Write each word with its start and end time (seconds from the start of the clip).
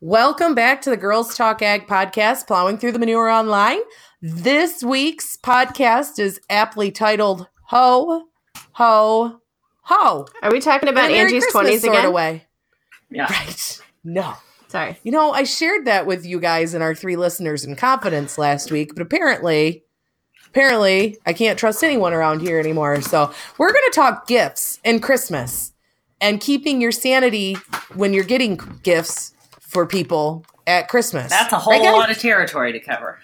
Welcome 0.00 0.54
back 0.54 0.80
to 0.82 0.90
the 0.90 0.96
Girls 0.96 1.34
Talk 1.34 1.60
Ag 1.60 1.88
podcast, 1.88 2.46
Plowing 2.46 2.78
Through 2.78 2.92
the 2.92 3.00
Manure 3.00 3.28
Online. 3.28 3.80
This 4.22 4.84
week's 4.84 5.36
podcast 5.36 6.20
is 6.20 6.40
aptly 6.48 6.92
titled 6.92 7.48
Ho, 7.64 8.28
Ho, 8.74 9.40
Ho. 9.80 10.26
Are 10.40 10.52
we 10.52 10.60
talking 10.60 10.88
about 10.88 11.10
Merry 11.10 11.18
Angie's 11.18 11.44
Christmas 11.46 11.80
20s 11.80 11.80
sort 11.80 11.94
again? 11.96 12.06
of 12.06 12.12
way. 12.12 12.46
Yeah. 13.10 13.26
Right. 13.28 13.80
No. 14.04 14.34
Sorry. 14.68 14.96
You 15.02 15.10
know, 15.10 15.32
I 15.32 15.42
shared 15.42 15.86
that 15.86 16.06
with 16.06 16.24
you 16.24 16.38
guys 16.38 16.74
and 16.74 16.82
our 16.84 16.94
three 16.94 17.16
listeners 17.16 17.64
in 17.64 17.74
confidence 17.74 18.38
last 18.38 18.70
week, 18.70 18.94
but 18.94 19.02
apparently, 19.02 19.82
apparently, 20.46 21.16
I 21.26 21.32
can't 21.32 21.58
trust 21.58 21.82
anyone 21.82 22.12
around 22.12 22.38
here 22.38 22.60
anymore. 22.60 23.02
So 23.02 23.32
we're 23.58 23.72
going 23.72 23.90
to 23.90 23.96
talk 23.96 24.28
gifts 24.28 24.78
and 24.84 25.02
Christmas 25.02 25.72
and 26.20 26.40
keeping 26.40 26.80
your 26.80 26.92
sanity 26.92 27.56
when 27.94 28.14
you're 28.14 28.22
getting 28.22 28.60
gifts 28.84 29.32
for 29.68 29.86
people 29.86 30.44
at 30.66 30.88
Christmas. 30.88 31.30
That's 31.30 31.52
a 31.52 31.58
whole 31.58 31.72
Right, 31.72 31.92
lot 31.92 32.10
of 32.10 32.18
territory 32.18 32.72
to 32.72 32.80
cover. 32.80 33.20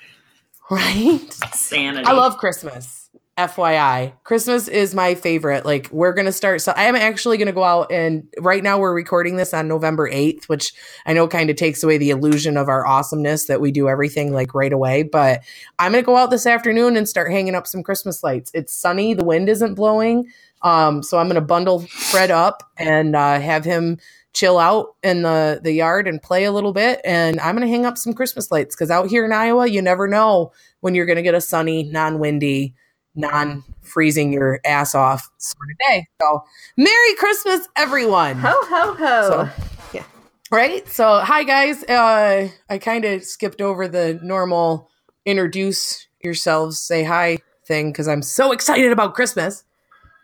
right. 0.70 1.20
Sanity. 1.54 2.06
I 2.06 2.12
love 2.12 2.38
Christmas. 2.38 3.00
FYI, 3.36 4.12
Christmas 4.22 4.68
is 4.68 4.94
my 4.94 5.16
favorite. 5.16 5.64
Like, 5.66 5.88
we're 5.90 6.12
going 6.12 6.26
to 6.26 6.30
start. 6.32 6.60
So, 6.60 6.72
I 6.76 6.84
am 6.84 6.94
actually 6.94 7.36
going 7.36 7.48
to 7.48 7.52
go 7.52 7.64
out 7.64 7.90
and 7.90 8.28
right 8.38 8.62
now 8.62 8.78
we're 8.78 8.94
recording 8.94 9.34
this 9.36 9.52
on 9.52 9.66
November 9.66 10.08
8th, 10.08 10.44
which 10.44 10.72
I 11.04 11.14
know 11.14 11.26
kind 11.26 11.50
of 11.50 11.56
takes 11.56 11.82
away 11.82 11.98
the 11.98 12.10
illusion 12.10 12.56
of 12.56 12.68
our 12.68 12.86
awesomeness 12.86 13.46
that 13.46 13.60
we 13.60 13.72
do 13.72 13.88
everything 13.88 14.32
like 14.32 14.54
right 14.54 14.72
away. 14.72 15.02
But 15.02 15.42
I'm 15.80 15.90
going 15.90 16.04
to 16.04 16.06
go 16.06 16.16
out 16.16 16.30
this 16.30 16.46
afternoon 16.46 16.96
and 16.96 17.08
start 17.08 17.32
hanging 17.32 17.56
up 17.56 17.66
some 17.66 17.82
Christmas 17.82 18.22
lights. 18.22 18.52
It's 18.54 18.72
sunny, 18.72 19.14
the 19.14 19.24
wind 19.24 19.48
isn't 19.48 19.74
blowing. 19.74 20.30
Um, 20.62 21.02
so, 21.02 21.18
I'm 21.18 21.26
going 21.26 21.34
to 21.34 21.40
bundle 21.40 21.80
Fred 21.80 22.30
up 22.30 22.62
and 22.78 23.16
uh, 23.16 23.40
have 23.40 23.64
him 23.64 23.98
chill 24.34 24.58
out 24.58 24.96
in 25.02 25.22
the, 25.22 25.60
the 25.62 25.72
yard 25.72 26.06
and 26.06 26.20
play 26.20 26.44
a 26.44 26.52
little 26.52 26.72
bit. 26.72 27.00
And 27.04 27.40
I'm 27.40 27.56
going 27.56 27.66
to 27.66 27.72
hang 27.72 27.86
up 27.86 27.96
some 27.96 28.12
Christmas 28.12 28.50
lights 28.50 28.74
because 28.74 28.90
out 28.90 29.08
here 29.08 29.24
in 29.24 29.32
Iowa, 29.32 29.66
you 29.66 29.80
never 29.80 30.06
know 30.08 30.52
when 30.80 30.94
you're 30.94 31.06
going 31.06 31.16
to 31.16 31.22
get 31.22 31.34
a 31.34 31.40
sunny, 31.40 31.84
non 31.84 32.18
windy, 32.18 32.74
non 33.14 33.64
freezing 33.80 34.32
your 34.32 34.60
ass 34.66 34.94
off 34.94 35.30
sort 35.38 35.70
of 35.70 35.78
day. 35.88 36.06
So, 36.20 36.44
Merry 36.76 37.14
Christmas, 37.14 37.66
everyone. 37.76 38.36
Ho, 38.36 38.52
ho, 38.52 38.94
ho. 38.94 39.28
So, 39.28 39.64
yeah. 39.92 40.04
Right. 40.50 40.86
So, 40.88 41.20
hi, 41.20 41.44
guys. 41.44 41.84
Uh, 41.84 42.48
I 42.68 42.78
kind 42.78 43.04
of 43.04 43.24
skipped 43.24 43.60
over 43.60 43.86
the 43.88 44.18
normal 44.22 44.90
introduce 45.24 46.06
yourselves, 46.22 46.78
say 46.78 47.04
hi 47.04 47.38
thing 47.66 47.92
because 47.92 48.08
I'm 48.08 48.22
so 48.22 48.52
excited 48.52 48.92
about 48.92 49.14
Christmas. 49.14 49.64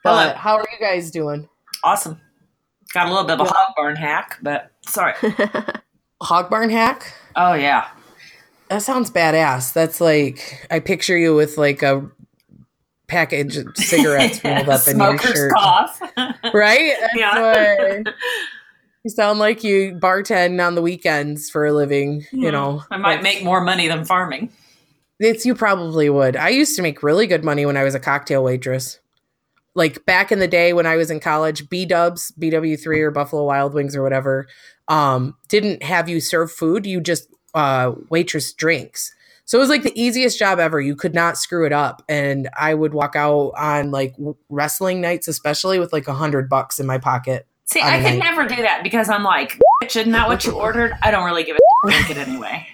But 0.02 0.30
Hello. 0.30 0.34
how 0.34 0.56
are 0.56 0.66
you 0.72 0.84
guys 0.84 1.10
doing? 1.10 1.48
Awesome. 1.84 2.20
Got 2.92 3.06
a 3.06 3.10
little 3.10 3.24
bit 3.24 3.40
of 3.40 3.46
a 3.46 3.50
hog 3.50 3.74
barn 3.76 3.96
hack, 3.96 4.38
but 4.42 4.72
sorry. 4.86 5.14
Hog 6.22 6.50
barn 6.50 6.70
hack? 6.70 7.14
Oh 7.36 7.54
yeah. 7.54 7.88
That 8.68 8.82
sounds 8.82 9.10
badass. 9.10 9.72
That's 9.72 10.00
like, 10.00 10.66
I 10.70 10.80
picture 10.80 11.16
you 11.16 11.34
with 11.34 11.56
like 11.56 11.82
a 11.82 12.08
package 13.08 13.56
of 13.56 13.66
cigarettes 13.76 14.44
rolled 14.44 14.68
up 14.68 14.86
in 14.86 14.98
your 14.98 15.18
Smoker's 15.18 15.32
shirt. 15.32 15.52
cough. 15.52 16.00
Right? 16.52 16.94
That's 17.00 17.16
Yeah. 17.16 17.96
what- 18.04 18.14
you 19.02 19.10
sound 19.10 19.38
like 19.38 19.64
you 19.64 19.94
bartend 19.94 20.64
on 20.64 20.74
the 20.74 20.82
weekends 20.82 21.48
for 21.48 21.64
a 21.64 21.72
living, 21.72 22.26
you 22.32 22.48
hmm. 22.48 22.52
know. 22.52 22.84
I 22.90 22.98
might 22.98 23.22
make 23.22 23.42
more 23.42 23.62
money 23.62 23.88
than 23.88 24.04
farming. 24.04 24.52
It's 25.18 25.46
you 25.46 25.54
probably 25.54 26.10
would. 26.10 26.36
I 26.36 26.50
used 26.50 26.76
to 26.76 26.82
make 26.82 27.02
really 27.02 27.26
good 27.26 27.42
money 27.42 27.64
when 27.64 27.78
I 27.78 27.82
was 27.82 27.94
a 27.94 28.00
cocktail 28.00 28.44
waitress. 28.44 28.99
Like 29.74 30.04
back 30.04 30.32
in 30.32 30.40
the 30.40 30.48
day 30.48 30.72
when 30.72 30.86
I 30.86 30.96
was 30.96 31.10
in 31.10 31.20
college, 31.20 31.68
B 31.68 31.86
Dubs, 31.86 32.32
BW3 32.40 32.98
or 33.00 33.10
Buffalo 33.10 33.44
Wild 33.44 33.72
Wings 33.74 33.94
or 33.94 34.02
whatever, 34.02 34.48
um, 34.88 35.36
didn't 35.48 35.82
have 35.82 36.08
you 36.08 36.20
serve 36.20 36.50
food. 36.50 36.86
You 36.86 37.00
just 37.00 37.28
uh, 37.54 37.92
waitress 38.08 38.52
drinks. 38.52 39.14
So 39.44 39.58
it 39.58 39.60
was 39.60 39.68
like 39.68 39.82
the 39.82 40.00
easiest 40.00 40.38
job 40.38 40.60
ever. 40.60 40.80
You 40.80 40.94
could 40.94 41.14
not 41.14 41.36
screw 41.36 41.66
it 41.66 41.72
up. 41.72 42.04
And 42.08 42.48
I 42.56 42.72
would 42.74 42.94
walk 42.94 43.16
out 43.16 43.52
on 43.58 43.90
like 43.90 44.14
wrestling 44.48 45.00
nights, 45.00 45.26
especially 45.26 45.78
with 45.80 45.92
like 45.92 46.06
a 46.06 46.14
hundred 46.14 46.48
bucks 46.48 46.78
in 46.78 46.86
my 46.86 46.98
pocket. 46.98 47.46
See, 47.64 47.80
I 47.80 47.96
could 48.02 48.18
night. 48.18 48.18
never 48.18 48.46
do 48.46 48.56
that 48.62 48.82
because 48.82 49.08
I'm 49.08 49.22
like, 49.22 49.58
"Bitch, 49.82 49.96
isn't 49.96 50.12
that 50.12 50.28
what 50.28 50.44
you 50.44 50.52
ordered? 50.52 50.92
I 51.02 51.10
don't 51.10 51.24
really 51.24 51.44
give 51.44 51.56
a 51.56 51.60
drink 51.88 52.10
it 52.10 52.16
anyway. 52.16 52.66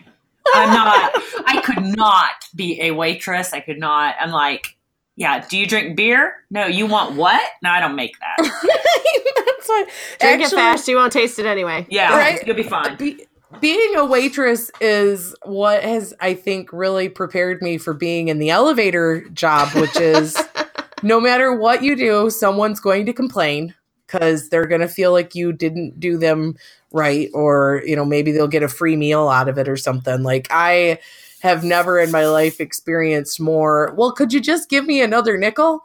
I'm 0.55 0.71
not. 0.71 1.13
I 1.47 1.61
could 1.63 1.97
not 1.97 2.33
be 2.55 2.81
a 2.83 2.93
waitress. 2.93 3.53
I 3.53 3.61
could 3.61 3.79
not. 3.79 4.15
I'm 4.21 4.31
like, 4.31 4.76
yeah. 5.17 5.45
Do 5.49 5.57
you 5.59 5.67
drink 5.67 5.97
beer? 5.97 6.35
No. 6.51 6.67
You 6.67 6.87
want 6.87 7.17
what? 7.17 7.43
No, 7.63 7.71
I 7.71 7.81
don't 7.81 7.97
make 7.97 8.15
that. 8.21 8.37
That's 9.47 9.69
why. 9.69 9.85
Drink 10.21 10.43
it 10.43 10.51
fast. 10.51 10.87
You 10.89 10.97
won't 10.97 11.13
taste 11.13 11.39
it 11.39 11.47
anyway. 11.47 11.87
Yeah, 11.91 12.17
Right. 12.17 12.47
you'll 12.47 12.57
be 12.57 12.63
fine. 12.63 12.97
Be- 12.97 13.27
being 13.61 13.95
a 13.97 14.05
waitress 14.05 14.71
is 14.81 15.35
what 15.45 15.83
has 15.83 16.13
I 16.21 16.35
think 16.35 16.73
really 16.73 17.09
prepared 17.09 17.63
me 17.63 17.79
for 17.79 17.95
being 17.95 18.29
in 18.29 18.39
the 18.39 18.51
elevator 18.51 19.27
job, 19.31 19.73
which 19.75 19.97
is 19.99 20.37
no 21.03 21.21
matter 21.21 21.55
what 21.57 21.83
you 21.83 21.97
do, 21.97 22.29
someone's 22.29 22.81
going 22.81 23.07
to 23.07 23.13
complain 23.13 23.75
because 24.07 24.49
they're 24.51 24.67
going 24.67 24.81
to 24.83 24.89
feel 24.89 25.13
like 25.13 25.35
you 25.35 25.53
didn't 25.53 25.99
do 25.99 26.19
them 26.19 26.57
right, 26.93 27.29
or 27.35 27.83
you 27.87 27.97
know 27.97 28.05
maybe 28.05 28.33
they'll 28.33 28.47
get 28.49 28.63
a 28.63 28.69
free 28.69 28.97
meal 28.97 29.29
out 29.29 29.49
of 29.49 29.59
it 29.59 29.69
or 29.69 29.77
something. 29.77 30.23
Like 30.23 30.49
I 30.51 30.99
have 31.41 31.65
never 31.65 31.99
in 31.99 32.11
my 32.11 32.27
life 32.27 32.61
experienced 32.61 33.41
more. 33.41 33.93
Well, 33.97 34.13
could 34.13 34.33
you 34.33 34.41
just 34.41 34.69
give 34.69 34.87
me 34.87 35.01
another 35.03 35.37
nickel? 35.37 35.83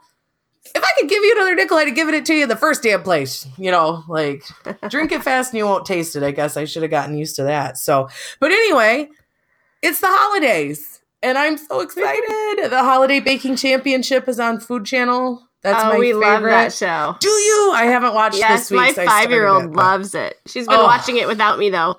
If 0.74 0.82
I 0.82 0.90
could 1.00 1.08
give 1.08 1.22
you 1.22 1.32
another 1.36 1.54
nickel, 1.54 1.76
I'd 1.76 1.88
have 1.88 1.96
given 1.96 2.14
it 2.14 2.24
to 2.26 2.34
you 2.34 2.44
in 2.44 2.48
the 2.48 2.56
first 2.56 2.82
damn 2.82 3.02
place. 3.02 3.46
You 3.58 3.70
know, 3.70 4.04
like 4.08 4.44
drink 4.88 5.12
it 5.12 5.22
fast 5.22 5.52
and 5.52 5.58
you 5.58 5.66
won't 5.66 5.86
taste 5.86 6.16
it. 6.16 6.22
I 6.22 6.30
guess 6.30 6.56
I 6.56 6.64
should 6.64 6.82
have 6.82 6.90
gotten 6.90 7.16
used 7.16 7.36
to 7.36 7.42
that. 7.44 7.76
So, 7.78 8.08
but 8.40 8.50
anyway, 8.52 9.08
it's 9.82 10.00
the 10.00 10.06
holidays 10.08 11.00
and 11.22 11.38
I'm 11.38 11.56
so 11.56 11.80
excited. 11.80 12.70
The 12.70 12.82
Holiday 12.82 13.20
Baking 13.20 13.56
Championship 13.56 14.28
is 14.28 14.40
on 14.40 14.60
Food 14.60 14.84
Channel. 14.84 15.46
That's 15.62 15.82
oh, 15.84 15.90
my 15.90 15.98
we 15.98 16.08
favorite. 16.08 16.26
love 16.26 16.42
that 16.42 16.72
show. 16.72 17.16
Do 17.20 17.28
you? 17.28 17.72
I 17.74 17.84
haven't 17.84 18.14
watched 18.14 18.38
Yes, 18.38 18.68
this 18.68 18.70
week. 18.72 18.80
my 18.80 18.92
so 18.92 19.02
I 19.02 19.04
started 19.04 19.10
five 19.10 19.30
year 19.30 19.46
old 19.46 19.76
loves 19.76 20.14
it. 20.14 20.36
She's 20.46 20.66
been 20.66 20.80
Oh. 20.80 20.84
watching 20.84 21.18
it 21.18 21.28
without 21.28 21.58
me 21.58 21.70
though. 21.70 21.96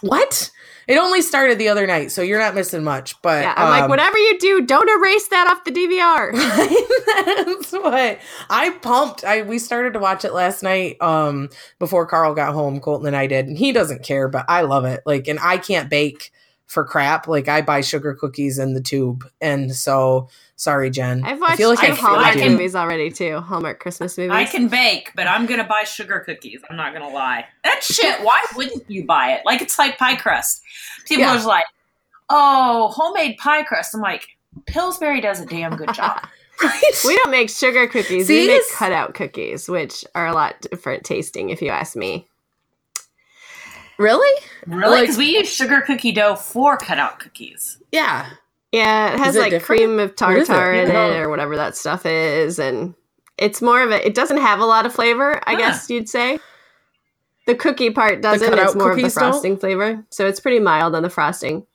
What? 0.00 0.50
It 0.86 0.98
only 0.98 1.22
started 1.22 1.58
the 1.58 1.68
other 1.68 1.86
night, 1.86 2.12
so 2.12 2.22
you're 2.22 2.38
not 2.38 2.54
missing 2.54 2.84
much. 2.84 3.20
But 3.22 3.42
Yeah, 3.42 3.54
I'm 3.56 3.70
like, 3.70 3.82
um, 3.84 3.90
whatever 3.90 4.18
you 4.18 4.38
do, 4.38 4.60
don't 4.62 4.88
erase 4.88 5.28
that 5.28 5.50
off 5.50 5.64
the 5.64 5.72
DVR. 5.72 6.32
That's 7.46 7.72
what 7.72 8.18
I 8.50 8.70
pumped. 8.82 9.24
I 9.24 9.42
we 9.42 9.58
started 9.58 9.92
to 9.94 9.98
watch 9.98 10.24
it 10.24 10.32
last 10.32 10.62
night 10.62 11.00
um 11.00 11.48
before 11.78 12.06
Carl 12.06 12.34
got 12.34 12.54
home. 12.54 12.80
Colton 12.80 13.06
and 13.06 13.16
I 13.16 13.26
did, 13.26 13.46
and 13.46 13.56
he 13.58 13.72
doesn't 13.72 14.02
care, 14.02 14.28
but 14.28 14.44
I 14.48 14.62
love 14.62 14.84
it. 14.84 15.02
Like, 15.06 15.28
and 15.28 15.38
I 15.40 15.58
can't 15.58 15.88
bake 15.88 16.32
for 16.66 16.84
crap. 16.84 17.26
Like, 17.28 17.48
I 17.48 17.62
buy 17.62 17.80
sugar 17.80 18.14
cookies 18.14 18.58
in 18.58 18.74
the 18.74 18.80
tube, 18.80 19.24
and 19.40 19.74
so 19.74 20.28
sorry, 20.56 20.90
Jen. 20.90 21.22
I've 21.24 21.38
I 21.38 21.40
watched 21.40 21.56
feel 21.56 21.68
like 21.70 21.80
I 21.80 21.88
some 21.88 21.96
feel 21.96 22.04
like 22.12 22.14
Hallmark 22.34 22.36
I 22.36 22.48
movies 22.48 22.74
already 22.74 23.10
too. 23.10 23.40
Hallmark 23.40 23.80
Christmas 23.80 24.16
movies. 24.18 24.32
I 24.32 24.44
can 24.44 24.68
bake, 24.68 25.12
but 25.14 25.26
I'm 25.26 25.46
gonna 25.46 25.64
buy 25.66 25.84
sugar 25.84 26.20
cookies. 26.20 26.60
I'm 26.70 26.76
not 26.76 26.92
gonna 26.92 27.08
lie. 27.08 27.44
That 27.64 27.82
shit. 27.82 28.20
Why 28.22 28.42
wouldn't 28.56 28.90
you 28.90 29.04
buy 29.04 29.32
it? 29.32 29.42
Like 29.44 29.62
it's 29.62 29.78
like 29.78 29.98
pie 29.98 30.16
crust. 30.16 30.62
People 31.06 31.24
Yeah. 31.24 31.32
are 31.32 31.34
just 31.36 31.46
like, 31.46 31.64
"Oh, 32.30 32.88
homemade 32.94 33.36
pie 33.38 33.62
crust." 33.64 33.94
I'm 33.94 34.00
like, 34.00 34.26
Pillsbury 34.66 35.20
does 35.20 35.40
a 35.40 35.46
damn 35.46 35.76
good 35.76 35.92
job. 35.94 36.26
Right? 36.62 36.82
We 37.04 37.16
don't 37.16 37.32
make 37.32 37.50
sugar 37.50 37.88
cookies. 37.88 38.28
See, 38.28 38.42
we 38.42 38.54
make 38.54 38.62
cutout 38.72 39.14
cookies, 39.14 39.68
which 39.68 40.04
are 40.14 40.28
a 40.28 40.32
lot 40.32 40.60
different 40.60 41.02
tasting, 41.04 41.50
if 41.50 41.60
you 41.60 41.68
ask 41.70 41.96
me. 41.96 42.28
Really? 43.98 44.42
Really? 44.66 44.90
Like- 44.90 45.00
Because 45.02 45.18
we 45.18 45.36
use 45.38 45.48
sugar 45.52 45.80
cookie 45.82 46.12
dough 46.12 46.36
for 46.36 46.76
cutout 46.76 47.18
cookies. 47.20 47.78
Yeah. 47.92 48.26
Yeah, 48.72 49.14
it 49.14 49.18
has 49.20 49.36
it 49.36 49.40
like 49.40 49.50
different? 49.50 49.80
cream 49.80 49.98
of 50.00 50.14
What 50.18 50.36
is 50.36 50.48
it? 50.48 50.52
tartar 50.52 50.72
in 50.72 50.88
Yeah. 50.90 51.06
it 51.06 51.16
or 51.20 51.28
whatever 51.28 51.54
that 51.56 51.76
stuff 51.76 52.04
is, 52.04 52.58
and 52.58 52.94
it's 53.38 53.62
more 53.62 53.80
of 53.82 53.90
a. 53.92 54.04
It 54.04 54.14
doesn't 54.14 54.38
have 54.38 54.58
a 54.58 54.64
lot 54.66 54.84
of 54.84 54.92
flavor, 54.92 55.40
I 55.46 55.52
Huh. 55.52 55.58
guess 55.58 55.88
you'd 55.88 56.08
say. 56.08 56.40
The 57.46 57.54
cookie 57.54 57.90
part 57.90 58.20
doesn't. 58.20 58.52
It's 58.52 58.74
more 58.74 58.90
of 58.90 58.96
the 58.96 59.02
cookies 59.02 59.14
don't? 59.14 59.30
frosting 59.30 59.56
flavor, 59.58 60.02
so 60.10 60.26
it's 60.26 60.40
pretty 60.40 60.58
mild 60.58 60.96
on 60.96 61.02
the 61.04 61.10
frosting. 61.10 61.66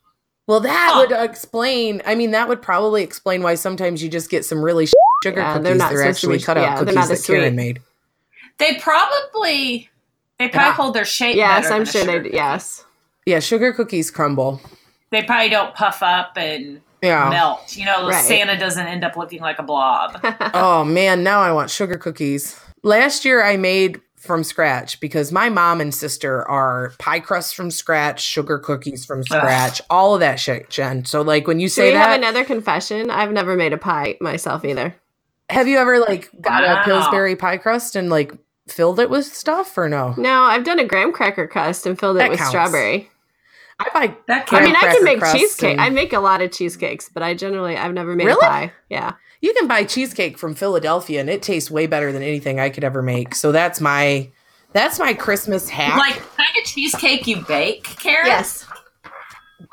Well, 0.47 0.59
that 0.61 0.89
Huh. 0.93 0.99
would 1.07 1.11
explain. 1.29 2.01
I 2.05 2.15
mean, 2.15 2.31
that 2.31 2.49
would 2.49 2.61
probably 2.61 3.01
explain 3.03 3.43
why 3.43 3.55
sometimes 3.55 4.03
you 4.03 4.09
just 4.09 4.29
get 4.29 4.43
some 4.43 4.61
really 4.61 4.87
sugar 5.23 5.39
Yeah, 5.39 5.53
cookies. 5.53 5.63
they're 5.63 5.63
They're, 5.63 5.75
not 5.75 5.93
so 5.93 6.01
actually 6.03 6.39
sweet. 6.39 6.45
cut 6.47 6.57
out 6.57 6.61
Yeah, 6.63 6.69
they're 6.75 6.79
cookies 6.79 6.95
not 6.95 7.07
that 7.07 7.17
sweet. 7.17 7.35
Karen 7.37 7.55
made. 7.55 7.79
They 8.57 8.75
probably 8.75 9.89
they 10.39 10.47
probably 10.49 10.67
Yeah. 10.69 10.73
hold 10.73 10.93
their 10.95 11.05
shape. 11.05 11.35
Yes, 11.35 11.63
better 11.65 11.73
I'm 11.75 11.79
than 11.81 11.87
a 11.87 11.91
sure 11.91 12.01
sugar 12.01 12.11
they. 12.19 12.23
cookie. 12.23 12.35
Yes, 12.35 12.85
Yeah, 13.25 13.39
sugar 13.39 13.73
cookies 13.73 14.09
crumble. 14.09 14.61
They 15.11 15.23
probably 15.23 15.49
don't 15.49 15.75
puff 15.75 16.01
up 16.01 16.31
and 16.37 16.81
Yeah. 17.01 17.29
melt. 17.29 17.75
You 17.75 17.85
know, 17.85 18.07
Right. 18.07 18.23
Santa 18.25 18.57
doesn't 18.57 18.87
end 18.87 19.03
up 19.03 19.15
looking 19.17 19.41
like 19.41 19.59
a 19.59 19.63
blob. 19.63 20.19
oh 20.53 20.83
man, 20.83 21.23
now 21.23 21.41
I 21.41 21.51
want 21.51 21.69
sugar 21.69 21.97
cookies. 21.97 22.59
Last 22.83 23.25
year 23.25 23.43
I 23.43 23.57
made 23.57 23.99
from 24.17 24.43
scratch 24.43 24.99
because 24.99 25.31
my 25.31 25.49
mom 25.49 25.79
and 25.79 25.93
sister 25.95 26.45
are 26.49 26.91
pie 26.99 27.19
crusts 27.21 27.53
from 27.53 27.71
scratch, 27.71 28.21
sugar 28.21 28.59
cookies 28.59 29.05
from 29.05 29.23
scratch, 29.23 29.81
all 29.89 30.13
of 30.13 30.19
that 30.19 30.39
shit, 30.39 30.69
Jen. 30.69 31.05
So 31.05 31.21
like 31.21 31.47
when 31.47 31.59
you 31.59 31.67
Do 31.67 31.71
say 31.73 31.91
we 31.91 31.97
have 31.97 32.09
that, 32.09 32.19
another 32.19 32.43
confession? 32.43 33.09
I've 33.09 33.31
never 33.31 33.55
made 33.55 33.71
a 33.73 33.77
pie 33.77 34.17
myself 34.21 34.65
either. 34.65 34.95
have 35.49 35.67
you 35.67 35.77
ever 35.77 35.99
like 35.99 36.29
got 36.41 36.63
Wow. 36.63 36.81
a 36.81 36.83
Pillsbury 36.83 37.35
pie 37.35 37.57
crust 37.57 37.95
and 37.95 38.09
like 38.09 38.33
filled 38.71 38.99
it 38.99 39.09
with 39.09 39.25
stuff 39.25 39.77
or 39.77 39.89
no? 39.89 40.13
No, 40.17 40.41
I've 40.43 40.63
done 40.63 40.79
a 40.79 40.85
graham 40.85 41.11
cracker 41.11 41.47
crust 41.47 41.85
and 41.85 41.99
filled 41.99 42.17
it 42.17 42.29
with 42.29 42.37
counts. 42.39 42.49
strawberry. 42.51 43.09
I 43.79 43.87
buy. 43.93 44.15
That 44.27 44.51
I 44.51 44.61
mean, 44.65 44.75
I 44.75 44.93
can 44.93 45.03
make 45.03 45.23
cheesecake. 45.31 45.71
and- 45.71 45.81
I 45.81 45.89
make 45.89 46.11
a 46.13 46.19
lot 46.19 46.41
of 46.41 46.51
cheesecakes, 46.51 47.09
but 47.13 47.23
I 47.23 47.33
generally 47.33 47.77
I've 47.77 47.93
never 47.93 48.15
made 48.15 48.25
Really? 48.25 48.45
a 48.45 48.49
pie. 48.49 48.73
Yeah. 48.89 49.13
You 49.41 49.53
can 49.53 49.67
buy 49.67 49.85
cheesecake 49.85 50.37
from 50.37 50.53
Philadelphia, 50.53 51.21
and 51.21 51.29
it 51.29 51.41
tastes 51.41 51.71
way 51.71 51.87
better 51.87 52.11
than 52.11 52.21
anything 52.21 52.59
I 52.59 52.69
could 52.69 52.83
ever 52.83 53.01
make. 53.01 53.33
So 53.35 53.53
that's 53.53 53.79
my 53.79 54.29
that's 54.73 54.99
my 54.99 55.13
Christmas 55.13 55.69
hack. 55.69 55.97
like 55.97 56.15
kind 56.35 56.49
of 56.57 56.63
cheesecake 56.65 57.25
you 57.25 57.37
bake, 57.47 57.83
Karen. 57.85 58.27
Yes. 58.27 58.65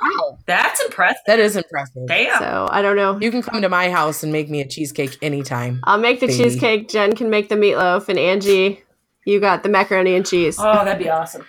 Wow, 0.00 0.38
that's 0.46 0.80
impressive. 0.82 1.22
that 1.26 1.38
is 1.38 1.56
impressive. 1.56 2.06
Damn. 2.06 2.38
So 2.38 2.68
I 2.70 2.82
don't 2.82 2.96
know. 2.96 3.18
You 3.20 3.30
can 3.30 3.42
come 3.42 3.62
to 3.62 3.68
my 3.68 3.88
house 3.90 4.22
and 4.22 4.30
make 4.32 4.48
me 4.50 4.60
a 4.60 4.66
cheesecake 4.68 5.16
anytime. 5.22 5.80
I'll 5.84 5.98
make 5.98 6.20
the 6.20 6.26
Baby. 6.26 6.44
cheesecake. 6.44 6.88
Jen 6.88 7.14
can 7.16 7.30
make 7.30 7.48
the 7.48 7.54
meatloaf, 7.54 8.08
and 8.08 8.18
Angie, 8.18 8.82
you 9.26 9.38
got 9.40 9.62
the 9.62 9.68
macaroni 9.68 10.14
and 10.16 10.24
cheese. 10.26 10.56
oh, 10.58 10.84
that'd 10.84 10.98
be 11.02 11.10
awesome. 11.10 11.44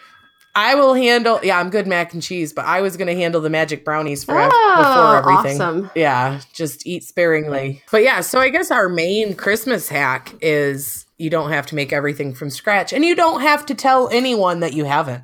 I 0.55 0.73
will 0.73 0.95
handle. 0.95 1.39
Yeah, 1.43 1.59
I'm 1.59 1.69
good 1.69 1.85
mac 1.85 2.13
and 2.13 2.21
cheese, 2.21 2.51
but 2.51 2.65
I 2.65 2.81
was 2.81 2.97
going 2.97 3.07
to 3.07 3.15
handle 3.15 3.41
the 3.41 3.49
magic 3.49 3.85
brownies 3.85 4.23
for 4.23 4.33
Oh, 4.35 4.75
before 4.75 5.33
everything. 5.35 5.61
awesome. 5.61 5.91
Yeah, 5.95 6.41
just 6.51 6.87
eat 6.87 7.03
sparingly. 7.03 7.83
But 7.91 8.01
yeah, 8.01 8.21
so 8.21 8.39
I 8.39 8.49
guess 8.49 8.71
our 8.71 8.89
main 8.89 9.35
Christmas 9.35 9.87
hack 9.87 10.33
is 10.41 11.05
you 11.19 11.29
don't 11.29 11.51
have 11.51 11.67
to 11.67 11.75
make 11.75 11.93
everything 11.93 12.33
from 12.33 12.49
scratch, 12.49 12.91
and 12.91 13.05
you 13.05 13.15
don't 13.15 13.41
have 13.41 13.67
to 13.67 13.75
tell 13.75 14.09
anyone 14.09 14.59
that 14.61 14.73
you 14.73 14.85
haven't. 14.85 15.23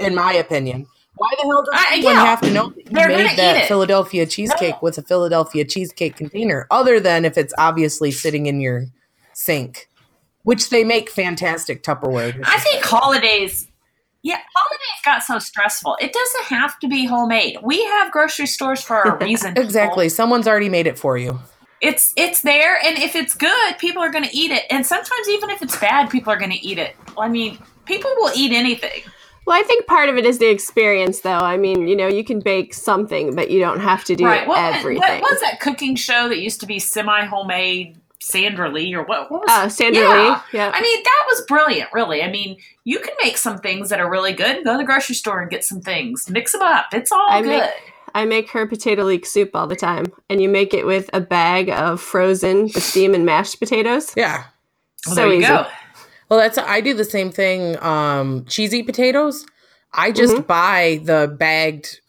In 0.00 0.14
my 0.14 0.32
opinion, 0.34 0.86
why 1.16 1.28
the 1.40 1.44
hell 1.46 1.64
does 1.64 1.74
I- 1.74 1.94
anyone 1.94 2.14
yeah. 2.14 2.24
have 2.26 2.40
to 2.42 2.50
know 2.50 2.68
that 2.70 2.76
you 2.78 2.84
They're 2.90 3.08
made 3.08 3.38
that. 3.38 3.66
Philadelphia 3.68 4.26
cheesecake 4.26 4.74
No. 4.74 4.78
with 4.82 4.98
a 4.98 5.02
Philadelphia 5.02 5.64
cheesecake 5.64 6.16
container, 6.16 6.66
other 6.70 6.98
than 7.00 7.24
if 7.24 7.38
it's 7.38 7.54
obviously 7.56 8.10
sitting 8.10 8.46
in 8.46 8.60
your 8.60 8.86
sink, 9.32 9.88
which 10.42 10.70
they 10.70 10.84
make 10.84 11.10
fantastic 11.10 11.82
Tupperware. 11.82 12.40
I 12.44 12.58
think 12.58 12.84
holidays. 12.84 13.68
Yeah, 14.22 14.38
holidays 14.54 15.02
got 15.04 15.22
so 15.22 15.38
stressful. 15.38 15.96
It 16.00 16.12
doesn't 16.12 16.44
have 16.44 16.78
to 16.80 16.88
be 16.88 17.06
homemade. 17.06 17.58
We 17.62 17.82
have 17.84 18.12
grocery 18.12 18.46
stores 18.46 18.82
for 18.82 19.00
a 19.00 19.16
reason. 19.24 19.50
people. 19.52 19.64
Exactly. 19.64 20.08
Someone's 20.08 20.46
already 20.46 20.68
made 20.68 20.86
it 20.86 20.98
for 20.98 21.16
you. 21.16 21.40
It's 21.80 22.12
it's 22.16 22.42
there, 22.42 22.78
and 22.84 22.98
if 22.98 23.16
it's 23.16 23.34
good, 23.34 23.78
people 23.78 24.02
are 24.02 24.10
going 24.10 24.24
to 24.24 24.36
eat 24.36 24.50
it. 24.50 24.64
And 24.68 24.84
sometimes, 24.84 25.28
even 25.30 25.48
if 25.48 25.62
it's 25.62 25.78
bad, 25.78 26.10
people 26.10 26.30
are 26.30 26.38
going 26.38 26.50
to 26.50 26.66
eat 26.66 26.78
it. 26.78 26.94
I 27.18 27.28
mean, 27.28 27.58
people 27.86 28.10
will 28.18 28.30
eat 28.36 28.52
anything. 28.52 29.02
Well, 29.46 29.58
I 29.58 29.62
think 29.62 29.86
part 29.86 30.08
of 30.08 30.16
it 30.16 30.26
is 30.26 30.38
the 30.38 30.48
experience, 30.50 31.20
though. 31.20 31.30
I 31.30 31.56
mean, 31.56 31.88
you 31.88 31.96
know, 31.96 32.06
you 32.06 32.22
can 32.22 32.40
bake 32.40 32.74
something, 32.74 33.34
but 33.34 33.50
you 33.50 33.58
don't 33.58 33.80
have 33.80 34.04
to 34.04 34.14
do 34.14 34.24
right? 34.26 34.46
What, 34.46 34.76
everything. 34.76 35.00
what 35.00 35.22
was 35.22 35.40
that 35.40 35.60
cooking 35.60 35.96
show 35.96 36.28
that 36.28 36.38
used 36.38 36.60
to 36.60 36.66
be 36.66 36.78
semi 36.78 37.24
homemade? 37.24 37.99
Sandra 38.22 38.70
Lee 38.70 38.94
or 38.94 39.02
what? 39.04 39.30
What 39.30 39.40
was? 39.42 39.48
Uh, 39.50 39.68
Sandra 39.68 40.02
Yeah. 40.02 40.12
Lee. 40.52 40.58
Yeah. 40.58 40.70
I 40.74 40.80
mean, 40.82 41.02
that 41.02 41.24
was 41.28 41.40
brilliant. 41.48 41.90
Really, 41.92 42.22
I 42.22 42.30
mean, 42.30 42.56
you 42.84 42.98
can 43.00 43.14
make 43.22 43.36
some 43.38 43.58
things 43.58 43.88
that 43.88 43.98
are 44.00 44.10
really 44.10 44.32
good. 44.32 44.62
Go 44.64 44.72
to 44.72 44.78
the 44.78 44.84
grocery 44.84 45.14
store 45.14 45.40
and 45.40 45.50
get 45.50 45.64
some 45.64 45.80
things. 45.80 46.28
Mix 46.30 46.52
them 46.52 46.62
up. 46.62 46.86
It's 46.92 47.10
all 47.10 47.26
I 47.30 47.40
good. 47.42 47.48
make- 47.60 47.70
I 48.12 48.24
make 48.24 48.50
her 48.50 48.66
potato 48.66 49.04
leek 49.04 49.24
soup 49.24 49.50
all 49.54 49.68
the 49.68 49.76
time, 49.76 50.06
and 50.28 50.42
you 50.42 50.48
make 50.48 50.74
it 50.74 50.84
with 50.84 51.08
a 51.12 51.20
bag 51.20 51.70
of 51.70 52.00
frozen 52.00 52.68
steam 52.70 53.14
and 53.14 53.24
mashed 53.24 53.60
potatoes. 53.60 54.12
Yeah. 54.16 54.44
Well, 55.06 55.14
so 55.14 55.20
there 55.22 55.28
you 55.28 55.34
easy. 55.38 55.46
go. 55.46 55.66
Well, 56.28 56.40
that's 56.40 56.58
I 56.58 56.80
do 56.80 56.92
the 56.92 57.04
same 57.04 57.30
thing. 57.30 57.80
Um, 57.82 58.44
cheesy 58.46 58.82
potatoes. 58.82 59.46
I 59.92 60.10
just 60.10 60.34
Mhm. 60.34 60.46
buy 60.46 61.00
the 61.04 61.34
bagged 61.38 62.00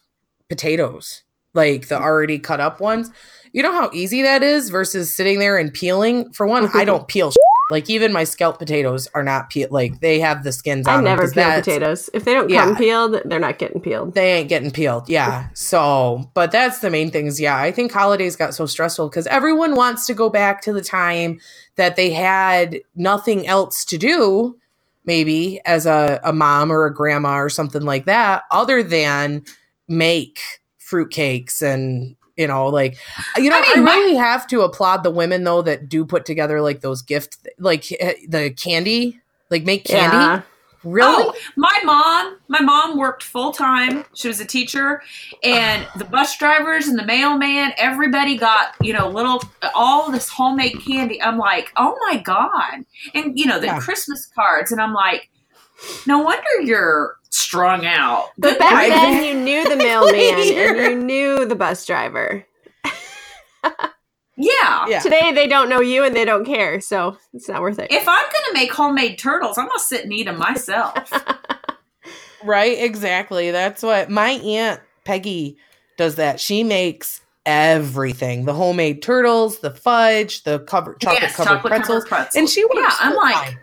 potatoes, 0.48 1.22
like 1.54 1.88
the 1.88 2.00
already 2.00 2.38
cut 2.38 2.60
up 2.60 2.80
ones. 2.80 3.10
You 3.52 3.62
know 3.62 3.72
how 3.72 3.90
easy 3.92 4.22
that 4.22 4.42
is 4.42 4.70
versus 4.70 5.14
sitting 5.14 5.38
there 5.38 5.58
and 5.58 5.72
peeling. 5.72 6.32
For 6.32 6.46
one, 6.46 6.70
I 6.74 6.84
don't 6.84 7.06
peel. 7.08 7.32
Like 7.70 7.88
even 7.88 8.12
my 8.12 8.24
scalp 8.24 8.58
potatoes 8.58 9.08
are 9.14 9.22
not 9.22 9.48
peel. 9.48 9.68
Like 9.70 10.00
they 10.00 10.20
have 10.20 10.42
the 10.44 10.52
skins 10.52 10.86
on 10.86 11.06
I 11.06 11.16
them 11.16 11.30
peel 11.30 11.52
potatoes. 11.54 12.10
If 12.12 12.24
they 12.24 12.34
don't 12.34 12.50
Yeah. 12.50 12.64
come 12.64 12.76
peeled, 12.76 13.22
they're 13.24 13.38
not 13.38 13.58
getting 13.58 13.80
peeled. 13.80 14.14
They 14.14 14.32
ain't 14.34 14.48
getting 14.50 14.70
peeled. 14.70 15.08
Yeah. 15.08 15.48
So, 15.54 16.30
but 16.34 16.50
that's 16.50 16.80
the 16.80 16.90
main 16.90 17.10
things. 17.10 17.40
Yeah. 17.40 17.56
I 17.56 17.72
think 17.72 17.90
holidays 17.92 18.36
got 18.36 18.54
so 18.54 18.66
stressful 18.66 19.08
because 19.08 19.26
everyone 19.28 19.74
wants 19.74 20.06
to 20.06 20.14
go 20.14 20.28
back 20.28 20.60
to 20.62 20.72
the 20.72 20.82
time 20.82 21.40
that 21.76 21.96
they 21.96 22.10
had 22.10 22.78
nothing 22.94 23.46
else 23.46 23.84
to 23.86 23.96
do, 23.96 24.58
maybe 25.06 25.60
as 25.64 25.86
a, 25.86 26.20
a 26.24 26.32
mom 26.32 26.70
or 26.70 26.84
a 26.84 26.92
grandma 26.92 27.36
or 27.38 27.48
something 27.48 27.82
like 27.82 28.04
that, 28.04 28.42
other 28.50 28.82
than 28.82 29.44
make 29.88 30.40
fruitcakes 30.78 31.62
and, 31.62 32.16
you 32.36 32.46
know, 32.46 32.66
like, 32.68 32.96
you 33.36 33.50
know, 33.50 33.60
I, 33.62 33.74
mean, 33.74 33.84
my- 33.84 33.94
really 33.94 34.16
have 34.16 34.46
to 34.48 34.62
applaud 34.62 35.02
the 35.02 35.10
women 35.10 35.44
though 35.44 35.62
that 35.62 35.88
do 35.88 36.04
put 36.04 36.24
together 36.24 36.60
like 36.60 36.80
those 36.80 37.02
gift, 37.02 37.36
like 37.58 37.90
eh, 38.00 38.14
the 38.28 38.50
candy, 38.50 39.20
like 39.50 39.64
make 39.64 39.84
candy. 39.84 40.16
Yeah. 40.16 40.42
Really? 40.84 41.24
Oh, 41.28 41.34
my 41.54 41.78
mom, 41.84 42.38
my 42.48 42.60
mom 42.60 42.98
worked 42.98 43.22
full 43.22 43.52
time. 43.52 44.04
She 44.16 44.26
was 44.26 44.40
a 44.40 44.44
teacher, 44.44 45.00
and 45.44 45.86
the 45.96 46.04
bus 46.04 46.36
drivers 46.36 46.88
and 46.88 46.98
the 46.98 47.04
mailman, 47.06 47.72
everybody 47.76 48.36
got 48.36 48.74
you 48.80 48.92
know 48.92 49.08
little 49.08 49.40
all 49.76 50.10
this 50.10 50.28
homemade 50.28 50.80
candy. 50.84 51.22
I'm 51.22 51.38
like, 51.38 51.70
oh 51.76 51.96
my 52.10 52.16
god, 52.18 52.84
and 53.14 53.38
you 53.38 53.46
know 53.46 53.60
the 53.60 53.66
Yeah. 53.66 53.78
Christmas 53.78 54.26
cards, 54.34 54.72
and 54.72 54.80
I'm 54.80 54.92
like, 54.92 55.28
no 56.06 56.18
wonder 56.18 56.60
you're 56.62 57.16
strong 57.32 57.84
out. 57.86 58.30
But 58.38 58.50
Good 58.50 58.58
back 58.58 58.74
grief. 58.74 58.90
then, 58.90 59.24
you 59.24 59.34
knew 59.34 59.68
the 59.68 59.76
mailman 59.76 60.14
and 60.16 60.78
you 60.78 60.96
knew 60.96 61.44
the 61.46 61.54
bus 61.54 61.84
driver. 61.86 62.46
yeah. 64.36 64.86
Yeah. 64.88 65.00
Today, 65.00 65.32
they 65.32 65.46
don't 65.46 65.68
know 65.68 65.80
you 65.80 66.04
and 66.04 66.14
they 66.14 66.24
don't 66.24 66.44
care, 66.44 66.80
so 66.80 67.16
it's 67.32 67.48
not 67.48 67.60
worth 67.62 67.78
it. 67.78 67.90
If 67.90 68.08
I'm 68.08 68.24
gonna 68.24 68.54
make 68.54 68.72
homemade 68.72 69.18
turtles, 69.18 69.58
I'm 69.58 69.66
gonna 69.68 69.78
sit 69.78 70.04
and 70.04 70.12
eat 70.12 70.24
them 70.24 70.38
myself. 70.38 71.12
Right, 72.44 72.76
exactly. 72.82 73.52
That's 73.52 73.84
what 73.84 74.10
my 74.10 74.30
aunt 74.30 74.80
Peggy 75.04 75.58
does 75.96 76.16
that. 76.16 76.40
She 76.40 76.64
makes 76.64 77.20
everything. 77.46 78.44
The 78.46 78.54
homemade 78.54 79.02
turtles, 79.02 79.60
the 79.60 79.70
fudge, 79.70 80.42
the 80.42 80.58
covered 80.60 81.00
chocolate 81.00 81.22
yes, 81.22 81.36
covered 81.36 81.48
chocolate 81.48 81.70
pretzels. 81.70 82.04
covered 82.04 82.08
pretzels. 82.08 82.36
And 82.36 82.48
she 82.48 82.64
works 82.64 82.76
yeah, 82.78 82.96
I'm 82.98 83.12
full-time. 83.12 83.32
like, 83.32 83.58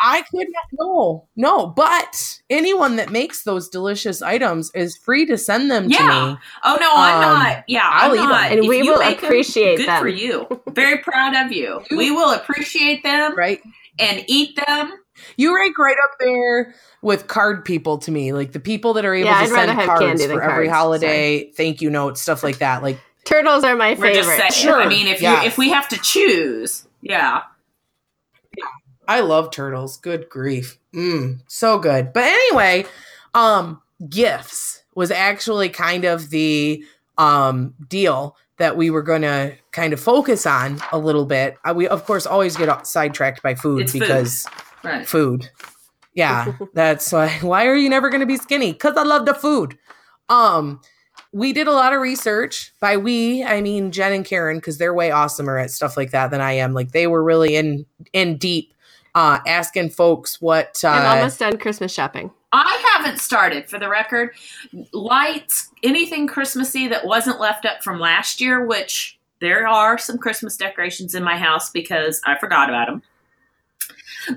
I 0.00 0.22
could 0.30 0.46
not 0.50 0.64
no, 0.72 1.26
no, 1.36 1.66
but 1.66 2.40
anyone 2.50 2.96
that 2.96 3.10
makes 3.10 3.42
those 3.42 3.68
delicious 3.68 4.22
items 4.22 4.70
is 4.74 4.96
free 4.96 5.26
to 5.26 5.36
send 5.36 5.70
them 5.70 5.88
Yeah. 5.88 5.98
to 5.98 6.04
me. 6.04 6.36
oh 6.64 6.76
no, 6.80 6.92
I'm 6.94 7.14
Um, 7.16 7.20
not. 7.20 7.64
Yeah, 7.66 7.88
I'll 7.90 8.10
I'm 8.12 8.16
eat 8.16 8.20
'em. 8.22 8.28
not. 8.28 8.50
And 8.52 8.60
If 8.60 8.66
we 8.68 8.78
you 8.82 8.92
will 8.92 8.98
make 9.00 9.18
'em, 9.18 9.24
appreciate 9.24 9.76
good 9.78 9.88
them. 9.88 10.00
for 10.00 10.08
you. 10.08 10.46
Very 10.68 10.98
proud 10.98 11.34
of 11.34 11.52
you. 11.52 11.82
We 11.90 12.10
will 12.10 12.30
appreciate 12.32 13.02
them 13.02 13.34
Right? 13.36 13.60
and 13.98 14.24
eat 14.28 14.56
them. 14.66 14.92
You 15.36 15.56
rank 15.56 15.76
right 15.78 15.96
up 16.04 16.12
there 16.20 16.74
with 17.02 17.26
card 17.26 17.64
people 17.64 17.98
to 17.98 18.12
me, 18.12 18.32
like 18.32 18.52
the 18.52 18.60
people 18.60 18.92
that 18.94 19.04
are 19.04 19.14
able 19.14 19.28
Yeah, 19.30 19.38
to 19.38 19.44
I'd 19.44 19.48
send 19.66 19.80
cards 19.80 20.00
candy 20.04 20.22
for 20.22 20.28
than 20.28 20.40
every 20.42 20.66
cards. 20.68 20.78
holiday, 20.78 21.50
thank 21.56 21.80
you 21.80 21.90
notes, 21.90 22.20
stuff 22.22 22.44
like 22.44 22.58
that. 22.58 22.82
Like 22.84 23.00
Turtles 23.24 23.62
are 23.64 23.74
my 23.76 23.94
We're 23.94 24.14
just 24.14 24.28
favorite. 24.30 24.52
saying. 24.52 24.64
Sure. 24.72 24.80
I 24.80 24.86
mean, 24.88 25.06
if 25.08 25.20
Yes. 25.20 25.42
you 25.42 25.48
if 25.48 25.58
we 25.58 25.70
have 25.70 25.88
to 25.88 25.98
choose, 25.98 26.86
yeah. 27.02 27.42
I 29.08 29.20
love 29.20 29.50
turtles. 29.50 29.96
Good 29.96 30.28
grief. 30.28 30.78
Mm, 30.94 31.40
so 31.48 31.78
good. 31.78 32.12
But 32.12 32.24
anyway, 32.24 32.84
um 33.34 33.80
gifts 34.08 34.82
was 34.94 35.10
actually 35.10 35.68
kind 35.70 36.04
of 36.04 36.30
the 36.30 36.84
um 37.16 37.74
deal 37.88 38.36
that 38.58 38.76
we 38.76 38.90
were 38.90 39.02
going 39.02 39.22
to 39.22 39.54
kind 39.70 39.92
of 39.92 40.00
focus 40.00 40.44
on 40.44 40.80
a 40.92 40.98
little 40.98 41.24
bit. 41.26 41.56
Uh, 41.64 41.72
we 41.74 41.86
of 41.88 42.04
course 42.04 42.26
always 42.26 42.56
get 42.56 42.86
sidetracked 42.86 43.40
by 43.42 43.54
food 43.54 43.82
It's 43.82 43.92
food. 43.92 44.00
because 44.00 44.46
Right. 44.84 45.06
food. 45.08 45.48
Yeah, 46.14 46.52
that's 46.74 47.10
why 47.12 47.28
why 47.40 47.66
are 47.66 47.76
you 47.76 47.88
never 47.88 48.10
going 48.10 48.20
to 48.20 48.26
be 48.26 48.36
skinny? 48.36 48.74
Cuz 48.74 48.94
I 48.96 49.02
love 49.04 49.26
the 49.26 49.34
food. 49.34 49.78
Um 50.28 50.80
we 51.32 51.52
did 51.52 51.66
a 51.68 51.72
lot 51.72 51.92
of 51.92 52.00
research. 52.00 52.72
By 52.80 52.96
we, 52.96 53.44
I 53.44 53.60
mean 53.60 53.90
Jen 53.92 54.12
and 54.12 54.24
Karen 54.24 54.60
cuz 54.60 54.78
they're 54.78 54.94
way 54.94 55.10
awesomer 55.10 55.62
at 55.62 55.70
stuff 55.70 55.96
like 55.96 56.10
that 56.12 56.30
than 56.30 56.40
I 56.40 56.52
am. 56.52 56.72
Like 56.74 56.92
they 56.92 57.06
were 57.06 57.22
really 57.22 57.54
in 57.56 57.86
in 58.12 58.36
deep 58.38 58.72
uh 59.14 59.38
asking 59.46 59.90
folks 59.90 60.40
what 60.40 60.80
uh 60.84 60.88
I'm 60.88 61.18
almost 61.18 61.38
done 61.38 61.58
Christmas 61.58 61.92
shopping. 61.92 62.30
I 62.52 62.82
haven't 62.94 63.18
started 63.18 63.68
for 63.68 63.78
the 63.78 63.88
record. 63.88 64.30
Lights, 64.92 65.70
anything 65.82 66.26
Christmassy 66.26 66.88
that 66.88 67.04
wasn't 67.04 67.40
left 67.40 67.66
up 67.66 67.82
from 67.84 67.98
last 68.00 68.40
year, 68.40 68.64
which 68.64 69.18
there 69.40 69.68
are 69.68 69.98
some 69.98 70.16
Christmas 70.18 70.56
decorations 70.56 71.14
in 71.14 71.22
my 71.22 71.36
house 71.36 71.70
because 71.70 72.20
I 72.26 72.38
forgot 72.38 72.68
about 72.70 72.88
them. 72.88 73.02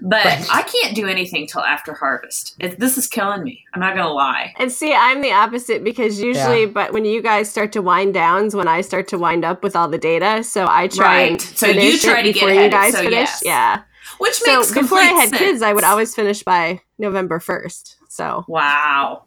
But 0.01 0.24
Right. 0.25 0.48
I 0.51 0.62
can't 0.62 0.96
do 0.96 1.08
anything 1.08 1.48
till 1.48 1.62
after 1.62 1.94
harvest. 1.94 2.56
It, 2.60 2.80
this 2.80 2.98
is 2.98 3.08
killing 3.08 3.44
me. 3.44 3.66
I'm 3.74 3.80
not 3.82 3.96
going 3.96 4.06
to 4.08 4.13
lie. 4.13 4.54
And 4.58 4.72
see, 4.72 4.94
I'm 4.94 5.22
the 5.22 5.32
opposite 5.34 5.84
because 5.84 6.20
usually, 6.22 6.62
Yeah. 6.62 6.68
but 6.68 6.94
when 6.94 7.04
you 7.04 7.22
guys 7.22 7.50
start 7.50 7.72
to 7.74 7.82
wind 7.82 8.13
downs, 8.13 8.56
when 8.56 8.68
I 8.68 8.82
start 8.82 9.08
to 9.10 9.18
wind 9.18 9.44
up 9.44 9.63
with 9.63 9.75
all 9.75 9.88
the 9.90 9.98
data, 9.98 10.44
so 10.44 10.66
I 10.70 10.88
try 10.88 11.22
and 11.22 11.32
Right. 11.32 11.42
So 11.42 11.68
you 11.68 11.98
try 11.98 12.20
it 12.20 12.24
to 12.24 12.32
get 12.34 12.50
ahead, 12.50 12.63
you 12.66 12.70
guys 12.70 12.94
so 12.94 13.00
finish. 13.00 13.13
yes. 13.13 13.42
Yeah. 13.44 13.82
Which 14.18 14.36
So 14.36 14.58
makes 14.58 14.72
before 14.72 15.00
I 15.00 15.08
complete 15.08 15.32
had 15.32 15.39
kids, 15.39 15.62
I 15.62 15.74
would 15.74 15.84
always 15.84 16.15
finish 16.15 16.44
by 16.44 16.82
November 16.98 17.39
first. 17.39 17.98
So 18.10 18.46
Wow. 18.48 19.24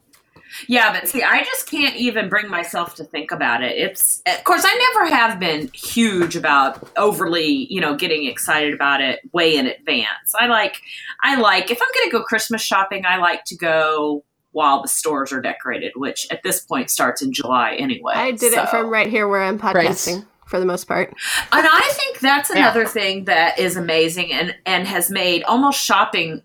Yeah, 0.69 0.93
but 0.93 1.09
see, 1.09 1.23
I 1.23 1.43
just 1.43 1.69
can't 1.69 1.97
even 1.97 2.29
bring 2.29 2.49
myself 2.49 2.95
to 2.97 3.05
think 3.05 3.33
about 3.33 3.63
it. 3.63 3.77
It's, 3.77 4.23
of 4.27 4.45
course, 4.45 4.63
I 4.65 4.93
never 4.93 5.15
have 5.15 5.41
been 5.41 5.69
huge 5.75 6.37
about 6.37 6.89
overly, 6.97 7.67
you 7.73 7.81
know, 7.81 7.97
getting 7.97 8.27
excited 8.27 8.73
about 8.73 9.01
it 9.01 9.21
way 9.33 9.57
in 9.57 9.67
advance. 9.67 10.35
I 10.39 10.47
like, 10.47 10.81
I 11.23 11.41
like, 11.41 11.71
if 11.71 11.81
I'm 11.83 11.89
going 11.95 12.11
to 12.11 12.19
go 12.19 12.23
Christmas 12.23 12.63
shopping, 12.63 13.05
I 13.05 13.17
like 13.17 13.45
to 13.47 13.57
go 13.57 14.25
while 14.53 14.83
the 14.83 14.89
stores 14.89 15.33
are 15.33 15.41
decorated, 15.41 15.93
which 15.97 16.29
at 16.31 16.45
this 16.45 16.61
point 16.61 16.89
starts 16.89 17.21
in 17.21 17.33
July 17.33 17.75
anyway. 17.75 18.13
I 18.15 18.31
did 18.31 18.53
it 18.53 18.69
from 18.69 18.89
right 18.89 19.09
here 19.09 19.27
where 19.27 19.43
I'm 19.43 19.59
podcasting 19.59 20.25
for 20.47 20.61
the 20.61 20.67
most 20.67 20.85
part. 20.87 21.09
And 21.53 21.67
I 21.67 21.91
think 21.95 22.21
that's 22.21 22.51
Yeah. 22.51 22.59
another 22.59 22.87
thing 22.87 23.25
that 23.25 23.59
is 23.59 23.77
amazing 23.77 24.33
and 24.33 24.55
and 24.67 24.87
has 24.87 25.11
made 25.11 25.43
almost 25.45 25.81
shopping 25.83 26.43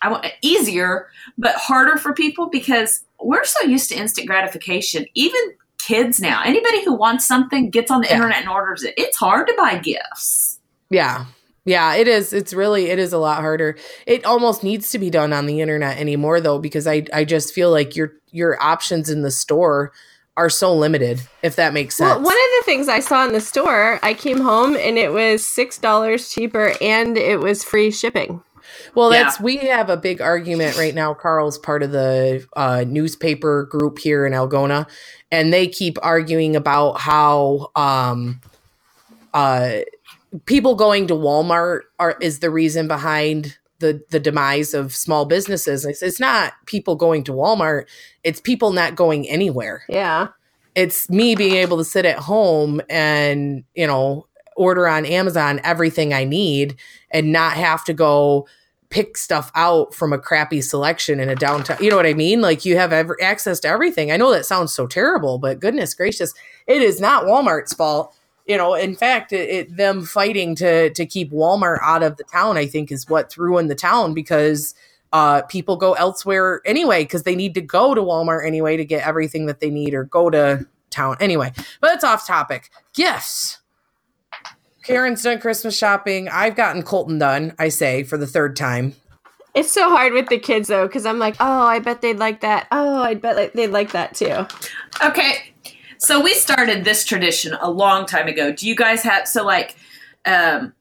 I 0.00 0.10
want 0.10 0.26
easier 0.42 1.08
but 1.36 1.56
harder 1.56 1.96
for 1.96 2.12
people 2.12 2.48
because 2.48 3.02
we're 3.20 3.44
so 3.44 3.66
used 3.66 3.88
to 3.90 3.96
instant 3.96 4.28
gratification. 4.28 5.06
Even 5.14 5.40
kids 5.78 6.20
now, 6.20 6.40
anybody 6.44 6.84
who 6.84 6.94
wants 6.94 7.26
something 7.26 7.70
gets 7.70 7.90
on 7.90 8.02
the 8.02 8.06
Yeah. 8.08 8.14
internet 8.14 8.38
and 8.42 8.48
orders 8.48 8.84
it. 8.84 8.94
It's 8.96 9.16
hard 9.16 9.46
to 9.48 9.54
buy 9.58 9.78
gifts. 9.78 10.58
Yeah. 10.90 11.24
Yeah, 11.64 11.94
it 11.96 12.08
is. 12.08 12.32
It's 12.32 12.54
really 12.54 12.90
it 12.90 12.98
is 12.98 13.12
a 13.12 13.18
lot 13.18 13.40
harder. 13.40 13.76
It 14.06 14.24
almost 14.24 14.62
needs 14.62 14.90
to 14.92 14.98
be 14.98 15.10
done 15.10 15.32
on 15.32 15.46
the 15.46 15.60
internet 15.60 15.98
anymore 15.98 16.40
though 16.40 16.58
because 16.58 16.86
I 16.86 17.04
I 17.12 17.24
just 17.24 17.52
feel 17.52 17.70
like 17.70 17.96
your 17.96 18.12
your 18.30 18.62
options 18.62 19.10
in 19.10 19.22
the 19.22 19.30
store 19.30 19.92
are 20.38 20.48
so 20.48 20.74
limited 20.74 21.20
if 21.42 21.56
that 21.56 21.74
makes 21.74 21.96
sense. 21.96 22.14
Well, 22.14 22.22
one 22.22 22.32
of 22.32 22.50
the 22.58 22.62
things 22.64 22.88
I 22.88 23.00
saw 23.00 23.26
in 23.26 23.32
the 23.32 23.40
store, 23.40 23.98
I 24.02 24.14
came 24.14 24.40
home 24.40 24.76
and 24.76 24.96
it 24.96 25.12
was 25.12 25.44
six 25.44 25.76
dollars 25.76 26.30
cheaper 26.32 26.72
and 26.80 27.18
it 27.18 27.40
was 27.40 27.62
free 27.64 27.90
shipping. 27.90 28.42
Well, 28.94 29.12
Yeah. 29.12 29.24
that's 29.24 29.40
we 29.40 29.56
have 29.58 29.90
a 29.90 29.96
big 29.96 30.20
argument 30.20 30.76
right 30.78 30.94
now. 30.94 31.12
Carl's 31.12 31.58
part 31.58 31.82
of 31.82 31.90
the 31.90 32.46
uh, 32.56 32.84
newspaper 32.86 33.64
group 33.64 33.98
here 33.98 34.24
in 34.24 34.32
Algona, 34.32 34.86
and 35.32 35.52
they 35.52 35.66
keep 35.66 35.98
arguing 36.02 36.54
about 36.56 37.00
how 37.00 37.70
um, 37.76 38.40
uh, 39.34 39.78
people 40.46 40.74
going 40.74 41.06
to 41.08 41.14
Walmart 41.14 41.80
are 41.98 42.16
is 42.20 42.38
the 42.38 42.50
reason 42.50 42.88
behind 42.88 43.58
the 43.80 44.02
the 44.10 44.20
demise 44.20 44.74
of 44.74 44.94
small 44.94 45.24
businesses. 45.24 45.84
It's, 45.84 46.02
it's 46.02 46.20
not 46.20 46.54
people 46.66 46.96
going 46.96 47.24
to 47.24 47.32
Walmart; 47.32 47.86
it's 48.24 48.40
people 48.40 48.72
not 48.72 48.96
going 48.96 49.28
anywhere. 49.28 49.84
Yeah. 49.88 50.28
it's 50.74 51.10
me 51.10 51.34
being 51.34 51.54
able 51.54 51.76
to 51.78 51.84
sit 51.84 52.04
at 52.04 52.18
home 52.18 52.80
and 52.88 53.64
you 53.74 53.86
know 53.86 54.26
order 54.56 54.86
on 54.88 55.06
amazon 55.06 55.60
everything 55.64 56.12
i 56.12 56.24
need 56.24 56.76
and 57.10 57.32
not 57.32 57.52
have 57.54 57.84
to 57.84 57.92
go 57.94 58.46
pick 58.90 59.16
stuff 59.16 59.50
out 59.54 59.94
from 59.94 60.12
a 60.12 60.18
crappy 60.18 60.60
selection 60.60 61.20
in 61.20 61.28
a 61.28 61.34
downtown 61.34 61.76
you 61.80 61.90
know 61.90 61.96
what 61.96 62.06
i 62.06 62.14
mean? 62.14 62.40
Like 62.40 62.64
you 62.64 62.76
have 62.76 62.92
ever 62.92 63.16
access 63.22 63.60
to 63.60 63.68
everything. 63.68 64.10
I 64.10 64.16
know 64.16 64.30
that 64.32 64.46
sounds 64.46 64.72
so 64.74 64.86
terrible 64.86 65.38
but 65.38 65.60
goodness 65.60 65.94
gracious 65.94 66.32
it 66.66 66.82
is 66.82 67.00
not 67.00 67.24
walmart's 67.24 67.74
fault 67.74 68.14
you 68.48 68.56
know 68.56 68.74
in 68.74 68.96
fact 68.96 69.32
it, 69.32 69.48
it 69.48 69.76
them 69.76 70.04
fighting 70.04 70.56
to 70.56 70.90
to 70.90 71.06
keep 71.06 71.30
walmart 71.30 71.78
out 71.82 72.02
of 72.02 72.16
the 72.16 72.24
town 72.24 72.56
i 72.56 72.66
think 72.66 72.90
is 72.90 73.08
what 73.08 73.36
ruined 73.36 73.70
the 73.70 73.76
town 73.76 74.14
because 74.14 74.74
uh, 75.12 75.42
people 75.42 75.76
go 75.76 75.94
elsewhere 75.94 76.60
anyway 76.64 77.02
because 77.02 77.22
they 77.22 77.34
need 77.34 77.54
to 77.54 77.60
go 77.60 77.94
to 77.94 78.02
Walmart 78.02 78.46
anyway 78.46 78.76
to 78.76 78.84
get 78.84 79.06
everything 79.06 79.46
that 79.46 79.60
they 79.60 79.70
need 79.70 79.94
or 79.94 80.04
go 80.04 80.30
to 80.30 80.66
town 80.90 81.16
anyway. 81.20 81.52
But 81.80 81.94
it's 81.94 82.04
off 82.04 82.26
topic. 82.26 82.70
Gifts. 82.94 83.58
Karen's 84.84 85.22
done 85.22 85.38
Christmas 85.38 85.76
shopping. 85.76 86.28
I've 86.28 86.56
gotten 86.56 86.82
Colton 86.82 87.18
done, 87.18 87.54
I 87.58 87.68
say, 87.68 88.02
for 88.04 88.16
the 88.16 88.26
third 88.26 88.56
time. 88.56 88.94
It's 89.54 89.72
so 89.72 89.88
hard 89.90 90.12
with 90.12 90.28
the 90.28 90.38
kids 90.38 90.68
though, 90.68 90.86
because 90.86 91.04
I'm 91.04 91.18
like, 91.18 91.36
oh, 91.40 91.62
I 91.62 91.78
bet 91.78 92.00
they'd 92.00 92.18
like 92.18 92.40
that. 92.40 92.68
Oh, 92.70 93.02
I 93.02 93.14
bet 93.14 93.36
like, 93.36 93.52
they'd 93.54 93.68
like 93.68 93.92
that 93.92 94.14
too. 94.14 94.46
Okay. 95.04 95.52
So 95.98 96.20
we 96.22 96.34
started 96.34 96.84
this 96.84 97.04
tradition 97.04 97.54
a 97.60 97.70
long 97.70 98.06
time 98.06 98.28
ago. 98.28 98.52
Do 98.52 98.68
you 98.68 98.74
guys 98.76 99.02
have 99.02 99.26
so 99.28 99.44
like 99.44 99.76
um 100.24 100.72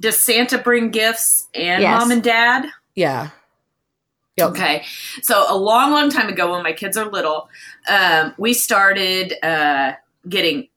does 0.00 0.16
Santa 0.22 0.58
bring 0.58 0.90
gifts 0.90 1.48
and 1.54 1.82
Yes. 1.82 2.00
mom 2.00 2.10
and 2.10 2.22
dad? 2.22 2.66
Yeah. 2.94 3.30
Yep. 4.36 4.50
Okay. 4.50 4.84
So 5.22 5.44
a 5.48 5.56
long, 5.58 5.90
long 5.90 6.08
time 6.08 6.28
ago 6.28 6.52
when 6.52 6.62
my 6.62 6.72
kids 6.72 6.96
are 6.96 7.10
little, 7.10 7.48
um, 7.88 8.34
we 8.38 8.54
started 8.54 9.34
uh, 9.44 9.92
getting. 10.28 10.68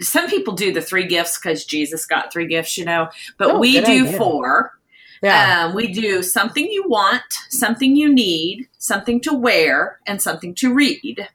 Some 0.00 0.28
people 0.28 0.52
do 0.54 0.72
the 0.72 0.82
three 0.82 1.06
gifts 1.06 1.38
because 1.38 1.64
Jesus 1.64 2.04
got 2.04 2.30
three 2.32 2.46
gifts, 2.46 2.76
you 2.76 2.84
know, 2.84 3.08
but 3.38 3.52
Oh, 3.52 3.58
we 3.58 3.80
do 3.80 4.06
idea. 4.06 4.18
four. 4.18 4.78
Yeah. 5.22 5.64
Um, 5.68 5.74
we 5.74 5.86
do 5.92 6.22
something 6.22 6.66
you 6.66 6.86
want, 6.86 7.22
something 7.48 7.96
you 7.96 8.12
need, 8.12 8.68
something 8.78 9.20
to 9.22 9.32
wear, 9.34 9.98
and 10.06 10.20
something 10.22 10.54
to 10.56 10.72
read. 10.74 11.26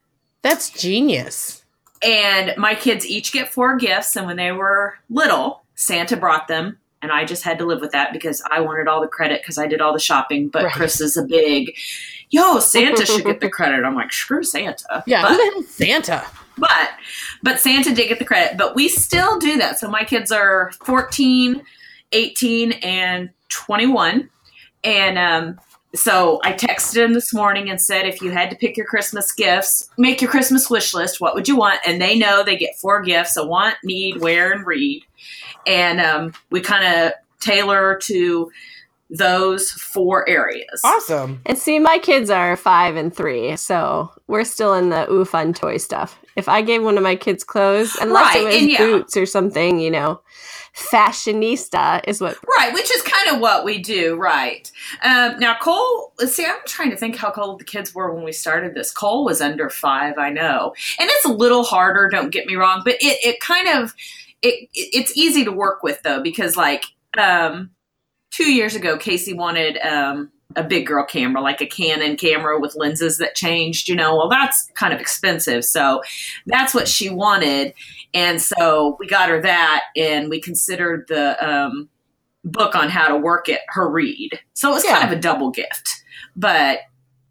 That's 0.44 0.70
genius. 0.70 1.63
And 2.04 2.54
my 2.58 2.76
kids 2.76 3.06
each 3.06 3.32
get 3.32 3.52
four 3.52 3.78
gifts. 3.78 4.16
And 4.16 4.26
when 4.26 4.38
they 4.38 4.52
were 4.52 4.96
little, 5.10 5.64
Santa 5.76 6.18
brought 6.18 6.48
them. 6.48 6.78
And 7.02 7.12
I 7.12 7.26
just 7.26 7.44
had 7.44 7.58
to 7.60 7.66
live 7.66 7.82
with 7.82 7.92
that 7.92 8.14
because 8.14 8.42
I 8.50 8.62
wanted 8.62 8.88
all 8.88 9.02
the 9.02 9.08
credit 9.08 9.42
because 9.42 9.58
I 9.58 9.68
did 9.68 9.82
all 9.82 9.92
the 9.94 10.00
shopping. 10.00 10.48
But 10.48 10.64
Right. 10.66 10.74
Chris 10.74 11.02
is 11.02 11.18
a 11.18 11.24
big, 11.24 11.76
yo, 12.30 12.60
Santa 12.60 13.06
should 13.06 13.26
get 13.26 13.42
the 13.42 13.50
credit. 13.58 13.84
I'm 13.84 13.96
like, 13.96 14.14
screw 14.14 14.44
Santa. 14.44 15.04
Yeah. 15.06 15.22
But, 15.24 15.32
Who 15.36 15.62
the 15.64 15.68
Santa? 15.68 16.24
but, 16.58 16.92
but 17.42 17.60
Santa 17.60 17.94
did 17.94 18.08
get 18.08 18.20
the 18.20 18.26
credit. 18.26 18.58
But 18.58 18.76
we 18.76 18.88
still 18.88 19.38
do 19.40 19.58
that. 19.58 19.80
So 19.80 19.90
my 19.90 20.04
kids 20.06 20.32
are 20.32 20.72
14, 20.84 21.62
18, 22.14 22.72
and 22.74 23.30
21. 23.50 24.30
And 24.86 25.18
um, 25.18 25.60
so 25.96 26.40
I 26.44 26.54
texted 26.54 27.04
him 27.04 27.14
this 27.14 27.34
morning 27.34 27.70
and 27.70 27.80
said, 27.82 28.06
if 28.06 28.22
you 28.22 28.32
had 28.32 28.50
to 28.50 28.56
pick 28.56 28.76
your 28.76 28.86
Christmas 28.86 29.32
gifts, 29.32 29.90
make 29.98 30.22
your 30.22 30.32
Christmas 30.32 30.70
wish 30.70 30.94
list. 30.94 31.22
What 31.22 31.36
would 31.36 31.48
you 31.48 31.56
want? 31.56 31.80
And 31.86 32.02
they 32.02 32.18
know 32.18 32.44
they 32.44 32.58
get 32.58 32.76
four 32.80 33.02
gifts: 33.02 33.38
a 33.38 33.46
want, 33.46 33.76
need, 33.84 34.20
wear, 34.20 34.52
and 34.52 34.66
read. 34.66 35.04
And 35.68 36.02
um, 36.02 36.34
we 36.50 36.62
kind 36.62 36.86
of 36.86 37.14
tailor 37.40 38.00
to 38.04 38.52
those 39.10 39.70
four 39.70 40.28
areas. 40.28 40.82
Awesome. 40.84 41.42
And 41.46 41.58
see, 41.58 41.78
my 41.78 42.00
kids 42.00 42.32
are 42.32 42.58
five 42.58 42.96
and 42.96 43.16
three, 43.16 43.56
so 43.56 44.12
we're 44.28 44.44
still 44.44 44.74
in 44.74 44.90
the 44.90 45.10
ooh 45.12 45.26
fun 45.26 45.54
toy 45.54 45.78
stuff. 45.78 46.20
If 46.36 46.50
I 46.50 46.64
gave 46.64 46.84
one 46.84 46.98
of 46.98 47.04
my 47.04 47.16
kids 47.16 47.44
clothes, 47.44 47.96
unless 48.02 48.34
Right, 48.34 48.42
it 48.42 48.46
was 48.46 48.56
and 48.56 48.72
yeah. 48.72 48.78
boots 48.80 49.16
or 49.16 49.28
something, 49.28 49.80
you 49.80 49.92
know, 49.92 50.20
fashionista 50.76 52.02
is 52.08 52.20
what. 52.22 52.38
Right, 52.58 52.74
which 52.74 52.90
is 52.92 53.04
what 53.40 53.66
we 53.66 53.80
do, 53.80 54.16
right? 54.16 54.72
Um, 55.04 55.40
now, 55.40 55.56
Cole, 55.60 56.14
let's 56.20 56.34
see, 56.34 56.46
I'm 56.46 56.56
trying 56.66 56.92
to 56.92 56.98
think 56.98 57.16
how 57.16 57.34
old 57.36 57.60
the 57.60 57.66
kids 57.66 57.94
were 57.94 58.14
when 58.14 58.24
we 58.24 58.32
started 58.32 58.74
this. 58.74 58.92
Cole 58.92 59.26
was 59.26 59.42
under 59.42 59.70
five, 59.70 60.18
I 60.18 60.30
know, 60.30 60.74
and 61.00 61.10
it's 61.10 61.26
a 61.26 61.34
little 61.34 61.64
harder. 61.64 62.10
Don't 62.10 62.32
get 62.32 62.46
me 62.46 62.56
wrong, 62.56 62.82
but 62.84 62.96
it 62.96 63.18
it 63.24 63.40
kind 63.40 63.68
of 63.68 63.94
it 64.42 64.70
it's 64.74 65.18
easy 65.18 65.44
to 65.46 65.52
work 65.52 65.84
with 65.84 66.02
though 66.04 66.22
because 66.22 66.56
like 66.58 66.84
um, 67.18 67.72
two 68.32 68.52
years 68.52 68.76
ago, 68.76 68.98
Casey 68.98 69.34
wanted 69.34 69.78
um, 69.78 70.32
a 70.56 70.64
big 70.64 70.86
girl 70.86 71.06
camera, 71.06 71.42
like 71.42 71.62
a 71.62 71.66
Canon 71.66 72.16
camera 72.18 72.60
with 72.60 72.76
lenses 72.76 73.18
that 73.18 73.36
changed. 73.36 73.88
You 73.88 73.96
know, 73.96 74.16
well, 74.16 74.30
that's 74.30 74.70
kind 74.76 74.94
of 74.94 75.00
expensive, 75.00 75.66
so 75.66 76.02
that's 76.46 76.74
what 76.74 76.88
she 76.88 77.10
wanted. 77.10 77.74
And 78.14 78.42
so 78.42 78.98
we 79.00 79.08
got 79.08 79.30
her 79.30 79.42
that, 79.42 79.84
and 79.96 80.30
we 80.30 80.40
considered 80.40 81.06
the 81.08 81.38
um, 81.44 81.90
book 82.44 82.76
on 82.76 82.90
how 82.90 83.08
to 83.08 83.18
work 83.18 83.50
it 83.50 83.62
her 83.70 83.90
read. 83.90 84.40
So 84.54 84.72
it 84.72 84.74
was 84.74 84.84
kind 84.84 85.04
of 85.10 85.18
a 85.18 85.22
double 85.22 85.52
gift, 85.52 86.04
but 86.36 86.80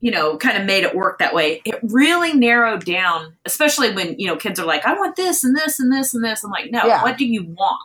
you 0.01 0.11
know, 0.11 0.37
kind 0.37 0.59
of 0.59 0.65
made 0.67 0.83
it 0.83 0.97
work 0.97 1.19
that 1.21 1.33
way. 1.33 1.63
It 1.65 1.79
really 1.85 2.33
narrowed 2.33 2.85
down, 2.85 3.37
especially 3.45 3.95
when 3.95 4.19
you 4.19 4.27
know 4.27 4.37
kids 4.37 4.59
are 4.59 4.67
like, 4.67 4.85
"I 4.85 4.95
want 4.95 5.15
this 5.17 5.45
and 5.45 5.57
this 5.57 5.79
and 5.79 5.93
this 5.93 6.13
and 6.13 6.25
this." 6.25 6.43
I'm 6.43 6.51
like, 6.51 6.73
"No, 6.73 6.85
Yeah. 6.87 7.03
what 7.03 7.17
do 7.19 7.25
you 7.25 7.45
want?" 7.45 7.79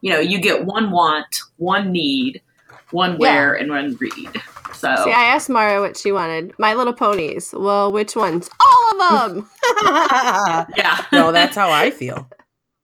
You 0.00 0.12
know, 0.14 0.18
you 0.20 0.40
get 0.40 0.64
one 0.64 0.90
want, 0.90 1.40
one 1.58 1.92
need, 1.92 2.40
one 2.90 3.18
wear, 3.18 3.52
and 3.54 3.68
one 3.70 3.96
read. 4.00 4.30
So 4.72 4.94
See, 5.04 5.12
I 5.12 5.24
asked 5.24 5.50
Mara 5.50 5.82
what 5.82 5.98
she 5.98 6.10
wanted. 6.10 6.54
My 6.58 6.72
Little 6.72 6.94
Ponies. 6.94 7.52
Well, 7.52 7.92
which 7.92 8.16
ones? 8.16 8.48
All 8.58 9.02
of 9.02 9.34
them. 9.34 9.50
yeah, 10.74 11.04
no, 11.12 11.32
that's 11.32 11.54
how 11.54 11.70
I 11.70 11.90
feel. 11.90 12.26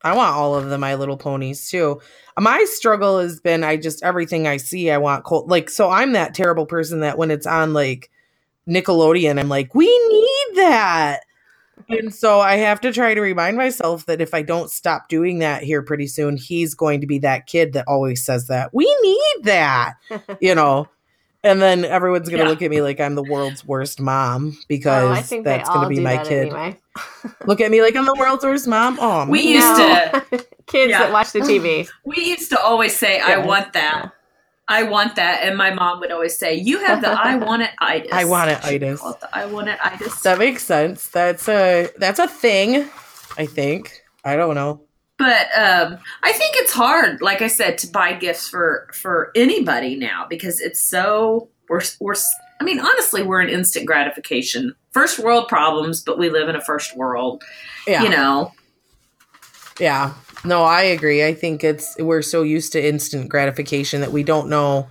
I 0.06 0.14
want 0.14 0.34
all 0.34 0.54
of 0.54 0.68
the 0.68 0.78
My 0.78 0.94
Little 0.94 1.16
Ponies 1.16 1.68
too. 1.68 2.00
My 2.38 2.64
struggle 2.68 3.18
has 3.18 3.40
been 3.40 3.64
I 3.64 3.76
just 3.76 4.04
everything 4.04 4.46
I 4.46 4.56
see 4.58 4.90
I 4.90 4.98
want 4.98 5.24
cold 5.24 5.50
like 5.50 5.68
so 5.68 5.90
I'm 5.90 6.12
that 6.12 6.34
terrible 6.34 6.66
person 6.66 7.00
that 7.00 7.18
when 7.18 7.30
it's 7.30 7.46
on 7.46 7.72
like 7.72 8.10
Nickelodeon 8.68 9.40
I'm 9.40 9.48
like 9.48 9.74
we 9.74 9.86
need 9.86 10.56
that. 10.56 11.20
And 11.88 12.14
so 12.14 12.40
I 12.40 12.56
have 12.56 12.80
to 12.82 12.92
try 12.92 13.14
to 13.14 13.20
remind 13.20 13.56
myself 13.56 14.06
that 14.06 14.20
if 14.20 14.32
I 14.32 14.42
don't 14.42 14.70
stop 14.70 15.08
doing 15.08 15.40
that 15.40 15.62
here 15.62 15.82
pretty 15.82 16.06
soon 16.06 16.36
he's 16.36 16.74
going 16.74 17.00
to 17.00 17.06
be 17.06 17.18
that 17.20 17.46
kid 17.46 17.72
that 17.72 17.86
always 17.88 18.24
says 18.24 18.46
that. 18.46 18.72
We 18.72 18.84
need 19.02 19.44
that. 19.44 19.94
you 20.40 20.54
know. 20.54 20.88
And 21.44 21.62
then 21.62 21.84
everyone's 21.84 22.28
going 22.28 22.38
to 22.40 22.44
Yeah. 22.44 22.50
look 22.50 22.62
at 22.62 22.70
me 22.70 22.82
like 22.82 22.98
I'm 23.00 23.14
the 23.14 23.22
world's 23.22 23.64
worst 23.64 24.00
mom 24.00 24.52
Oh, 24.56 24.64
because 24.68 25.16
I 25.18 25.22
think 25.22 25.44
that's 25.44 25.68
gonna 25.68 25.88
be 25.88 26.00
my 26.00 26.16
kid. 26.24 26.46
anyway. 26.48 26.76
Look 27.46 27.60
at 27.60 27.70
me 27.70 27.82
like 27.82 27.94
I'm 27.94 28.06
the 28.06 28.14
world's 28.18 28.42
worst 28.44 28.66
mom. 28.66 28.98
Oh, 29.00 29.26
We 29.26 29.44
man. 29.44 29.52
used 29.52 29.78
No. 29.78 30.38
to- 30.38 30.46
kids 30.66 30.90
Yeah. 30.90 30.98
that 31.00 31.12
watch 31.12 31.32
the 31.32 31.40
TV. 31.40 31.88
we 32.04 32.16
used 32.24 32.50
to 32.50 32.60
always 32.60 32.96
say, 32.96 33.20
"I 33.20 33.36
want 33.36 33.72
that." 33.74 34.00
Yeah. 34.04 34.10
I 34.68 34.82
want 34.82 35.14
that, 35.16 35.44
and 35.44 35.56
my 35.56 35.72
mom 35.72 36.00
would 36.00 36.10
always 36.10 36.36
say, 36.36 36.54
"You 36.54 36.78
have 36.84 37.00
the 37.02 37.10
I 37.10 37.36
want 37.36 37.62
it 37.62 37.70
itis." 37.80 38.10
I 38.12 38.24
want 38.24 38.50
it 38.50 38.64
itis. 38.64 39.00
the 39.00 39.28
I 39.32 39.44
want 39.46 39.68
it 39.68 39.78
itis. 39.84 40.20
That 40.22 40.38
makes 40.38 40.64
sense. 40.64 41.06
That's 41.08 41.48
a 41.48 41.88
that's 41.98 42.18
a 42.18 42.26
thing. 42.26 42.88
I 43.38 43.46
think. 43.46 44.02
I 44.24 44.34
don't 44.36 44.54
know. 44.56 44.80
But 45.18 45.46
um, 45.58 45.98
I 46.22 46.32
think 46.32 46.56
it's 46.56 46.72
hard, 46.72 47.22
like 47.22 47.40
I 47.40 47.48
said, 47.48 47.78
to 47.78 47.86
buy 47.86 48.12
gifts 48.12 48.48
for 48.48 48.88
for 48.92 49.32
anybody 49.34 49.96
now 49.96 50.26
because 50.28 50.60
it's 50.60 50.80
so 50.80 51.48
we're 51.68 51.82
we're 52.00 52.14
I 52.60 52.64
mean, 52.64 52.80
honestly, 52.80 53.22
we're 53.22 53.40
an 53.40 53.48
instant 53.48 53.86
gratification. 53.86 54.74
First 54.92 55.18
world 55.18 55.48
problems, 55.48 56.02
but 56.02 56.18
we 56.18 56.30
live 56.30 56.48
in 56.48 56.56
a 56.56 56.60
first 56.60 56.96
world. 56.96 57.42
Yeah. 57.86 58.02
You 58.02 58.10
know, 58.10 58.52
Yeah. 59.78 60.14
No, 60.44 60.62
I 60.62 60.82
agree. 60.82 61.24
I 61.24 61.34
think 61.34 61.64
it's 61.64 61.96
we're 61.98 62.22
so 62.22 62.42
used 62.42 62.72
to 62.72 62.84
instant 62.86 63.28
gratification 63.28 64.00
that 64.02 64.12
we 64.12 64.22
don't 64.22 64.48
know 64.48 64.86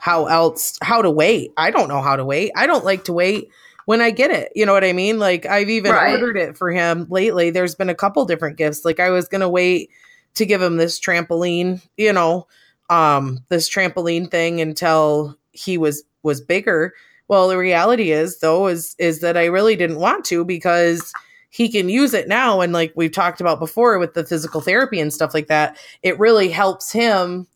how 0.00 0.26
else 0.26 0.76
how 0.82 1.02
to 1.02 1.10
wait. 1.10 1.52
I 1.56 1.70
don't 1.70 1.88
know 1.88 2.02
how 2.02 2.16
to 2.16 2.24
wait. 2.24 2.52
I 2.56 2.66
don't 2.66 2.84
like 2.84 3.04
to 3.04 3.12
wait 3.12 3.50
when 3.88 4.02
I 4.02 4.10
get 4.10 4.30
it. 4.30 4.52
You 4.54 4.66
know 4.66 4.74
what 4.74 4.84
I 4.84 4.92
mean? 4.92 5.18
Like 5.18 5.46
I've 5.46 5.70
even 5.70 5.92
Right. 5.92 6.12
ordered 6.12 6.36
it 6.36 6.58
for 6.58 6.70
him 6.70 7.06
lately. 7.08 7.48
There's 7.48 7.74
been 7.74 7.88
a 7.88 7.94
couple 7.94 8.22
different 8.26 8.58
gifts. 8.58 8.84
Like 8.84 9.00
I 9.00 9.08
was 9.08 9.28
going 9.28 9.40
to 9.40 9.48
wait 9.48 9.88
to 10.34 10.44
give 10.44 10.60
him 10.60 10.76
this 10.76 11.00
trampoline, 11.00 11.80
you 11.96 12.12
know, 12.12 12.46
um 12.90 13.38
this 13.48 13.66
trampoline 13.66 14.30
thing 14.30 14.60
until 14.60 15.38
he 15.52 15.78
was 15.78 16.04
was 16.22 16.42
bigger. 16.42 16.92
Well, 17.28 17.48
the 17.48 17.56
reality 17.56 18.10
is 18.10 18.40
though 18.40 18.66
is 18.66 18.94
is 18.98 19.20
that 19.20 19.38
I 19.38 19.46
really 19.46 19.74
didn't 19.74 20.00
want 20.00 20.26
to 20.26 20.44
because 20.44 21.10
he 21.48 21.70
can 21.70 21.88
use 21.88 22.12
it 22.12 22.28
now 22.28 22.60
and 22.60 22.74
like 22.74 22.92
we've 22.94 23.10
talked 23.10 23.40
about 23.40 23.58
before 23.58 23.98
with 23.98 24.12
the 24.12 24.26
physical 24.26 24.60
therapy 24.60 25.00
and 25.00 25.14
stuff 25.14 25.32
like 25.32 25.46
that 25.46 25.78
it 26.02 26.18
really 26.18 26.50
helps 26.50 26.92
him 26.92 27.46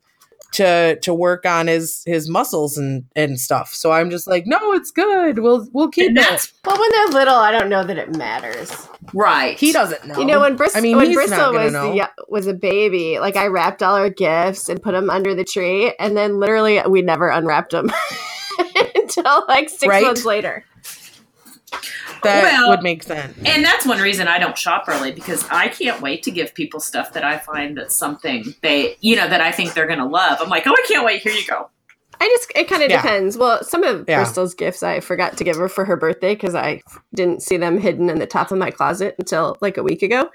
to 0.52 0.98
to 1.00 1.12
work 1.14 1.44
on 1.46 1.66
his 1.66 2.02
his 2.06 2.28
muscles 2.28 2.76
and 2.78 3.04
and 3.16 3.40
stuff 3.40 3.72
so 3.74 3.90
i'm 3.92 4.10
just 4.10 4.26
like 4.26 4.46
no 4.46 4.72
it's 4.74 4.90
good 4.90 5.38
we'll 5.38 5.66
we'll 5.72 5.88
keep 5.88 6.08
and 6.08 6.18
it 6.18 6.52
Well, 6.64 6.78
when 6.78 6.90
they're 6.92 7.08
little, 7.20 7.34
I 7.34 7.50
don't 7.50 7.68
know 7.68 7.84
that 7.84 7.98
it 7.98 8.16
matters. 8.16 8.70
right. 9.12 9.58
he 9.58 9.72
doesn't 9.72 10.06
know 10.06 10.18
You 10.18 10.24
know, 10.26 10.40
when 10.40 10.56
Bristol, 10.56 10.78
I 10.78 10.82
mean, 10.82 10.96
when 10.96 11.12
Bristol 11.14 11.52
was 11.52 11.72
the, 11.72 11.92
yo- 11.94 12.24
was 12.28 12.46
a 12.46 12.54
baby, 12.54 13.18
like 13.18 13.36
I 13.36 13.46
wrapped 13.46 13.82
all 13.82 13.96
our 13.96 14.10
gifts 14.10 14.68
and 14.68 14.80
put 14.82 14.92
them 14.92 15.10
under 15.10 15.34
the 15.34 15.44
tree, 15.44 15.92
and 15.98 16.16
then 16.16 16.38
literally 16.38 16.80
we 16.88 17.02
never 17.02 17.28
unwrapped 17.28 17.72
them 17.72 17.90
until 18.94 19.44
like 19.48 19.68
six 19.68 19.86
Right? 19.86 20.02
months 20.04 20.24
later. 20.24 20.64
That 22.22 22.42
Well- 22.42 22.68
would 22.70 22.82
make 22.82 23.02
sense 23.02 23.36
And 23.44 23.64
that's 23.64 23.84
one 23.86 24.00
reason 24.00 24.28
I 24.28 24.38
don't 24.38 24.56
shop 24.56 24.84
early 24.88 25.12
because 25.12 25.44
I 25.50 25.68
can't 25.68 26.00
wait 26.00 26.22
to 26.24 26.30
give 26.30 26.54
people 26.54 26.80
stuff 26.80 27.12
that 27.14 27.24
I 27.24 27.38
find 27.38 27.76
that's 27.76 27.96
something 27.96 28.54
they, 28.62 28.96
you 29.00 29.16
know, 29.16 29.28
that 29.28 29.40
I 29.40 29.52
think 29.52 29.74
they're 29.74 29.86
going 29.86 29.98
to 29.98 30.04
love. 30.06 30.38
I'm 30.40 30.48
like, 30.48 30.66
oh, 30.66 30.72
I 30.72 30.84
can't 30.88 31.04
wait. 31.04 31.22
Here 31.22 31.32
you 31.32 31.46
go. 31.46 31.68
I 32.20 32.28
just 32.28 32.52
it 32.54 32.68
kind 32.68 32.82
of 32.84 32.90
Yeah. 32.90 33.02
depends. 33.02 33.36
Well, 33.36 33.64
some 33.64 33.82
of 33.82 34.04
Yeah. 34.06 34.22
Bristol's 34.22 34.54
gifts 34.54 34.82
I 34.82 35.00
forgot 35.00 35.36
to 35.38 35.44
give 35.44 35.56
her 35.56 35.68
for 35.68 35.84
her 35.84 35.96
birthday 35.96 36.34
because 36.34 36.54
I 36.54 36.82
didn't 37.14 37.42
see 37.42 37.56
them 37.56 37.78
hidden 37.80 38.08
in 38.08 38.18
the 38.20 38.26
top 38.26 38.52
of 38.52 38.58
my 38.58 38.70
closet 38.70 39.16
until 39.18 39.56
like 39.60 39.76
a 39.76 39.82
week 39.82 40.02
ago. 40.02 40.30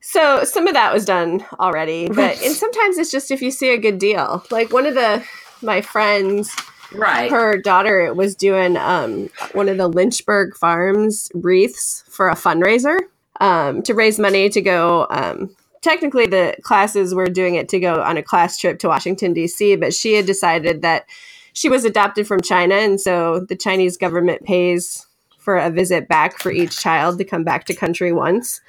So 0.00 0.44
some 0.44 0.66
of 0.68 0.74
that 0.74 0.92
was 0.92 1.04
done 1.04 1.44
already, 1.58 2.08
but 2.08 2.40
and 2.42 2.52
sometimes 2.54 2.98
it's 2.98 3.10
just 3.10 3.30
if 3.30 3.40
you 3.42 3.50
see 3.50 3.70
a 3.70 3.78
good 3.78 3.98
deal. 3.98 4.44
Like 4.50 4.72
one 4.72 4.86
of 4.86 4.94
the 4.94 5.24
my 5.62 5.80
friends, 5.80 6.54
Right. 6.94 7.30
her 7.30 7.58
daughter 7.58 8.12
was 8.14 8.34
doing 8.34 8.76
um, 8.76 9.30
one 9.52 9.68
of 9.68 9.76
the 9.76 9.88
Lynchburg 9.88 10.56
Farms 10.56 11.30
wreaths 11.34 12.04
for 12.08 12.28
a 12.28 12.34
fundraiser 12.34 12.98
um, 13.40 13.82
to 13.82 13.94
raise 13.94 14.18
money 14.18 14.48
to 14.48 14.60
go. 14.60 15.06
Um, 15.10 15.54
technically, 15.82 16.26
the 16.26 16.56
classes 16.62 17.14
were 17.14 17.26
doing 17.26 17.56
it 17.56 17.68
to 17.70 17.80
go 17.80 18.02
on 18.02 18.16
a 18.16 18.22
class 18.22 18.58
trip 18.58 18.78
to 18.80 18.88
Washington, 18.88 19.32
D.C., 19.32 19.76
but 19.76 19.92
she 19.92 20.14
had 20.14 20.26
decided 20.26 20.82
that 20.82 21.06
she 21.52 21.68
was 21.68 21.84
adopted 21.84 22.26
from 22.26 22.40
China, 22.40 22.74
and 22.74 23.00
so 23.00 23.40
the 23.40 23.56
Chinese 23.56 23.96
government 23.96 24.44
pays 24.44 25.06
for 25.38 25.56
a 25.56 25.70
visit 25.70 26.08
back 26.08 26.38
for 26.38 26.50
each 26.50 26.80
child 26.80 27.18
to 27.18 27.24
come 27.24 27.44
back 27.44 27.64
to 27.66 27.74
country 27.74 28.12
once. 28.12 28.60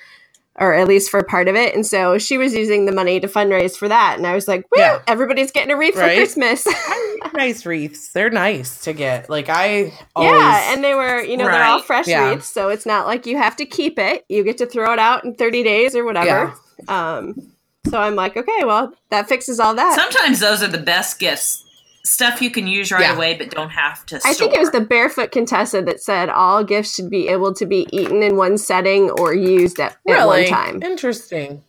Or 0.57 0.73
at 0.73 0.87
least 0.87 1.09
for 1.09 1.21
part 1.21 1.49
of 1.49 1.55
it. 1.55 1.75
And 1.75 1.85
so 1.85 2.17
she 2.17 2.37
was 2.37 2.53
using 2.53 2.85
the 2.85 2.93
money 2.93 3.19
to 3.19 3.27
fundraise 3.27 3.75
for 3.77 3.89
that. 3.89 4.15
And 4.17 4.25
I 4.25 4.33
was 4.33 4.47
like, 4.47 4.63
Woo, 4.71 4.81
Yeah. 4.81 5.01
everybody's 5.05 5.51
getting 5.51 5.69
a 5.71 5.75
wreath 5.77 5.97
Right. 5.97 6.11
for 6.11 6.15
Christmas. 6.15 6.65
nice 7.33 7.65
wreaths 7.65 8.13
they're 8.13 8.29
nice 8.29 8.83
to 8.83 8.93
get 8.93 9.29
like 9.29 9.49
i 9.49 9.91
always 10.15 10.31
Yeah, 10.31 10.73
and 10.73 10.81
they 10.83 10.93
were, 10.93 11.21
you 11.21 11.35
know, 11.35 11.43
they're 11.45 11.63
all 11.65 11.81
fresh 11.81 12.07
Yeah. 12.07 12.29
wreaths, 12.29 12.47
so 12.47 12.69
it's 12.69 12.85
not 12.85 13.05
like 13.07 13.25
you 13.25 13.35
have 13.37 13.57
to 13.57 13.65
keep 13.65 13.99
it. 13.99 14.23
You 14.29 14.43
get 14.45 14.57
to 14.59 14.65
throw 14.65 14.93
it 14.93 14.99
out 14.99 15.25
in 15.25 15.35
30 15.35 15.63
days 15.63 15.95
or 15.95 16.05
whatever. 16.05 16.53
Um, 16.87 17.51
so 17.89 17.99
I'm 17.99 18.15
like, 18.15 18.37
okay, 18.37 18.63
well, 18.63 18.93
that 19.09 19.27
fixes 19.27 19.59
all 19.59 19.75
that. 19.75 19.95
Sometimes 19.99 20.39
those 20.39 20.63
are 20.63 20.67
the 20.67 20.77
best 20.77 21.19
gifts. 21.19 21.64
Stuff 22.05 22.41
you 22.41 22.51
can 22.51 22.67
use 22.67 22.91
right 22.91 23.01
Yeah. 23.01 23.15
away, 23.15 23.33
but 23.35 23.49
don't 23.49 23.71
have 23.71 24.05
to. 24.07 24.21
I 24.23 24.33
think 24.33 24.53
it 24.53 24.59
was 24.59 24.71
the 24.71 24.79
Barefoot 24.81 25.31
Contessa 25.31 25.81
that 25.81 25.99
said 25.99 26.29
all 26.29 26.63
gifts 26.63 26.95
should 26.95 27.09
be 27.09 27.27
able 27.27 27.53
to 27.55 27.65
be 27.65 27.87
eaten 27.91 28.21
in 28.23 28.37
one 28.37 28.57
setting 28.57 29.09
or 29.09 29.33
used 29.33 29.79
at, 29.79 29.97
at 30.07 30.25
one 30.27 30.45
time. 30.45 30.81
interesting 30.83 31.63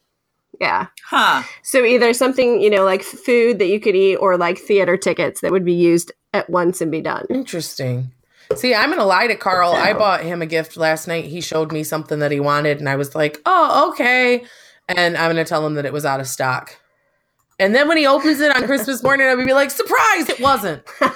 Yeah. 0.61 0.87
huh. 1.07 1.43
So 1.63 1.85
either 1.85 2.13
something, 2.13 2.61
you 2.61 2.69
know, 2.71 2.85
like 2.85 3.03
food 3.03 3.59
that 3.59 3.67
you 3.69 3.81
could 3.81 3.97
eat 3.97 4.17
or 4.17 4.37
like 4.37 4.59
theater 4.59 4.97
tickets 4.97 5.41
that 5.41 5.53
would 5.53 5.65
be 5.65 5.73
used 5.75 6.13
at 6.35 6.49
once 6.51 6.81
and 6.83 6.91
be 6.93 7.01
done. 7.01 7.25
Interesting. 7.31 8.13
See, 8.55 8.75
I'm 8.75 8.91
gonna 8.91 9.05
lie 9.07 9.27
to 9.27 9.35
Carl. 9.37 9.73
I 9.73 9.93
bought 9.95 10.23
him 10.23 10.41
a 10.43 10.47
gift 10.47 10.77
last 10.77 11.09
night. 11.09 11.25
He 11.25 11.41
showed 11.41 11.73
me 11.73 11.83
something 11.83 12.19
that 12.21 12.31
he 12.31 12.39
wanted, 12.41 12.79
and 12.79 12.89
I 12.89 12.95
was 12.97 13.15
like, 13.15 13.41
"Oh, 13.45 13.89
okay." 13.91 14.45
And 14.89 15.17
I'm 15.17 15.31
gonna 15.31 15.45
tell 15.45 15.67
him 15.67 15.75
that 15.75 15.85
it 15.85 15.93
was 15.93 16.05
out 16.05 16.21
of 16.21 16.29
stock. 16.29 16.77
And 17.59 17.75
then 17.75 17.89
when 17.89 17.97
he 17.97 18.07
opens 18.07 18.41
it 18.41 18.55
on 18.55 18.65
Christmas 18.67 19.03
morning, 19.03 19.27
I'll 19.27 19.37
be 19.37 19.53
like, 19.53 19.71
"Surprise! 19.71 20.29
It 20.29 20.41
wasn't." 20.41 20.83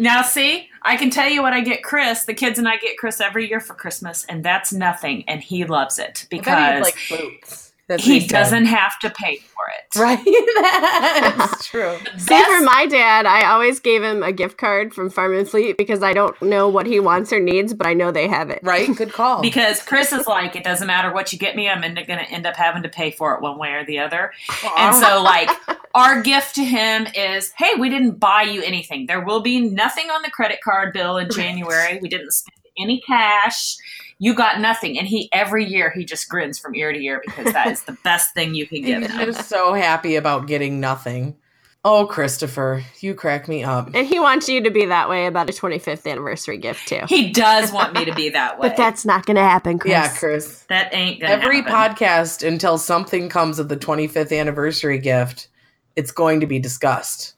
Now, 0.00 0.22
see, 0.22 0.68
I 0.82 0.96
can 0.96 1.10
tell 1.10 1.28
you 1.28 1.42
what 1.42 1.52
I 1.52 1.60
get 1.60 1.82
Chris. 1.82 2.24
The 2.24 2.34
kids 2.34 2.56
and 2.56 2.68
I 2.68 2.76
get 2.76 2.96
Chris 2.98 3.20
every 3.20 3.48
year 3.48 3.58
for 3.58 3.74
Christmas, 3.74 4.24
and 4.28 4.44
that's 4.44 4.72
nothing, 4.72 5.24
and 5.28 5.42
he 5.42 5.64
loves 5.64 5.98
it 5.98 6.26
because 6.30 6.82
like 6.82 6.96
boots. 7.08 7.67
That's 7.88 8.04
he 8.04 8.20
said. 8.20 8.28
doesn't 8.28 8.66
have 8.66 8.98
to 8.98 9.08
pay 9.08 9.38
for 9.38 9.64
it. 9.68 9.98
Right. 9.98 10.22
That's 11.38 11.66
true. 11.66 11.96
See, 12.18 12.42
for 12.42 12.60
my 12.60 12.86
dad, 12.86 13.24
I 13.24 13.50
always 13.50 13.80
gave 13.80 14.02
him 14.02 14.22
a 14.22 14.30
gift 14.30 14.58
card 14.58 14.92
from 14.92 15.08
Farm 15.08 15.34
and 15.34 15.48
Fleet 15.48 15.78
because 15.78 16.02
I 16.02 16.12
don't 16.12 16.40
know 16.42 16.68
what 16.68 16.86
he 16.86 17.00
wants 17.00 17.32
or 17.32 17.40
needs, 17.40 17.72
but 17.72 17.86
I 17.86 17.94
know 17.94 18.12
they 18.12 18.28
have 18.28 18.50
it. 18.50 18.60
Right. 18.62 18.94
Good 18.94 19.14
call. 19.14 19.40
Because 19.40 19.82
Chris 19.82 20.12
is 20.12 20.26
like, 20.26 20.54
it 20.54 20.64
doesn't 20.64 20.86
matter 20.86 21.12
what 21.14 21.32
you 21.32 21.38
get 21.38 21.56
me, 21.56 21.66
I'm 21.66 21.80
going 21.80 21.94
to 21.94 22.30
end 22.30 22.46
up 22.46 22.56
having 22.56 22.82
to 22.82 22.90
pay 22.90 23.10
for 23.10 23.34
it 23.34 23.40
one 23.40 23.58
way 23.58 23.70
or 23.70 23.86
the 23.86 24.00
other. 24.00 24.32
And 24.76 24.94
so, 24.94 25.22
like, 25.22 25.50
our 25.94 26.20
gift 26.20 26.56
to 26.56 26.64
him 26.64 27.06
is, 27.14 27.52
hey, 27.56 27.72
we 27.78 27.88
didn't 27.88 28.20
buy 28.20 28.42
you 28.42 28.62
anything. 28.62 29.06
There 29.06 29.24
will 29.24 29.40
be 29.40 29.60
nothing 29.60 30.10
on 30.10 30.20
the 30.20 30.30
credit 30.30 30.58
card 30.62 30.92
bill 30.92 31.16
in 31.16 31.30
January. 31.30 31.98
We 32.02 32.10
didn't 32.10 32.32
spend 32.32 32.58
any 32.78 33.00
cash. 33.00 33.76
You 34.18 34.34
got 34.34 34.60
nothing. 34.60 34.98
And 34.98 35.06
he, 35.06 35.28
every 35.32 35.64
year, 35.64 35.90
he 35.94 36.04
just 36.04 36.28
grins 36.28 36.58
from 36.58 36.74
ear 36.74 36.92
to 36.92 36.98
ear 36.98 37.22
because 37.24 37.52
that 37.52 37.68
is 37.68 37.82
the 37.84 37.92
best 38.04 38.34
thing 38.34 38.54
you 38.54 38.66
can 38.66 38.82
give 38.82 39.02
He's 39.02 39.10
him. 39.12 39.26
just 39.26 39.48
so 39.48 39.74
happy 39.74 40.16
about 40.16 40.46
getting 40.46 40.80
nothing. 40.80 41.36
Oh, 41.84 42.06
Christopher, 42.06 42.82
you 43.00 43.14
crack 43.14 43.46
me 43.46 43.62
up. 43.62 43.90
And 43.94 44.04
he 44.06 44.18
wants 44.18 44.48
you 44.48 44.60
to 44.64 44.70
be 44.70 44.86
that 44.86 45.08
way 45.08 45.26
about 45.26 45.48
a 45.48 45.52
25th 45.52 46.10
anniversary 46.10 46.58
gift, 46.58 46.88
too. 46.88 47.02
He 47.08 47.30
does 47.30 47.70
want 47.72 47.94
me 47.94 48.04
to 48.04 48.14
be 48.14 48.30
that 48.30 48.58
way. 48.58 48.68
But 48.68 48.76
that's 48.76 49.04
not 49.04 49.24
going 49.24 49.36
to 49.36 49.42
happen, 49.42 49.78
Chris. 49.78 49.92
Yeah, 49.92 50.08
Chris. 50.16 50.64
that 50.68 50.92
ain't 50.92 51.20
going 51.20 51.30
to 51.38 51.44
Every 51.44 51.62
happen. 51.62 51.72
podcast 51.94 52.46
until 52.46 52.76
something 52.78 53.28
comes 53.28 53.60
of 53.60 53.68
the 53.68 53.76
25th 53.76 54.36
anniversary 54.38 54.98
gift, 54.98 55.46
it's 55.94 56.10
going 56.10 56.40
to 56.40 56.46
be 56.46 56.58
discussed, 56.58 57.34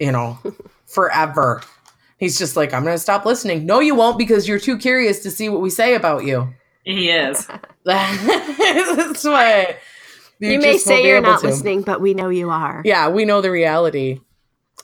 you 0.00 0.10
know, 0.10 0.38
forever. 0.86 1.60
He's 2.22 2.38
just 2.38 2.54
like, 2.54 2.72
I'm 2.72 2.84
going 2.84 2.94
to 2.94 3.00
stop 3.00 3.26
listening. 3.26 3.66
No, 3.66 3.80
you 3.80 3.96
won't 3.96 4.16
because 4.16 4.46
you're 4.46 4.60
too 4.60 4.78
curious 4.78 5.24
to 5.24 5.30
see 5.32 5.48
what 5.48 5.60
we 5.60 5.70
say 5.70 5.96
about 5.96 6.24
you. 6.24 6.54
He 6.84 7.10
is. 7.10 7.48
That's 7.84 9.24
why. 9.24 9.74
You, 10.38 10.60
may 10.60 10.78
say 10.78 11.04
you're 11.04 11.20
not 11.20 11.40
to. 11.40 11.48
listening, 11.48 11.82
but 11.82 12.00
we 12.00 12.14
know 12.14 12.28
you 12.28 12.50
are. 12.50 12.80
Yeah, 12.84 13.08
we 13.08 13.24
know 13.24 13.40
the 13.40 13.50
reality. 13.50 14.20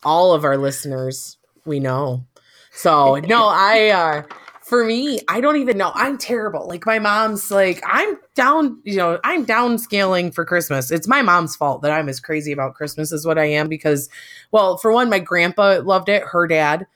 All 0.03 0.33
of 0.33 0.43
our 0.43 0.57
listeners, 0.57 1.37
we 1.65 1.79
know. 1.79 2.25
So, 2.73 3.21
no, 3.21 3.47
I 3.47 3.91
uh 3.91 4.23
for 4.63 4.85
me, 4.85 5.21
I 5.29 5.41
don't 5.41 5.59
even 5.59 5.79
know. 5.79 5.93
I'm 5.95 6.19
terrible. 6.19 6.67
Like 6.67 6.87
my 6.87 6.99
mom's 6.99 7.53
like, 7.53 7.81
I'm 7.87 8.19
down, 8.35 8.81
you 8.83 8.97
know, 8.97 9.21
I'm 9.23 9.47
downscaling 9.47 10.35
for 10.35 10.45
Christmas. 10.45 10.91
It's 10.91 11.07
my 11.07 11.23
mom's 11.23 11.55
fault 11.55 11.83
that 11.83 11.93
I'm 11.93 12.09
as 12.09 12.19
crazy 12.19 12.51
about 12.51 12.75
Christmas 12.75 13.13
as 13.13 13.25
what 13.25 13.39
I 13.39 13.45
am 13.45 13.69
because 13.69 14.09
well, 14.51 14.77
for 14.77 14.91
one, 14.91 15.09
my 15.09 15.21
grandpa 15.21 15.83
loved 15.85 16.09
it, 16.09 16.25
her 16.25 16.49
dad 16.49 16.89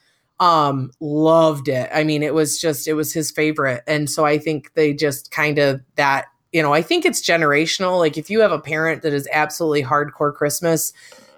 um 0.43 0.91
loved 1.01 1.69
it. 1.69 1.89
I 1.95 2.03
mean, 2.05 2.23
it 2.23 2.35
was 2.35 2.61
just 2.61 2.89
it 2.89 2.95
was 2.95 3.13
his 3.13 3.31
favorite. 3.31 3.83
And 3.87 4.11
so 4.11 4.25
I 4.27 4.39
think 4.39 4.75
they 4.75 4.93
just 4.93 5.31
kind 5.31 5.59
of 5.59 5.81
that, 5.95 6.27
you 6.53 6.61
know, 6.63 6.73
I 6.75 6.83
think 6.83 7.05
it's 7.05 7.23
generational. 7.27 7.99
Like 7.99 8.19
if 8.19 8.29
you 8.29 8.41
have 8.41 8.53
a 8.53 8.59
parent 8.59 9.03
that 9.03 9.13
is 9.13 9.29
absolutely 9.33 9.85
hardcore 9.85 10.35
Christmas, 10.35 10.93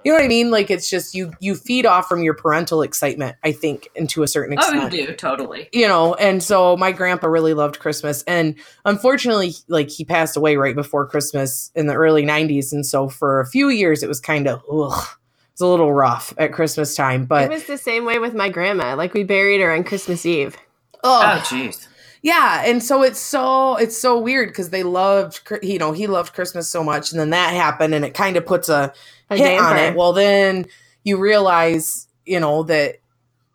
you 0.05 0.13
know 0.13 0.19
what 0.19 0.25
I 0.25 0.29
mean? 0.29 0.51
Like 0.51 0.71
it's 0.71 0.89
just 0.89 1.15
you 1.15 1.33
you 1.39 1.55
feed 1.55 1.85
off 1.87 2.09
from 2.09 2.23
your 2.23 2.35
parental 2.35 2.81
excitement, 2.83 3.37
I 3.45 3.53
think, 3.53 3.89
and 3.95 4.09
to 4.11 4.23
a 4.23 4.29
certain 4.29 4.57
Oh, 4.59 4.63
extent 4.63 4.93
you 4.95 5.07
do, 5.07 5.15
totally. 5.15 5.69
you 5.73 5.87
know 5.89 6.15
and 6.15 6.43
so 6.43 6.77
my 6.77 6.93
grandpa 6.93 7.27
really 7.27 7.55
loved 7.55 7.79
christmas 7.81 8.23
and 8.27 8.55
unfortunately 8.85 9.55
like 9.69 9.89
he 9.91 10.05
passed 10.05 10.37
away 10.37 10.57
right 10.57 10.75
before 10.75 11.07
christmas 11.09 11.71
in 11.75 11.87
the 11.87 11.95
early 11.95 12.23
90s 12.23 12.73
and 12.73 12.85
so 12.87 13.09
for 13.09 13.41
a 13.41 13.47
few 13.47 13.69
years 13.71 14.03
it 14.03 14.09
was 14.09 14.21
kind 14.21 14.47
of 14.47 14.63
ugh, 14.71 15.07
it 15.55 15.63
was 15.63 15.67
a 15.69 15.71
little 15.71 15.93
rough 15.93 16.35
at 16.39 16.53
christmas 16.53 16.95
time 16.95 17.25
But 17.27 17.45
It 17.45 17.51
was 17.51 17.65
the 17.67 17.79
same 17.79 18.05
way 18.05 18.19
with 18.19 18.35
my 18.35 18.49
grandma. 18.49 18.95
Like, 18.97 19.15
we 19.15 19.23
buried 19.25 19.61
her 19.61 19.73
on 19.73 19.85
Christmas 19.85 20.27
Eve. 20.27 20.57
Oh, 21.05 21.21
ugh, 21.23 21.43
jeez. 21.45 21.87
yeah 22.23 22.63
and 22.65 22.83
so 22.83 23.03
it's 23.03 23.21
so 23.21 23.77
it's 23.77 23.97
so 23.99 24.19
weird 24.19 24.49
because 24.49 24.71
they 24.71 24.83
loved 24.83 25.41
you 25.63 25.79
know 25.79 25.93
he 25.93 26.07
loved 26.07 26.33
christmas 26.33 26.69
so 26.71 26.83
much 26.83 27.13
and 27.13 27.21
then 27.21 27.31
that 27.31 27.53
happened 27.53 27.95
and 27.95 28.05
it 28.07 28.15
kind 28.15 28.39
of 28.39 28.47
puts 28.47 28.71
a 28.71 28.91
A 29.31 29.37
hit 29.37 29.61
on 29.61 29.77
it 29.77 29.95
well 29.97 30.15
then 30.15 30.65
you 31.05 31.19
realize 31.19 32.09
you 32.25 32.41
know 32.41 32.63
that 32.63 32.97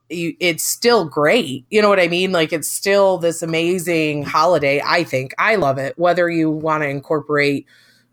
you, 0.09 0.35
it's 0.39 0.63
still 0.63 1.05
great. 1.05 1.65
You 1.69 1.81
know 1.81 1.89
what 1.89 1.99
I 1.99 2.07
mean? 2.07 2.31
Like 2.31 2.51
it's 2.51 2.69
still 2.69 3.17
this 3.17 3.41
amazing 3.41 4.23
holiday. 4.23 4.81
I 4.85 5.03
think 5.03 5.33
I 5.37 5.55
love 5.55 5.77
it, 5.77 5.97
whether 5.97 6.29
you 6.29 6.49
want 6.49 6.83
to 6.83 6.89
incorporate 6.89 7.65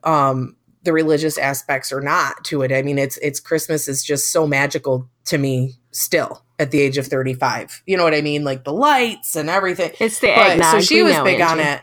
um, 0.04 0.56
the 0.86 0.92
religious 0.94 1.36
aspects 1.36 1.92
or 1.92 2.00
not 2.00 2.42
to 2.44 2.62
it. 2.62 2.72
I 2.72 2.80
mean, 2.80 2.96
it's 2.98 3.18
it's 3.18 3.38
Christmas 3.40 3.86
is 3.88 4.02
just 4.02 4.32
so 4.32 4.46
magical 4.46 5.06
to 5.26 5.36
me 5.36 5.74
still 5.90 6.42
at 6.58 6.70
the 6.70 6.80
age 6.80 6.96
of 6.96 7.06
35. 7.06 7.82
You 7.86 7.98
know 7.98 8.04
what 8.04 8.14
I 8.14 8.22
mean? 8.22 8.42
Like 8.44 8.64
the 8.64 8.72
lights 8.72 9.36
and 9.36 9.50
everything. 9.50 9.92
It's 10.00 10.20
the 10.20 10.28
But- 10.28 10.50
eggnog. 10.52 10.72
so 10.72 10.80
she 10.80 11.02
was 11.02 11.18
big 11.20 11.42
on 11.42 11.60
it. 11.60 11.82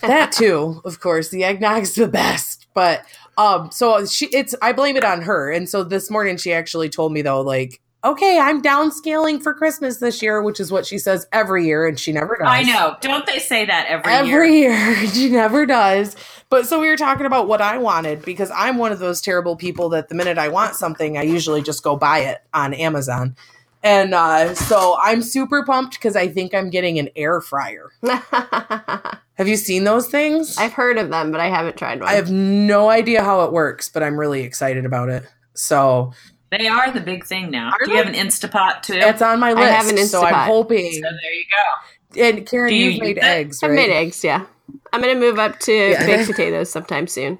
That 0.00 0.32
too, 0.32 0.80
of 0.84 1.00
course. 1.00 1.28
The 1.28 1.42
eggnog's 1.44 1.94
the 1.94 2.08
best. 2.08 2.66
But 2.74 3.02
um 3.36 3.70
so 3.72 4.06
she 4.06 4.26
it's 4.26 4.54
I 4.62 4.72
blame 4.72 4.96
it 4.96 5.04
on 5.04 5.22
her. 5.22 5.50
And 5.50 5.68
so 5.68 5.82
this 5.84 6.10
morning 6.10 6.36
she 6.36 6.52
actually 6.52 6.88
told 6.88 7.12
me 7.12 7.22
though, 7.22 7.40
like, 7.42 7.80
okay, 8.04 8.38
I'm 8.38 8.62
downscaling 8.62 9.42
for 9.42 9.52
Christmas 9.54 9.98
this 9.98 10.22
year, 10.22 10.42
which 10.42 10.60
is 10.60 10.70
what 10.70 10.86
she 10.86 10.98
says 10.98 11.26
every 11.32 11.66
year, 11.66 11.86
and 11.86 11.98
she 11.98 12.12
never 12.12 12.36
does. 12.36 12.48
I 12.48 12.62
know. 12.62 12.96
Don't 13.00 13.26
they 13.26 13.38
say 13.38 13.66
that 13.66 13.86
every, 13.88 14.12
Every 14.12 14.58
year? 14.60 14.72
year. 14.74 15.06
she 15.12 15.28
never 15.28 15.66
does. 15.66 16.16
But 16.48 16.66
so 16.66 16.80
we 16.80 16.88
were 16.88 16.96
talking 16.96 17.26
about 17.26 17.48
what 17.48 17.60
I 17.60 17.78
wanted 17.78 18.22
because 18.24 18.50
I'm 18.52 18.78
one 18.78 18.92
of 18.92 18.98
those 19.00 19.20
terrible 19.20 19.56
people 19.56 19.88
that 19.90 20.08
the 20.08 20.14
minute 20.14 20.38
I 20.38 20.48
want 20.48 20.76
something, 20.76 21.18
I 21.18 21.22
usually 21.22 21.62
just 21.62 21.82
go 21.82 21.96
buy 21.96 22.20
it 22.20 22.38
on 22.54 22.72
Amazon. 22.74 23.36
And 23.82 24.14
uh, 24.14 24.54
so 24.54 24.96
I'm 25.00 25.22
super 25.22 25.64
pumped 25.64 25.94
because 25.94 26.16
I 26.16 26.28
think 26.28 26.54
I'm 26.54 26.70
getting 26.70 26.98
an 26.98 27.08
air 27.14 27.40
fryer. 27.40 27.90
Have 28.02 29.46
you 29.46 29.56
seen 29.56 29.84
those 29.84 30.08
things? 30.08 30.56
I've 30.56 30.72
heard 30.72 30.98
of 30.98 31.10
them, 31.10 31.30
but 31.30 31.40
I 31.40 31.48
haven't 31.48 31.76
tried 31.76 32.00
one. 32.00 32.08
I 32.08 32.14
have 32.14 32.30
no 32.30 32.88
idea 32.88 33.22
how 33.22 33.44
it 33.44 33.52
works, 33.52 33.88
but 33.88 34.02
I'm 34.02 34.18
really 34.18 34.42
excited 34.42 34.84
about 34.86 35.08
it. 35.08 35.24
So 35.54 36.12
They 36.50 36.68
are 36.68 36.90
the 36.92 37.00
big 37.00 37.24
thing 37.26 37.50
now. 37.50 37.70
Are 37.70 37.78
Do 37.84 37.90
you 37.90 37.96
they? 37.96 38.04
have 38.04 38.14
an 38.14 38.26
Instapot 38.26 38.82
too? 38.82 38.94
it's 38.94 39.20
on 39.22 39.40
my 39.40 39.52
list. 39.52 39.62
I 39.62 39.66
list. 39.70 39.76
have 39.90 39.98
an 39.98 40.06
so 40.06 40.22
I'm 40.24 40.46
hoping. 40.48 40.92
so 40.92 41.00
there 41.00 41.32
you 41.34 41.44
go. 41.50 42.22
And 42.22 42.46
Karen, 42.46 42.70
Do 42.70 42.76
you 42.76 42.90
you've 42.90 43.00
made 43.00 43.16
use 43.16 43.18
it? 43.18 43.24
eggs, 43.24 43.62
I've 43.62 43.70
right? 43.70 43.76
made 43.76 43.90
eggs, 43.90 44.22
yeah. 44.24 44.46
I'm 44.92 45.00
gonna 45.00 45.14
move 45.16 45.38
up 45.38 45.58
to 45.60 45.72
Yeah. 45.72 46.06
baked 46.06 46.30
potatoes 46.30 46.70
sometime 46.70 47.06
soon. 47.08 47.38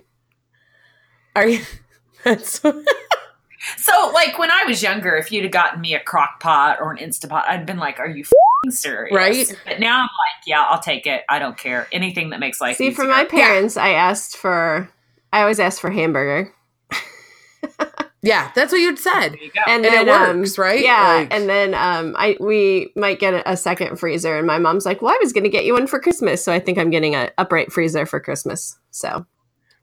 Are 1.36 1.46
you? 1.48 1.60
That's 2.24 2.60
So, 3.78 4.10
like 4.14 4.38
when 4.38 4.50
I 4.52 4.62
was 4.64 4.80
younger, 4.82 5.16
if 5.16 5.32
you'd 5.32 5.42
have 5.44 5.52
gotten 5.52 5.80
me 5.80 5.94
a 5.94 6.00
crock 6.00 6.38
pot 6.40 6.78
or 6.80 6.92
an 6.92 6.98
Instapot, 6.98 7.48
I'd 7.48 7.66
been 7.66 7.78
like, 7.78 7.98
"Are 7.98 8.06
you 8.08 8.22
fing 8.22 8.70
serious?" 8.70 9.12
Right. 9.14 9.60
But 9.66 9.80
now 9.80 9.96
I'm 9.96 10.02
like, 10.02 10.46
"Yeah, 10.46 10.62
I'll 10.62 10.78
take 10.78 11.04
it. 11.06 11.24
I 11.28 11.40
don't 11.40 11.58
care. 11.58 11.88
Anything 11.90 12.30
that 12.30 12.38
makes 12.38 12.60
life 12.60 12.76
See, 12.76 12.88
easier." 12.88 12.94
for 12.96 13.04
my 13.10 13.24
parents, 13.24 13.76
I 13.76 13.90
asked 13.90 14.36
for. 14.36 14.88
I 15.32 15.40
always 15.40 15.58
asked 15.58 15.80
for 15.80 15.90
hamburger, 15.90 16.54
yeah, 18.22 18.50
that's 18.54 18.72
what 18.72 18.80
you'd 18.80 18.98
said. 18.98 19.36
You 19.40 19.50
go. 19.52 19.60
and 19.66 19.84
And 19.84 19.84
then 19.84 20.08
it 20.08 20.10
um, 20.10 20.38
works, 20.40 20.58
right? 20.58 20.80
Yeah, 20.82 21.06
Like- 21.20 21.32
and 21.34 21.48
then 21.48 21.74
um, 21.74 22.14
I 22.18 22.36
we 22.40 22.92
might 22.96 23.18
get 23.20 23.34
a, 23.34 23.52
a 23.52 23.56
second 23.56 23.98
freezer, 23.98 24.36
and 24.36 24.46
my 24.46 24.58
mom's 24.58 24.84
like, 24.86 25.02
"Well, 25.02 25.12
I 25.14 25.18
was 25.22 25.32
going 25.32 25.44
to 25.44 25.50
get 25.50 25.64
you 25.64 25.74
one 25.74 25.86
for 25.86 26.00
Christmas, 26.00 26.42
so 26.44 26.52
I 26.52 26.58
think 26.58 26.78
I'm 26.78 26.90
getting 26.90 27.14
a 27.14 27.30
upright 27.38 27.72
freezer 27.72 28.06
for 28.06 28.18
Christmas." 28.20 28.78
So 28.90 29.26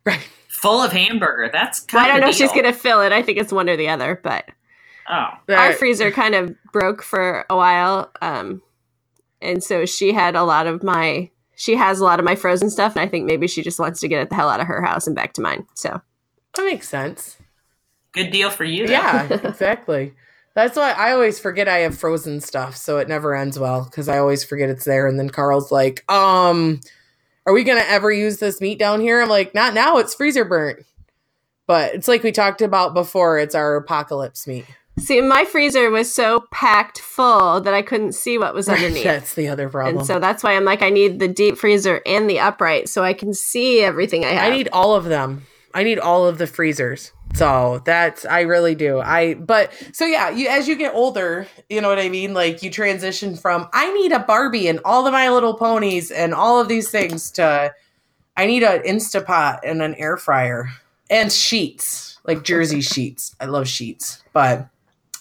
Right. 0.05 0.19
Full 0.49 0.81
of 0.81 0.91
hamburger. 0.91 1.49
That's 1.51 1.81
kind 1.81 2.05
I 2.05 2.07
don't 2.09 2.21
know 2.21 2.27
a 2.27 2.29
if 2.29 2.35
she's 2.35 2.51
going 2.51 2.63
to 2.65 2.73
fill 2.73 3.01
it. 3.01 3.11
I 3.11 3.21
think 3.21 3.37
it's 3.37 3.51
one 3.53 3.69
or 3.69 3.75
the 3.77 3.89
other, 3.89 4.19
but 4.23 4.45
Oh, 5.09 5.13
our 5.13 5.37
That- 5.47 5.77
freezer 5.77 6.11
kind 6.11 6.33
of 6.35 6.55
broke 6.71 7.01
for 7.03 7.45
a 7.49 7.55
while, 7.57 8.11
um, 8.21 8.61
and 9.41 9.61
so 9.63 9.85
she 9.85 10.13
had 10.13 10.35
a 10.35 10.43
lot 10.43 10.67
of 10.67 10.81
my. 10.83 11.29
She 11.55 11.75
has 11.75 11.99
a 11.99 12.03
lot 12.03 12.19
of 12.19 12.25
my 12.25 12.35
frozen 12.35 12.69
stuff, 12.69 12.95
and 12.95 13.01
I 13.01 13.07
think 13.07 13.25
maybe 13.25 13.47
she 13.47 13.61
just 13.61 13.79
wants 13.79 13.99
to 13.99 14.07
get 14.07 14.21
it 14.21 14.29
the 14.29 14.35
hell 14.35 14.49
out 14.49 14.59
of 14.59 14.67
her 14.67 14.81
house 14.81 15.05
and 15.05 15.15
back 15.15 15.33
to 15.33 15.41
mine. 15.41 15.65
So 15.75 16.01
that 16.55 16.65
makes 16.65 16.89
sense. 16.89 17.37
Good 18.13 18.31
deal 18.31 18.49
for 18.49 18.63
you. 18.63 18.87
though. 18.87 18.93
Yeah, 18.93 19.27
exactly. 19.43 20.13
That's 20.55 20.77
why 20.77 20.91
I 20.91 21.11
always 21.13 21.39
forget 21.39 21.67
I 21.67 21.79
have 21.79 21.97
frozen 21.97 22.39
stuff, 22.39 22.75
so 22.77 22.99
it 22.99 23.07
never 23.07 23.33
ends 23.35 23.57
well 23.57 23.85
because 23.85 24.07
I 24.07 24.19
always 24.19 24.43
forget 24.43 24.69
it's 24.69 24.85
there. 24.85 25.07
And 25.07 25.17
then 25.19 25.29
Carl's 25.29 25.71
like, 25.71 26.09
"Um, 26.11 26.79
are 27.45 27.53
we 27.53 27.63
gonna 27.63 27.83
ever 27.87 28.11
use 28.11 28.37
this 28.37 28.61
meat 28.61 28.77
down 28.77 29.01
here?" 29.01 29.21
I'm 29.21 29.29
like, 29.29 29.55
"Not 29.55 29.73
now. 29.73 29.97
It's 29.97 30.13
freezer 30.13 30.45
burnt." 30.45 30.85
But 31.65 31.95
it's 31.95 32.07
like 32.07 32.23
we 32.23 32.31
talked 32.31 32.61
about 32.61 32.93
before. 32.93 33.39
It's 33.39 33.55
our 33.55 33.75
apocalypse 33.77 34.45
meat. 34.45 34.65
see, 34.99 35.21
my 35.21 35.43
freezer 35.45 35.89
was 35.89 36.13
so 36.13 36.45
packed 36.51 36.99
full 36.99 37.61
that 37.61 37.73
I 37.73 37.81
couldn't 37.81 38.11
see 38.11 38.37
what 38.37 38.53
was 38.53 38.69
underneath. 38.69 39.05
That's 39.05 39.33
the 39.33 39.47
other 39.47 39.69
problem. 39.69 39.99
And 39.99 40.05
so 40.05 40.19
that's 40.19 40.43
why 40.43 40.55
I'm 40.55 40.65
like, 40.65 40.83
I 40.83 40.89
need 40.91 41.17
the 41.19 41.27
deep 41.27 41.57
freezer 41.57 42.01
and 42.05 42.29
the 42.29 42.39
upright 42.39 42.89
so 42.89 43.03
I 43.03 43.13
can 43.13 43.33
see 43.33 43.79
everything 43.81 44.23
I 44.23 44.33
have. 44.33 44.53
I 44.53 44.55
need 44.55 44.69
all 44.71 44.93
of 44.93 45.05
them. 45.05 45.47
I 45.73 45.81
need 45.83 45.97
all 45.97 46.27
of 46.27 46.37
the 46.37 46.45
freezers. 46.45 47.11
So 47.33 47.81
that's 47.83 48.25
I 48.25 48.41
really 48.41 48.75
do. 48.75 48.99
I 48.99 49.33
but 49.33 49.73
so 49.91 50.05
yeah, 50.05 50.29
you 50.29 50.47
as 50.47 50.67
you 50.67 50.75
get 50.75 50.93
older, 50.93 51.47
you 51.69 51.81
know 51.81 51.89
what 51.89 51.99
I 51.99 52.09
mean? 52.09 52.33
Like 52.33 52.61
you 52.61 52.69
transition 52.69 53.35
from 53.35 53.67
I 53.73 53.91
need 53.93 54.11
a 54.11 54.19
Barbie 54.19 54.67
and 54.67 54.79
all 54.85 55.07
of 55.07 55.13
my 55.13 55.29
little 55.29 55.55
ponies 55.55 56.11
and 56.11 56.33
all 56.33 56.61
of 56.61 56.67
these 56.67 56.89
things 56.89 57.31
to 57.31 57.73
I 58.37 58.45
need 58.45 58.63
an 58.63 58.83
Instapot 58.83 59.59
and 59.63 59.81
an 59.81 59.95
air 59.95 60.17
fryer 60.17 60.69
and 61.09 61.31
sheets, 61.31 62.19
like 62.23 62.43
jersey 62.43 62.81
sheets. 62.81 63.35
I 63.39 63.45
love 63.45 63.67
sheets. 63.67 64.21
But 64.31 64.67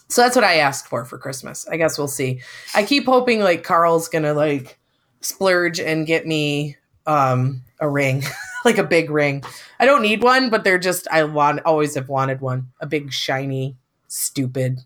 so 0.09 0.23
that's 0.23 0.37
what 0.37 0.45
I 0.45 0.57
asked 0.57 0.89
for 0.89 1.05
for 1.07 1.17
Christmas. 1.17 1.67
I 1.69 1.77
guess 1.79 1.97
we'll 1.97 2.09
see. 2.09 2.41
I 2.75 2.83
keep 2.83 3.07
hoping 3.07 3.41
like 3.41 3.65
Carl's 3.65 4.09
going 4.09 4.25
to 4.25 4.35
like 4.35 4.79
splurge 5.23 5.81
and 5.81 6.07
get 6.07 6.27
me 6.27 6.77
um 7.07 7.63
a 7.81 7.89
ring, 7.89 8.23
like 8.65 8.79
a 8.79 8.85
big 8.85 9.11
ring. 9.11 9.43
I 9.81 9.87
don't 9.87 10.03
need 10.03 10.23
one, 10.23 10.51
but 10.51 10.65
they're 10.65 10.79
just 10.79 11.09
I 11.11 11.25
want 11.25 11.61
always 11.65 11.95
have 11.95 12.09
wanted 12.09 12.41
one. 12.41 12.69
A 12.81 12.87
big 12.87 13.13
shiny 13.13 13.77
stupid 14.09 14.81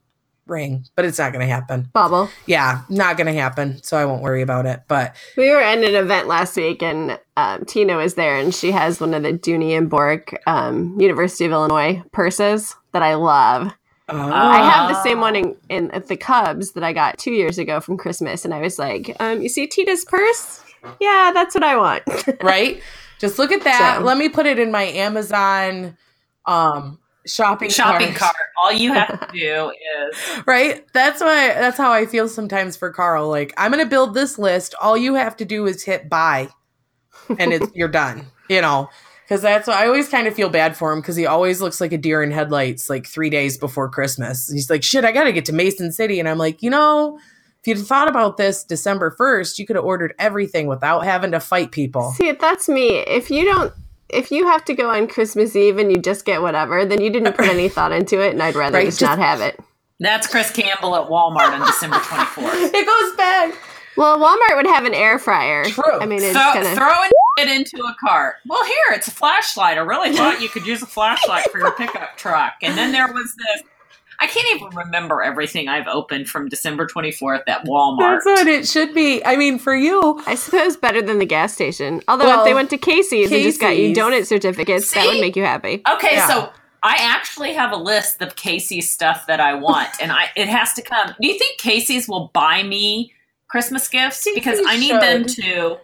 ring, 0.46 0.86
but 0.94 1.04
it's 1.04 1.18
not 1.18 1.32
going 1.32 1.46
to 1.46 1.52
happen. 1.52 1.88
Bubble. 1.92 2.30
Yeah, 2.46 2.82
not 2.88 3.16
going 3.16 3.26
to 3.26 3.32
happen, 3.32 3.82
so 3.82 3.96
I 3.96 4.04
won't 4.04 4.22
worry 4.22 4.42
about 4.42 4.66
it. 4.66 4.82
But 4.88 5.16
We 5.36 5.50
were 5.50 5.60
at 5.60 5.78
an 5.78 5.94
event 5.94 6.28
last 6.28 6.56
week 6.56 6.82
and 6.82 7.18
um, 7.36 7.64
Tina 7.64 7.96
was 7.96 8.14
there 8.14 8.38
and 8.38 8.54
she 8.54 8.70
has 8.70 9.00
one 9.00 9.14
of 9.14 9.22
the 9.22 9.32
Dooney 9.32 9.76
and 9.76 9.90
Bourke 9.90 10.40
um, 10.46 10.98
University 11.00 11.44
of 11.44 11.52
Illinois 11.52 12.02
purses 12.12 12.74
that 12.92 13.02
I 13.02 13.14
love. 13.14 13.72
oh, 14.08 14.16
I 14.16 14.58
have 14.58 14.88
the 14.88 15.02
same 15.02 15.20
one 15.20 15.34
in, 15.34 15.56
in 15.68 16.02
the 16.06 16.16
Cubs 16.16 16.72
that 16.72 16.84
I 16.84 16.92
got 16.92 17.18
two 17.18 17.32
years 17.32 17.58
ago 17.58 17.80
from 17.80 17.96
Christmas. 17.96 18.44
And 18.44 18.54
I 18.54 18.60
was 18.60 18.78
like, 18.78 19.16
um, 19.18 19.42
you 19.42 19.48
see 19.48 19.66
Tina's 19.66 20.04
purse? 20.04 20.62
Yeah, 21.00 21.32
that's 21.34 21.54
what 21.54 21.64
I 21.64 21.76
want. 21.76 22.04
right? 22.42 22.80
Just 23.18 23.38
look 23.38 23.52
at 23.52 23.64
that. 23.64 23.98
So- 23.98 24.04
Let 24.04 24.18
me 24.18 24.28
put 24.28 24.46
it 24.46 24.58
in 24.58 24.70
my 24.70 24.82
Amazon 24.84 25.96
um 26.46 26.98
shopping 27.26 27.68
Shopping 27.70 28.08
cart. 28.14 28.18
cart. 28.34 28.36
All 28.62 28.72
you 28.72 28.92
have 28.92 29.18
to 29.20 29.28
do 29.32 29.72
is 29.72 30.42
right 30.46 30.84
that's 30.92 31.20
why 31.20 31.48
that's 31.48 31.76
how 31.76 31.90
i 31.92 32.06
feel 32.06 32.28
sometimes 32.28 32.76
for 32.76 32.92
carl 32.92 33.28
like 33.28 33.52
i'm 33.56 33.72
gonna 33.72 33.84
build 33.84 34.14
this 34.14 34.38
list 34.38 34.76
all 34.80 34.96
you 34.96 35.14
have 35.14 35.36
to 35.38 35.44
do 35.44 35.66
is 35.66 35.82
hit 35.82 36.08
buy 36.08 36.48
and 37.40 37.52
it's 37.52 37.66
you're 37.74 37.88
done 37.88 38.26
you 38.48 38.60
know 38.60 38.88
because 39.24 39.42
that's 39.42 39.66
why 39.66 39.74
i 39.82 39.86
always 39.88 40.08
kind 40.08 40.28
of 40.28 40.34
feel 40.34 40.48
bad 40.48 40.76
for 40.76 40.92
him 40.92 41.00
because 41.00 41.16
he 41.16 41.26
always 41.26 41.60
looks 41.60 41.80
like 41.80 41.92
a 41.92 41.98
deer 41.98 42.22
in 42.22 42.30
headlights 42.30 42.88
like 42.88 43.06
three 43.08 43.28
days 43.28 43.58
before 43.58 43.90
christmas 43.90 44.48
he's 44.48 44.70
like 44.70 44.84
shit 44.84 45.04
i 45.04 45.10
gotta 45.10 45.32
get 45.32 45.44
to 45.44 45.52
mason 45.52 45.90
city 45.90 46.20
and 46.20 46.28
i'm 46.28 46.38
like 46.38 46.62
you 46.62 46.70
know 46.70 47.18
if 47.66 47.78
you'd 47.78 47.86
thought 47.86 48.08
about 48.08 48.36
this 48.36 48.62
december 48.64 49.14
1st 49.18 49.58
you 49.58 49.66
could 49.66 49.76
have 49.76 49.84
ordered 49.84 50.14
everything 50.18 50.66
without 50.68 51.00
having 51.00 51.32
to 51.32 51.40
fight 51.40 51.70
people 51.72 52.12
see, 52.12 52.30
that's 52.32 52.68
me. 52.68 52.98
If 52.98 53.30
you 53.30 53.44
don't, 53.44 53.72
if 54.08 54.30
you 54.30 54.46
have 54.46 54.64
to 54.66 54.74
go 54.74 54.90
on 54.90 55.08
Christmas 55.08 55.56
Eve 55.56 55.78
and 55.78 55.90
you 55.90 55.98
just 55.98 56.24
get 56.24 56.40
whatever, 56.42 56.84
then 56.84 57.00
you 57.00 57.10
didn't 57.10 57.32
put 57.34 57.48
any 57.48 57.68
thought 57.68 57.90
into 57.92 58.20
it 58.20 58.30
and 58.32 58.42
I'd 58.42 58.54
rather 58.54 58.78
Right, 58.78 58.86
just, 58.86 59.00
just- 59.00 59.10
not 59.10 59.18
have 59.18 59.40
it. 59.40 59.58
that's 59.98 60.26
Chris 60.28 60.50
Campbell 60.52 60.94
at 60.94 61.08
Walmart 61.08 61.58
on 61.58 61.66
December 61.66 61.96
24th. 61.96 62.70
it 62.74 62.86
goes 62.86 63.16
back 63.16 63.54
Well, 63.96 64.18
Walmart 64.18 64.56
would 64.56 64.66
have 64.66 64.84
an 64.84 64.94
air 64.94 65.18
fryer. 65.18 65.64
True. 65.64 65.98
I 66.00 66.06
mean, 66.06 66.20
it's 66.22 66.32
Throw, 66.32 66.52
kind 66.52 66.66
of. 66.66 66.74
throwing 66.74 67.10
it 67.38 67.48
into 67.48 67.78
a 67.84 67.96
cart. 68.06 68.36
Well, 68.46 68.62
here 68.64 68.76
it's 68.92 69.08
a 69.08 69.10
flashlight. 69.10 69.76
I 69.78 69.80
really 69.80 70.14
thought 70.14 70.40
you 70.40 70.48
could 70.48 70.66
use 70.66 70.82
a 70.82 70.86
flashlight 70.86 71.50
for 71.50 71.58
your 71.58 71.72
pickup 71.72 72.16
truck. 72.16 72.54
And 72.62 72.76
then 72.78 72.92
there 72.92 73.08
was 73.12 73.34
this. 73.34 73.62
I 74.20 74.26
can't 74.26 74.46
even 74.56 74.76
remember 74.76 75.22
everything 75.22 75.68
I've 75.68 75.86
opened 75.86 76.28
from 76.28 76.48
December 76.48 76.86
24th 76.86 77.42
at 77.46 77.64
Walmart. 77.66 77.98
that's 78.24 78.26
what 78.26 78.46
it 78.46 78.66
should 78.66 78.94
be 78.94 79.24
i 79.24 79.36
mean 79.36 79.58
for 79.58 79.74
you 79.74 80.22
I 80.26 80.34
suppose 80.34 80.76
better 80.76 81.02
than 81.02 81.18
the 81.18 81.26
gas 81.26 81.52
station. 81.52 82.02
Although 82.08 82.26
Well, 82.26 82.40
if 82.40 82.44
they 82.46 82.54
went 82.54 82.70
to 82.70 82.78
Casey's, 82.78 83.30
and 83.30 83.42
just 83.42 83.60
got 83.60 83.76
you 83.76 83.94
donut 83.94 84.26
certificates, 84.26 84.92
that 84.92 85.06
would 85.06 85.20
make 85.20 85.36
you 85.36 85.44
happy. 85.44 85.82
Okay, 85.90 86.14
Yeah. 86.16 86.28
so 86.28 86.52
I 86.82 86.96
actually 87.00 87.52
have 87.54 87.72
a 87.72 87.76
list 87.76 88.22
of 88.22 88.36
Casey's 88.36 88.90
stuff 88.90 89.26
that 89.26 89.40
I 89.40 89.54
want, 89.54 89.88
and 90.00 90.12
I 90.12 90.30
it 90.36 90.48
has 90.48 90.72
to 90.74 90.82
come. 90.82 91.14
Do 91.20 91.26
you 91.28 91.38
think 91.38 91.58
Casey's 91.58 92.08
will 92.08 92.30
buy 92.32 92.62
me 92.62 93.12
Christmas 93.48 93.88
gifts? 93.88 94.22
think 94.22 94.36
Because 94.36 94.60
I 94.66 94.76
need 94.76 95.00
them 95.00 95.24
to. 95.24 95.78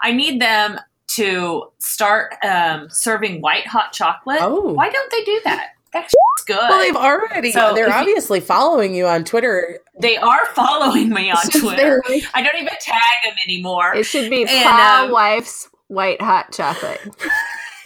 I 0.00 0.12
need 0.12 0.40
them 0.40 0.78
to 1.16 1.64
start 1.78 2.34
um, 2.44 2.88
serving 2.90 3.40
white 3.40 3.66
hot 3.66 3.92
chocolate. 3.92 4.38
Oh. 4.40 4.72
Why 4.72 4.90
don't 4.90 5.10
they 5.10 5.24
do 5.24 5.40
that? 5.44 5.70
That 5.92 6.04
shit's 6.04 6.44
good. 6.46 6.56
well 6.56 6.78
they've 6.78 6.96
already 6.96 7.52
So 7.52 7.74
they're 7.74 7.84
if 7.88 7.92
you- 7.94 7.98
obviously 8.00 8.40
following 8.40 8.94
you 8.94 9.06
on 9.06 9.24
twitter 9.24 9.78
they 10.00 10.16
are 10.16 10.46
following 10.54 11.10
me 11.10 11.30
on 11.30 11.42
Twitter. 11.50 12.02
like- 12.08 12.24
I 12.34 12.42
don't 12.42 12.56
even 12.56 12.72
tag 12.80 13.02
them 13.24 13.34
anymore. 13.46 13.94
It 13.94 14.04
should 14.04 14.30
be 14.30 14.42
And, 14.42 14.64
Paul 14.64 15.04
um, 15.06 15.10
Wife's 15.12 15.68
white 15.88 16.20
hot 16.22 16.52
chocolate. 16.52 17.00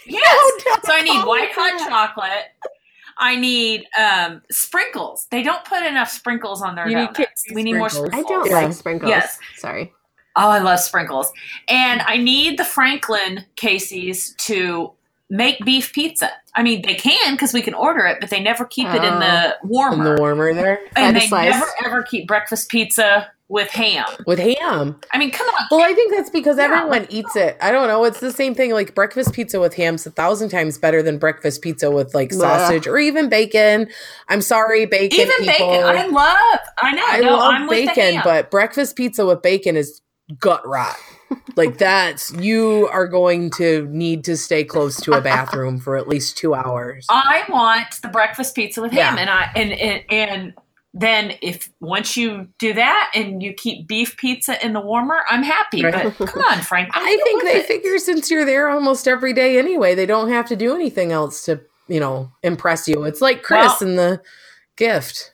Yes. 0.09 0.63
don't 0.63 0.85
so 0.85 0.93
I 0.93 1.01
need 1.01 1.25
white 1.25 1.51
hot 1.51 1.77
that. 1.79 1.89
chocolate. 1.89 2.71
I 3.17 3.35
need 3.35 3.85
um, 3.99 4.41
sprinkles. 4.49 5.27
They 5.31 5.43
don't 5.43 5.65
put 5.65 5.83
enough 5.85 6.09
sprinkles 6.09 6.61
on 6.61 6.75
their 6.75 6.87
You 6.87 6.95
donuts. 6.95 7.17
Casey's 7.17 7.53
we 7.55 7.63
need 7.63 7.73
more 7.75 7.89
sprinkles. 7.89 8.13
I 8.25 8.29
don't 8.29 8.49
Yeah. 8.49 8.53
like 8.61 8.73
sprinkles. 8.73 9.09
Yes. 9.09 9.37
Sorry. 9.57 9.93
Oh, 10.37 10.49
I 10.49 10.59
love 10.59 10.79
sprinkles. 10.79 11.29
And 11.67 12.01
I 12.03 12.15
need 12.15 12.57
the 12.57 12.63
Franklin 12.63 13.43
Casey's 13.57 14.33
to 14.35 14.93
make 15.29 15.63
beef 15.65 15.93
pizza. 15.93 16.29
I 16.55 16.63
mean, 16.63 16.81
they 16.81 16.95
can 16.95 17.35
because 17.35 17.53
we 17.53 17.61
can 17.61 17.73
order 17.73 18.05
it, 18.05 18.17
but 18.19 18.29
they 18.29 18.41
never 18.41 18.65
keep 18.65 18.87
it 18.87 19.03
in 19.03 19.19
the 19.19 19.55
oh. 19.55 19.57
In 19.63 19.69
warmer. 19.69 20.15
the 20.15 20.21
warmer 20.21 20.53
there 20.53 20.79
and 20.95 21.15
they 21.15 21.27
slice. 21.27 21.51
never 21.51 21.67
ever 21.85 22.03
keep 22.03 22.27
breakfast 22.27 22.69
pizza 22.69 23.29
with 23.49 23.69
ham. 23.69 24.05
with 24.25 24.39
ham. 24.39 24.99
I 25.13 25.17
mean, 25.17 25.31
come 25.31 25.47
on. 25.47 25.67
Well, 25.71 25.81
I 25.81 25.93
think 25.93 26.13
that's 26.13 26.29
because 26.29 26.57
Yeah. 26.57 26.65
everyone 26.65 27.07
eats 27.09 27.35
it. 27.35 27.57
I 27.61 27.71
don't 27.71 27.87
know. 27.87 28.03
It's 28.03 28.19
the 28.19 28.33
same 28.33 28.53
thing. 28.55 28.71
Like 28.71 28.93
breakfast 28.93 29.31
pizza 29.33 29.59
with 29.59 29.75
ham's 29.75 30.05
a 30.05 30.11
thousand 30.11 30.49
times 30.49 30.77
better 30.77 31.01
than 31.01 31.17
breakfast 31.17 31.61
pizza 31.61 31.89
with 31.89 32.13
like 32.13 32.29
Blech. 32.31 32.39
sausage 32.41 32.87
or 32.87 32.97
even 32.97 33.29
bacon. 33.29 33.87
I'm 34.27 34.41
sorry, 34.41 34.85
bacon. 34.85 35.19
Even 35.19 35.35
people. 35.39 35.71
bacon. 35.71 35.83
I 35.85 36.07
love. 36.07 36.59
I 36.81 36.91
know. 36.93 37.05
I 37.07 37.19
no, 37.21 37.37
love 37.37 37.53
I'm 37.53 37.67
with 37.67 37.79
the 37.79 37.85
bacon, 37.87 38.13
ham. 38.15 38.21
but 38.25 38.51
breakfast 38.51 38.95
pizza 38.97 39.25
with 39.25 39.41
bacon 39.41 39.77
is 39.77 40.01
gut 40.39 40.67
rot. 40.67 40.97
Like 41.55 41.77
that's 41.77 42.31
you 42.33 42.87
are 42.91 43.07
going 43.07 43.49
to 43.51 43.87
need 43.89 44.23
to 44.25 44.37
stay 44.37 44.63
close 44.63 44.99
to 45.01 45.13
a 45.13 45.21
bathroom 45.21 45.79
for 45.79 45.97
at 45.97 46.07
least 46.07 46.37
two 46.37 46.53
hours. 46.53 47.05
I 47.09 47.43
want 47.49 47.87
the 48.01 48.07
breakfast 48.09 48.55
pizza 48.55 48.81
with 48.81 48.91
ham, 48.91 49.15
Yeah. 49.15 49.21
and 49.21 49.29
I 49.29 49.51
and, 49.55 49.71
and 49.73 50.03
and 50.09 50.53
then 50.93 51.33
if 51.41 51.69
once 51.79 52.17
you 52.17 52.47
do 52.57 52.73
that 52.73 53.11
and 53.13 53.43
you 53.43 53.53
keep 53.53 53.87
beef 53.87 54.17
pizza 54.17 54.63
in 54.65 54.73
the 54.73 54.79
warmer, 54.79 55.19
I'm 55.29 55.43
happy. 55.43 55.83
Right. 55.83 56.13
But 56.17 56.27
come 56.27 56.43
on, 56.43 56.61
Frank. 56.61 56.89
I 56.93 57.19
think 57.23 57.43
they 57.43 57.61
figure 57.63 57.99
since 57.99 58.31
you're 58.31 58.45
there 58.45 58.69
almost 58.69 59.07
every 59.07 59.33
day 59.33 59.59
anyway, 59.59 59.93
they 59.95 60.05
don't 60.07 60.29
have 60.29 60.47
to 60.47 60.55
do 60.55 60.73
anything 60.73 61.11
else 61.11 61.45
to, 61.45 61.61
you 61.87 61.99
know, 61.99 62.31
impress 62.41 62.87
you. 62.87 63.03
It's 63.03 63.21
like 63.21 63.43
Chris 63.43 63.79
Well- 63.79 63.89
and 63.89 63.99
the 63.99 64.21
gift. 64.75 65.33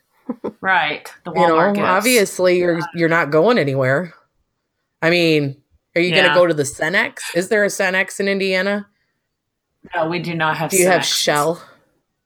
right. 0.61 1.09
The 1.25 1.31
You 1.31 1.47
know, 1.47 1.55
Walmart 1.55 1.77
obviously 1.79 2.57
you're 2.57 2.79
you're 2.95 3.09
not 3.09 3.29
going 3.29 3.57
anywhere. 3.57 4.13
I 5.01 5.09
mean, 5.09 5.61
are 5.95 6.01
you 6.01 6.11
going 6.13 6.27
to 6.27 6.33
go 6.33 6.45
to 6.47 6.53
the 6.53 6.63
Cenex? 6.63 7.19
Is 7.35 7.49
there 7.49 7.63
a 7.63 7.67
Cenex 7.67 8.19
in 8.19 8.27
Indiana? 8.27 8.87
No, 9.95 10.07
we 10.07 10.19
do 10.19 10.33
not 10.33 10.57
have. 10.57 10.71
Do 10.71 10.77
you 10.77 10.87
have 10.87 11.05
Shell? 11.05 11.61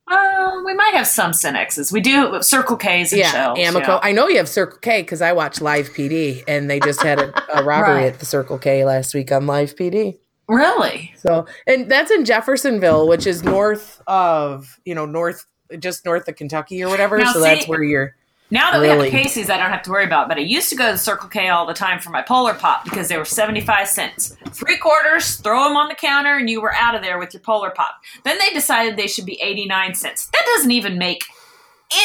Uh, 0.10 0.62
we 0.66 0.74
might 0.74 0.94
have 0.94 1.06
some 1.08 1.32
Cenexes. 1.32 1.92
We 1.92 2.00
do 2.00 2.42
Circle 2.42 2.78
K's 2.78 3.12
and 3.12 3.20
yeah, 3.20 3.32
Shells. 3.32 3.60
Amico. 3.60 3.94
yeah. 3.94 4.00
I 4.04 4.12
know 4.14 4.28
you 4.30 4.38
have 4.38 4.48
Circle 4.48 4.80
K 4.80 5.02
because 5.02 5.22
I 5.22 5.34
watch 5.34 5.60
Live 5.60 5.90
PD, 5.90 6.44
and 6.48 6.70
they 6.70 6.80
just 6.80 7.02
had 7.02 7.20
a, 7.20 7.34
a 7.60 7.64
robbery 7.64 7.96
Right. 7.96 8.14
at 8.14 8.20
the 8.20 8.26
Circle 8.26 8.58
K 8.60 8.86
last 8.86 9.14
week 9.14 9.32
on 9.32 9.48
Live 9.48 9.76
PD. 9.76 10.18
Really? 10.48 11.14
So, 11.18 11.46
and 11.66 11.92
that's 11.92 12.10
in 12.10 12.24
Jeffersonville, 12.24 13.06
which 13.08 13.28
is 13.28 13.44
north 13.44 14.02
of, 14.08 14.80
you 14.86 14.96
know, 14.96 15.06
north, 15.06 15.46
just 15.80 16.06
north 16.06 16.26
of 16.30 16.38
Kentucky 16.38 16.82
or 16.82 16.90
whatever. 16.90 17.18
Now, 17.18 17.34
so 17.34 17.42
that's 17.42 17.68
where 17.68 17.84
you're. 17.84 18.16
Now 18.50 18.72
that 18.72 18.80
we 18.82 18.88
have 18.88 19.02
Casey's, 19.12 19.50
I 19.50 19.58
don't 19.58 19.72
have 19.72 19.82
to 19.84 19.90
worry 19.92 20.06
about. 20.06 20.26
it. 20.26 20.30
But 20.30 20.38
I 20.38 20.42
used 20.42 20.70
to 20.70 20.76
go 20.76 20.92
to 20.92 20.98
Circle 20.98 21.28
K 21.30 21.50
all 21.50 21.66
the 21.66 21.74
time 21.74 22.00
for 22.00 22.12
my 22.12 22.22
Polar 22.22 22.54
Pop 22.54 22.86
because 22.86 23.10
they 23.10 23.18
were 23.18 23.26
seventy-five 23.26 23.88
cents, 23.88 24.36
three 24.52 24.78
quarters. 24.78 25.36
Throw 25.36 25.66
them 25.68 25.76
on 25.76 25.90
the 25.90 25.96
counter, 25.96 26.36
and 26.38 26.50
you 26.50 26.62
were 26.62 26.74
out 26.74 26.96
of 26.96 27.02
there 27.02 27.20
with 27.20 27.34
your 27.34 27.42
Polar 27.42 27.72
Pop. 27.72 27.96
Then 28.24 28.38
they 28.40 28.50
decided 28.52 28.96
they 28.96 29.08
should 29.08 29.26
be 29.26 29.42
eighty-nine 29.42 29.96
cents. 29.96 30.28
That 30.28 30.44
doesn't 30.56 30.72
even 30.72 30.98
make 30.98 31.26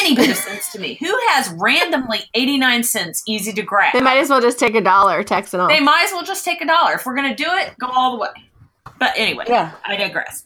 any 0.01 0.15
bit 0.15 0.29
of 0.29 0.35
sense 0.37 0.71
to 0.73 0.79
me. 0.79 0.95
Who 0.95 1.17
has 1.29 1.49
randomly 1.51 2.19
eighty-nine 2.33 2.83
cents 2.83 3.23
easy 3.27 3.53
to 3.53 3.61
grab? 3.61 3.93
They 3.93 4.01
might 4.01 4.17
as 4.17 4.29
well 4.29 4.41
just 4.41 4.59
take 4.59 4.75
a 4.75 4.81
dollar, 4.81 5.23
tax 5.23 5.53
and 5.53 5.61
all. 5.61 5.69
They 5.69 5.79
might 5.79 6.03
as 6.05 6.11
well 6.11 6.23
just 6.23 6.43
take 6.43 6.61
a 6.61 6.65
dollar. 6.65 6.93
If 6.95 7.05
we're 7.05 7.15
gonna 7.15 7.35
do 7.35 7.47
it, 7.47 7.73
go 7.79 7.87
all 7.87 8.11
the 8.11 8.17
way. 8.17 8.29
But 8.99 9.13
anyway, 9.15 9.45
Yeah. 9.47 9.71
I 9.85 9.95
digress. 9.95 10.43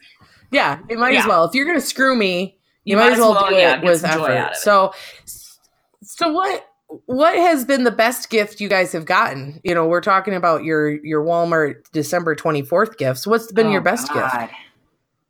Yeah, 0.51 0.79
it 0.89 0.97
might 0.97 1.15
as 1.15 1.25
well. 1.27 1.43
If 1.43 1.53
you're 1.53 1.65
going 1.65 1.77
to 1.79 1.85
screw 1.85 2.15
me, 2.15 2.57
you, 2.85 2.91
You 2.91 2.95
might, 2.95 3.03
might 3.07 3.13
as 3.13 3.19
well, 3.19 3.33
well, 3.33 3.49
do 3.49 3.55
yeah, 3.55 3.75
it 3.77 3.83
with 3.83 4.03
effort. 4.05 4.31
it. 4.31 4.55
So, 4.55 4.93
so 6.03 6.31
what? 6.31 6.65
What 7.05 7.35
has 7.35 7.65
been 7.65 7.83
the 7.83 7.91
best 7.91 8.29
gift 8.29 8.61
you 8.61 8.69
guys 8.69 8.93
have 8.93 9.03
gotten? 9.05 9.59
You 9.63 9.75
know, 9.75 9.85
we're 9.87 9.99
talking 10.01 10.33
about 10.33 10.63
your 10.63 10.89
your 11.05 11.21
Walmart 11.23 11.83
December 11.91 12.33
twenty 12.35 12.61
fourth 12.61 12.97
gifts. 12.97 13.27
What's 13.27 13.51
been 13.51 13.69
your 13.71 13.81
Oh, 13.81 13.83
best 13.83 14.13
gift? 14.13 14.35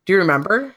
Do 0.06 0.12
you 0.12 0.18
remember? 0.20 0.74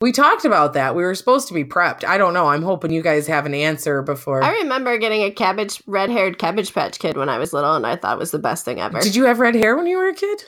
We 0.00 0.12
talked 0.12 0.44
about 0.44 0.74
that. 0.74 0.94
We 0.94 1.02
were 1.02 1.14
supposed 1.14 1.48
to 1.48 1.54
be 1.54 1.64
prepped. 1.64 2.04
I 2.04 2.18
don't 2.18 2.32
know. 2.32 2.46
I'm 2.46 2.62
hoping 2.62 2.92
you 2.92 3.02
guys 3.02 3.26
have 3.26 3.46
an 3.46 3.52
answer 3.54 4.00
before. 4.00 4.42
I 4.44 4.52
remember 4.52 4.96
getting 4.96 5.22
a 5.22 5.30
cabbage, 5.30 5.82
red 5.86 6.08
haired 6.08 6.38
Cabbage 6.38 6.72
Patch 6.72 7.00
Kid 7.00 7.16
when 7.16 7.28
I 7.28 7.36
was 7.36 7.52
little, 7.52 7.74
and 7.74 7.84
I 7.84 7.96
thought 7.96 8.16
it 8.16 8.18
was 8.20 8.30
the 8.30 8.38
best 8.38 8.64
thing 8.64 8.80
ever. 8.80 9.00
Did 9.00 9.16
you 9.16 9.24
have 9.24 9.40
red 9.40 9.56
hair 9.56 9.76
when 9.76 9.86
you 9.86 9.98
were 9.98 10.08
a 10.08 10.14
kid? 10.14 10.44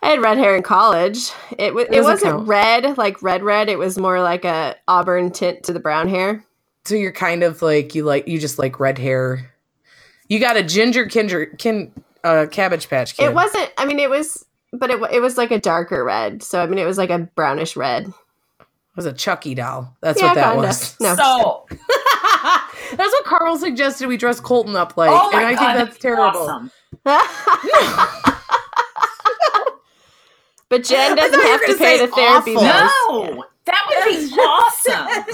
I 0.00 0.10
had 0.10 0.22
red 0.22 0.38
hair 0.38 0.54
in 0.54 0.62
college. 0.62 1.30
It 1.58 1.74
was. 1.74 1.88
It 1.90 2.02
wasn't 2.04 2.32
count. 2.32 2.48
red 2.48 2.96
like 2.96 3.20
red 3.20 3.42
red. 3.42 3.68
It 3.68 3.78
was 3.78 3.98
more 3.98 4.22
like 4.22 4.44
a 4.44 4.76
auburn 4.86 5.32
tint 5.32 5.64
to 5.64 5.72
the 5.72 5.80
brown 5.80 6.08
hair. 6.08 6.44
So 6.88 6.94
you're 6.94 7.12
kind 7.12 7.42
of 7.42 7.60
like 7.60 7.94
you 7.94 8.02
like 8.04 8.26
you 8.26 8.38
just 8.38 8.58
like 8.58 8.80
red 8.80 8.96
hair. 8.96 9.52
You 10.28 10.38
got 10.40 10.56
a 10.56 10.62
ginger 10.62 11.06
kinder 11.06 11.44
kin 11.44 11.92
uh, 12.24 12.46
cabbage 12.50 12.88
patch 12.88 13.14
kid. 13.14 13.24
It 13.26 13.34
wasn't. 13.34 13.70
I 13.76 13.84
mean, 13.84 13.98
it 13.98 14.08
was, 14.08 14.46
but 14.72 14.88
it 14.90 14.98
it 15.12 15.20
was 15.20 15.36
like 15.36 15.50
a 15.50 15.58
darker 15.60 16.02
red. 16.02 16.42
So 16.42 16.62
I 16.62 16.66
mean, 16.66 16.78
it 16.78 16.86
was 16.86 16.96
like 16.96 17.10
a 17.10 17.18
brownish 17.34 17.76
red. 17.76 18.06
It 18.06 18.14
was 18.96 19.04
a 19.04 19.12
Chucky 19.12 19.54
doll. 19.54 19.94
That's 20.00 20.18
Yeah, 20.18 20.28
what 20.28 20.34
that 20.36 20.52
kinda. 20.54 20.66
was. 20.66 20.96
No. 21.00 21.14
So, 21.14 21.66
that's 22.96 23.12
what 23.12 23.24
Carl 23.26 23.58
suggested 23.58 24.08
we 24.08 24.16
dress 24.16 24.40
Colton 24.40 24.74
up 24.74 24.96
like, 24.96 25.10
oh 25.12 25.30
my 25.30 25.40
and 25.42 25.46
I 25.48 25.54
God, 25.54 25.58
think 25.58 25.76
that's 25.76 25.98
that'd 25.98 26.00
terrible. 26.00 26.40
awesome. 26.40 26.70
but 30.70 30.84
Jen 30.84 31.16
doesn't 31.16 31.40
have 31.40 31.60
to 31.60 31.66
pay 31.74 31.98
say 31.98 32.06
the 32.06 32.12
therapy 32.12 32.54
awful. 32.56 32.62
bills. 32.62 33.36
No, 33.36 33.44
that 33.66 33.84
would 33.88 34.04
be 34.04 34.34
awesome. 34.40 35.24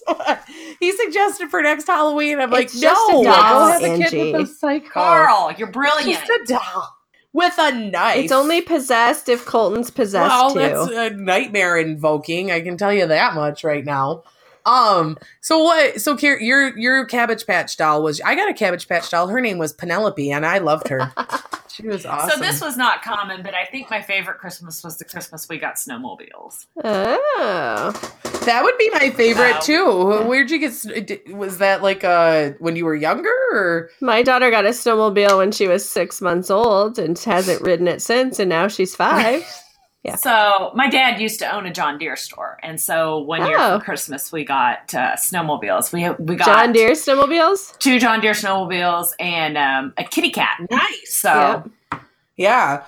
That's 0.06 0.18
what 0.18 0.28
uh, 0.28 0.36
he 0.80 0.92
suggested 0.92 1.50
for 1.50 1.62
next 1.62 1.86
Halloween. 1.86 2.40
I'm 2.40 2.50
like, 2.50 2.66
It's 2.66 2.80
just 2.80 3.10
a 3.10 3.12
no, 3.14 3.24
doll, 3.24 3.66
go 3.66 3.72
have 3.72 3.82
a 3.82 3.96
kid 3.96 4.14
Angie. 4.14 4.32
with 4.32 4.42
a 4.42 4.46
psycho. 4.46 4.88
Carl, 4.90 5.52
you're 5.58 5.70
brilliant. 5.70 6.24
just 6.26 6.30
a 6.30 6.44
doll 6.46 6.88
with 7.32 7.54
a 7.58 7.72
knife. 7.72 8.24
It's 8.24 8.32
only 8.32 8.60
possessed 8.60 9.28
if 9.28 9.44
Colton's 9.44 9.90
possessed 9.90 10.28
well, 10.28 10.52
too. 10.52 10.60
that's 10.60 10.90
a 10.90 11.10
nightmare 11.10 11.78
invoking. 11.78 12.50
I 12.50 12.60
can 12.60 12.76
tell 12.76 12.92
you 12.92 13.06
that 13.06 13.34
much 13.34 13.64
right 13.64 13.84
now. 13.84 14.24
Um. 14.66 15.18
So 15.40 15.58
what? 15.62 16.00
So 16.00 16.16
Kier, 16.16 16.40
your 16.40 16.76
your 16.78 17.04
Cabbage 17.04 17.46
Patch 17.46 17.76
doll 17.76 18.02
was. 18.02 18.20
I 18.20 18.34
got 18.34 18.48
a 18.50 18.54
Cabbage 18.54 18.88
Patch 18.88 19.10
doll. 19.10 19.26
Her 19.28 19.40
name 19.40 19.58
was 19.58 19.72
Penelope, 19.72 20.30
and 20.30 20.44
I 20.46 20.58
loved 20.58 20.88
her. 20.88 21.12
she 21.68 21.86
was 21.86 22.06
awesome. 22.06 22.30
So 22.30 22.36
this 22.40 22.60
was 22.60 22.76
not 22.76 23.02
common, 23.02 23.42
but 23.42 23.54
I 23.54 23.64
think 23.66 23.90
my 23.90 24.00
favorite 24.02 24.38
Christmas 24.38 24.82
was 24.84 24.98
the 24.98 25.04
Christmas 25.04 25.48
we 25.48 25.58
got 25.58 25.76
snowmobiles. 25.76 26.66
oh, 26.84 28.12
that 28.44 28.62
would 28.64 28.76
be 28.78 28.90
my 28.94 29.10
favorite 29.10 29.52
Wow. 29.54 29.60
too. 29.60 30.22
Where'd 30.28 30.50
you 30.50 30.58
get? 30.58 31.28
Was 31.34 31.58
that 31.58 31.82
like 31.82 32.04
uh 32.04 32.50
when 32.58 32.76
you 32.76 32.84
were 32.84 32.94
younger? 32.96 33.30
Or? 33.52 33.90
my 34.00 34.22
daughter 34.22 34.50
got 34.50 34.64
a 34.64 34.70
snowmobile 34.70 35.36
when 35.38 35.52
she 35.52 35.68
was 35.68 35.86
six 35.88 36.20
months 36.20 36.50
old 36.50 36.98
and 36.98 37.18
hasn't 37.18 37.60
ridden 37.62 37.86
it 37.88 38.00
since, 38.02 38.38
and 38.38 38.48
now 38.48 38.68
she's 38.68 38.94
five. 38.94 39.44
Yeah. 40.02 40.16
So 40.16 40.72
my 40.74 40.88
dad 40.90 41.20
used 41.20 41.38
to 41.40 41.54
own 41.54 41.64
a 41.64 41.72
John 41.72 41.96
Deere 41.96 42.16
store, 42.16 42.58
and 42.62 42.80
so 42.80 43.18
one 43.18 43.46
year 43.46 43.56
Oh. 43.58 43.78
for 43.78 43.84
Christmas 43.84 44.32
we 44.32 44.44
got 44.44 44.92
uh, 44.94 45.12
snowmobiles. 45.14 45.92
We 45.92 46.10
we 46.24 46.34
got 46.36 46.46
John 46.46 46.72
Deere 46.72 46.90
snowmobiles. 46.92 47.78
two 47.78 48.00
John 48.00 48.20
Deere 48.20 48.32
snowmobiles 48.32 49.12
and 49.20 49.56
um, 49.56 49.94
a 49.96 50.02
kitty 50.04 50.30
cat. 50.30 50.58
Nice. 50.70 51.14
So 51.14 51.64
Yep. 51.92 52.02
Yeah. 52.36 52.84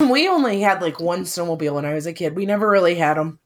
We 0.00 0.28
only 0.28 0.60
had 0.60 0.82
like 0.82 1.00
one 1.00 1.22
snowmobile 1.22 1.72
when 1.74 1.84
I 1.86 1.94
was 1.94 2.06
a 2.06 2.12
kid. 2.12 2.36
We 2.36 2.44
never 2.46 2.68
really 2.68 2.94
had 2.96 3.16
them. 3.16 3.38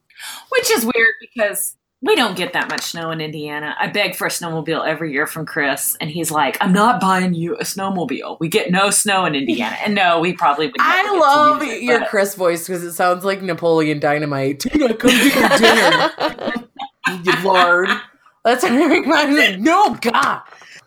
which 0.51 0.71
is 0.71 0.85
weird 0.85 1.15
because 1.21 1.77
we 2.05 2.17
don't 2.17 2.37
get 2.37 2.53
that 2.55 2.69
much 2.69 2.83
snow 2.83 3.11
in 3.13 3.21
Indiana. 3.21 3.75
I 3.79 3.87
beg 3.87 4.17
for 4.17 4.27
a 4.27 4.31
snowmobile 4.31 4.87
every 4.87 5.13
year 5.13 5.27
from 5.27 5.47
Chris, 5.47 5.97
and 6.01 6.11
he's 6.11 6.31
like, 6.31 6.57
"I'm 6.61 6.73
not 6.73 7.01
buying 7.01 7.33
you 7.35 7.55
a 7.57 7.63
snowmobile. 7.63 8.39
We 8.41 8.49
get 8.49 8.71
no 8.73 8.91
snow 8.91 9.25
in 9.25 9.35
Indiana." 9.37 9.77
And 9.85 9.95
no, 9.95 10.19
we 10.21 10.33
probably 10.33 10.67
would. 10.67 10.77
never 10.79 10.91
I 10.91 11.03
get 11.03 11.13
to 11.13 11.19
love 11.21 11.63
use 11.63 11.73
it, 11.75 11.83
your 11.85 12.01
but- 12.01 12.09
Chris 12.09 12.35
voice 12.35 12.67
because 12.67 12.83
it 12.83 12.93
sounds 12.95 13.25
like 13.25 13.41
Napoleon 13.41 14.01
Dynamite. 14.01 14.61
Tina, 14.61 14.95
come 14.95 15.11
get 15.11 15.35
your 15.35 15.59
dinner, 15.59 16.69
you 17.25 17.43
lord. 17.45 17.89
That's 18.45 18.65
what 18.65 18.73
it 18.73 18.85
reminds 18.85 19.37
me. 19.37 19.57
No, 19.59 19.95
God. 20.01 20.43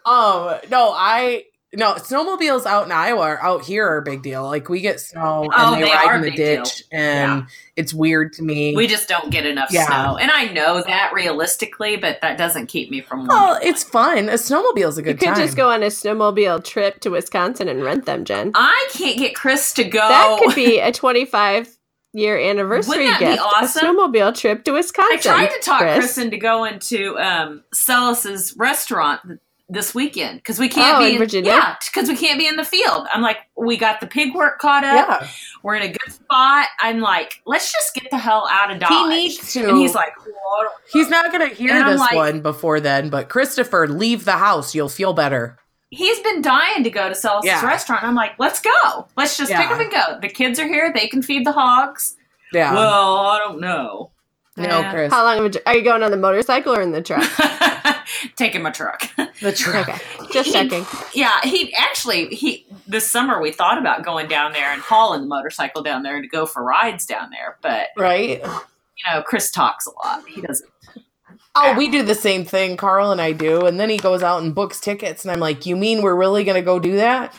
Um, 0.06 0.60
no, 0.70 0.92
I 0.94 1.46
no 1.78 1.94
snowmobiles 1.96 2.66
out 2.66 2.86
in 2.86 2.92
Iowa 2.92 3.22
are 3.22 3.44
out 3.44 3.64
here 3.64 3.88
are 3.88 3.98
a 3.98 4.02
big 4.02 4.22
deal. 4.24 4.44
Like 4.44 4.70
we 4.70 4.82
get 4.82 5.00
snow 5.00 5.50
Oh, 5.54 5.74
and 5.74 5.82
they, 5.84 5.88
they 5.88 5.94
ride 5.94 6.06
are 6.08 6.16
in 6.16 6.22
the 6.22 6.30
big 6.30 6.38
deal. 6.38 6.64
ditch, 6.64 6.84
and 6.92 7.46
it's 7.76 7.94
weird 7.94 8.34
to 8.34 8.44
me. 8.44 8.76
We 8.76 8.88
just 8.88 9.08
don't 9.08 9.30
get 9.32 9.46
enough 9.46 9.70
Yeah. 9.72 9.86
snow, 9.88 10.18
and 10.18 10.32
I 10.32 10.46
know 10.46 10.82
that 10.82 11.12
realistically, 11.14 11.98
but 11.98 12.20
that 12.22 12.38
doesn't 12.38 12.68
keep 12.68 12.90
me 12.90 13.02
from. 13.02 13.28
well, 13.28 13.54
wanting 13.54 13.68
it's 13.70 13.84
fun. 13.84 14.30
A 14.30 14.34
snowmobile's 14.34 14.98
a 14.98 15.02
good 15.02 15.22
You 15.22 15.28
could 15.28 15.36
time. 15.36 15.44
just 15.46 15.56
go 15.58 15.70
on 15.70 15.84
a 15.84 15.88
snowmobile 15.88 16.64
trip 16.64 17.00
to 17.02 17.10
Wisconsin 17.10 17.68
and 17.68 17.84
rent 17.84 18.06
them, 18.06 18.26
Jen. 18.26 18.52
I 18.56 18.88
can't 18.94 19.18
get 19.18 19.36
Chris 19.36 19.74
to 19.74 19.84
go. 19.84 20.00
That 20.00 20.40
could 20.44 20.56
be 20.56 20.80
a 20.80 20.92
25 20.92 21.70
year 22.14 22.38
anniversary 22.40 23.00
Wouldn't 23.04 23.20
be 23.20 23.26
gift. 23.26 23.42
awesome? 23.42 23.90
A 23.90 23.94
snowmobile 23.94 24.34
trip 24.40 24.64
to 24.64 24.72
Wisconsin. 24.72 25.18
I 25.18 25.22
tried 25.22 25.48
to 25.48 25.60
talk 25.60 25.80
Chris. 25.82 25.96
Chris 25.98 26.18
into 26.18 26.38
going 26.38 26.80
to 26.80 27.18
um, 27.20 27.64
Celis's 27.74 28.56
restaurant 28.58 29.20
th- 29.28 29.40
this 29.68 29.96
weekend 29.96 30.38
because 30.40 30.60
we 30.60 30.70
can't 30.70 30.98
Oh, 30.98 31.00
be 31.00 31.14
in 31.14 31.18
Virginia? 31.18 31.52
Yeah, 31.52 31.76
because 31.94 32.08
we 32.08 32.16
can't 32.16 32.38
be 32.38 32.48
in 32.48 32.56
the 32.56 32.64
field. 32.64 33.08
I'm 33.12 33.22
like, 33.22 33.38
we 33.58 33.78
got 33.78 34.00
the 34.00 34.08
pig 34.08 34.36
work 34.36 34.60
caught 34.60 34.84
up. 34.84 35.22
yeah. 35.22 35.28
We're 35.64 35.76
in 35.76 35.82
a 35.84 35.88
good 35.88 36.12
spot. 36.12 36.26
spot. 36.26 36.68
I'm 36.80 37.00
like, 37.00 37.42
let's 37.46 37.72
just 37.72 37.96
get 37.96 38.10
the 38.12 38.18
hell 38.18 38.48
out 38.52 38.72
of 38.72 38.80
Dodge. 38.80 38.92
He 38.92 39.08
needs 39.08 39.54
to. 39.54 39.70
And 39.70 39.78
he's 39.78 39.96
like, 39.96 40.14
well, 40.26 40.72
He's 40.92 41.10
not 41.10 41.32
going 41.32 41.50
to 41.50 41.56
hear 41.56 41.72
And 41.72 41.88
this 41.88 42.00
like- 42.00 42.16
one 42.16 42.42
before 42.42 42.80
then, 42.80 43.10
but 43.10 43.30
Christopher, 43.30 43.88
leave 43.88 44.26
the 44.26 44.34
house. 44.34 44.76
You'll 44.76 44.90
feel 44.90 45.14
better. 45.14 45.58
he's 45.92 46.20
been 46.20 46.42
dying 46.42 46.84
to 46.84 46.90
go 46.90 47.08
to 47.10 47.16
Celsius 47.16 47.54
Yeah. 47.54 47.66
restaurant. 47.66 48.04
I'm 48.04 48.16
like, 48.16 48.34
let's 48.38 48.60
go. 48.60 49.08
Let's 49.16 49.38
just 49.38 49.50
pick 49.52 49.60
Yeah. 49.70 49.74
up 49.74 49.80
and 49.80 49.90
go. 49.92 50.20
The 50.22 50.28
kids 50.30 50.60
are 50.60 50.68
here. 50.68 50.92
They 50.94 51.08
can 51.08 51.22
feed 51.22 51.46
the 51.46 51.54
hogs. 51.54 52.18
Yeah. 52.54 52.74
Well, 52.74 53.18
I 53.28 53.38
don't 53.40 53.62
know. 53.62 54.12
no, 54.58 54.90
Chris. 54.92 55.12
How 55.14 55.24
long 55.24 55.54
are 55.66 55.74
you 55.76 55.84
going 55.84 56.04
on 56.04 56.12
the 56.12 56.18
motorcycle 56.18 56.76
or 56.76 56.82
in 56.82 56.92
the 56.92 57.02
truck? 57.02 57.24
Taking 58.36 58.62
my 58.62 58.72
truck. 58.72 59.10
The 59.42 59.52
truck. 59.52 59.88
Okay, 59.90 60.02
just 60.32 60.52
checking. 60.52 60.86
Yeah, 61.14 61.40
he 61.44 61.74
actually 61.74 62.28
he 62.28 62.66
this 62.88 63.10
summer 63.10 63.42
we 63.42 63.52
thought 63.52 63.78
about 63.78 64.04
going 64.04 64.28
down 64.28 64.54
there 64.54 64.72
and 64.72 64.82
hauling 64.82 65.22
the 65.22 65.28
motorcycle 65.28 65.82
down 65.84 66.04
there 66.04 66.22
to 66.22 66.28
go 66.28 66.46
for 66.46 66.64
rides 66.64 67.06
down 67.06 67.30
there, 67.32 67.58
but 67.62 67.88
Right? 67.98 68.42
you 68.42 69.14
know, 69.14 69.22
Chris 69.22 69.52
talks 69.52 69.88
a 69.88 69.92
lot. 70.06 70.28
He 70.28 70.42
doesn't. 70.42 70.70
Oh, 71.58 71.74
we 71.78 71.90
do 71.90 72.04
the 72.04 72.16
same 72.16 72.44
thing, 72.44 72.76
Carl 72.76 73.12
and 73.12 73.22
I 73.22 73.32
do. 73.32 73.66
And 73.66 73.80
then 73.80 73.90
he 73.90 73.96
goes 73.98 74.22
out 74.22 74.44
and 74.44 74.54
books 74.54 74.82
tickets. 74.82 75.24
And 75.24 75.32
I'm 75.32 75.40
like, 75.40 75.66
you 75.66 75.78
mean 75.78 76.02
we're 76.02 76.16
really 76.16 76.44
going 76.44 76.56
to 76.56 76.62
go 76.62 76.80
do 76.80 76.98
that? 76.98 77.34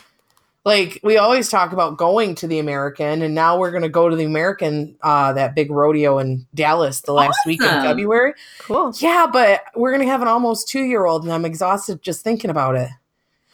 Like, 0.67 0.99
we 1.01 1.15
always 1.15 1.47
talk 1.47 1.71
about 1.71 1.97
going 1.97 2.35
to 2.35 2.45
the 2.45 2.59
American, 2.59 3.21
and 3.21 3.33
now 3.33 3.57
we're 3.57 3.71
going 3.71 3.83
to 3.83 3.89
go 3.89 4.09
to 4.09 4.17
the 4.17 4.25
American, 4.25 4.97
uh, 5.01 5.31
that 5.31 5.55
big 5.55 5.71
rodeo 5.71 6.19
in 6.19 6.45
Dallas 6.53 6.99
the 6.99 7.13
last 7.13 7.37
week 7.45 7.61
in 7.61 7.69
February. 7.69 8.33
Cool. 8.59 8.93
Yeah, 8.97 9.27
but 9.31 9.61
we're 9.77 9.93
going 9.93 10.05
to 10.05 10.11
have 10.11 10.21
an 10.21 10.27
almost 10.27 10.67
two 10.67 10.83
year 10.83 11.05
old, 11.05 11.23
and 11.23 11.31
I'm 11.31 11.45
exhausted 11.45 12.01
just 12.01 12.21
thinking 12.21 12.49
about 12.49 12.75
it. 12.75 12.89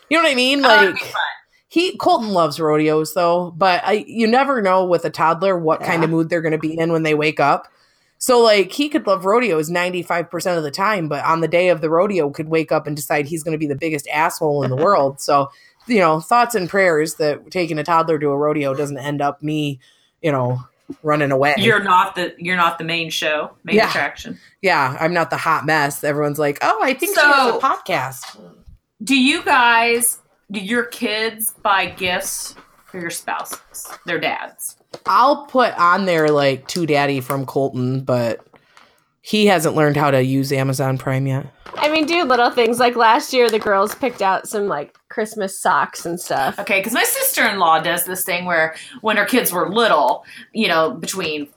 You 0.09 0.17
know 0.17 0.23
what 0.23 0.31
I 0.31 0.35
mean? 0.35 0.65
Oh, 0.65 0.67
Like, 0.67 0.97
fun. 0.97 1.21
he 1.67 1.95
Colton 1.97 2.29
loves 2.29 2.59
rodeos 2.59 3.13
though, 3.13 3.51
but 3.51 3.83
I 3.85 4.05
you 4.07 4.25
never 4.25 4.59
know 4.59 4.83
with 4.83 5.05
a 5.05 5.11
toddler 5.11 5.55
what 5.55 5.81
kind 5.81 6.03
of 6.03 6.09
mood 6.09 6.29
they're 6.29 6.41
going 6.41 6.53
to 6.53 6.57
be 6.57 6.75
in 6.75 6.91
when 6.91 7.03
they 7.03 7.13
wake 7.13 7.39
up. 7.39 7.67
So 8.23 8.39
like 8.39 8.71
he 8.71 8.87
could 8.87 9.05
love 9.05 9.25
rodeos 9.25 9.69
95% 9.69 10.57
of 10.57 10.63
the 10.63 10.71
time, 10.71 11.09
but 11.09 11.25
on 11.25 11.41
the 11.41 11.47
day 11.47 11.67
of 11.67 11.81
the 11.81 11.89
rodeo 11.89 12.29
could 12.29 12.47
wake 12.47 12.71
up 12.71 12.87
and 12.87 12.95
decide 12.95 13.25
he's 13.25 13.43
going 13.43 13.51
to 13.51 13.57
be 13.57 13.67
the 13.67 13.75
biggest 13.75 14.07
asshole 14.07 14.63
in 14.63 14.69
the 14.69 14.77
world. 14.77 15.19
So, 15.19 15.49
you 15.87 15.99
know, 15.99 16.19
thoughts 16.19 16.55
and 16.55 16.69
prayers 16.69 17.15
that 17.15 17.51
taking 17.51 17.77
a 17.77 17.83
toddler 17.83 18.17
to 18.19 18.29
a 18.29 18.37
rodeo 18.37 18.73
doesn't 18.73 18.97
end 18.97 19.21
up 19.21 19.41
me, 19.43 19.79
you 20.21 20.31
know, 20.31 20.59
running 21.01 21.31
away. 21.31 21.55
You're 21.57 21.83
not 21.83 22.15
the 22.15 22.33
you're 22.37 22.57
not 22.57 22.77
the 22.77 22.83
main 22.83 23.09
show, 23.09 23.51
main 23.63 23.77
Yeah. 23.77 23.89
attraction. 23.89 24.39
yeah, 24.61 24.97
I'm 24.99 25.13
not 25.13 25.29
the 25.29 25.37
hot 25.37 25.65
mess. 25.65 26.03
Everyone's 26.03 26.39
like, 26.39 26.57
"Oh, 26.61 26.79
I 26.83 26.93
think 26.93 27.17
she 27.17 27.25
has 27.25 27.35
So- 27.51 27.57
a 27.57 27.61
podcast." 27.61 28.39
Do 29.03 29.19
you 29.19 29.43
guys 29.43 30.19
do 30.51 30.59
your 30.59 30.85
kids 30.85 31.53
buy 31.63 31.87
gifts 31.87 32.55
for 32.85 32.99
your 32.99 33.09
spouses, 33.09 33.87
their 34.05 34.19
dads? 34.19 34.77
I'll 35.07 35.45
put 35.47 35.73
on 35.79 36.05
there 36.05 36.29
like 36.29 36.67
to 36.69 36.85
daddy 36.85 37.19
from 37.19 37.45
Colton, 37.45 38.01
but 38.01 38.45
he 39.25 39.45
hasn't 39.45 39.73
learned 39.73 39.95
how 39.95 40.11
to 40.11 40.21
use 40.21 40.51
Amazon 40.51 40.97
Prime 40.97 41.25
yet. 41.25 41.47
I 41.75 41.89
mean, 41.89 42.05
do 42.05 42.25
little 42.25 42.51
things 42.51 42.77
like 42.77 42.97
last 42.97 43.31
year 43.31 43.49
the 43.49 43.57
girls 43.57 43.95
picked 43.95 44.21
out 44.21 44.49
some 44.49 44.67
like 44.67 44.97
Christmas 45.07 45.57
socks 45.57 46.05
and 46.05 46.19
stuff. 46.19 46.59
Okay, 46.59 46.79
because 46.79 46.91
my 46.91 47.05
sister 47.05 47.47
in 47.47 47.57
law 47.57 47.79
does 47.79 48.03
this 48.03 48.25
thing 48.25 48.43
where 48.43 48.75
when 48.99 49.15
her 49.15 49.23
kids 49.25 49.53
were 49.53 49.69
little, 49.69 50.25
you 50.51 50.67
know, 50.67 50.91
between 50.91 51.47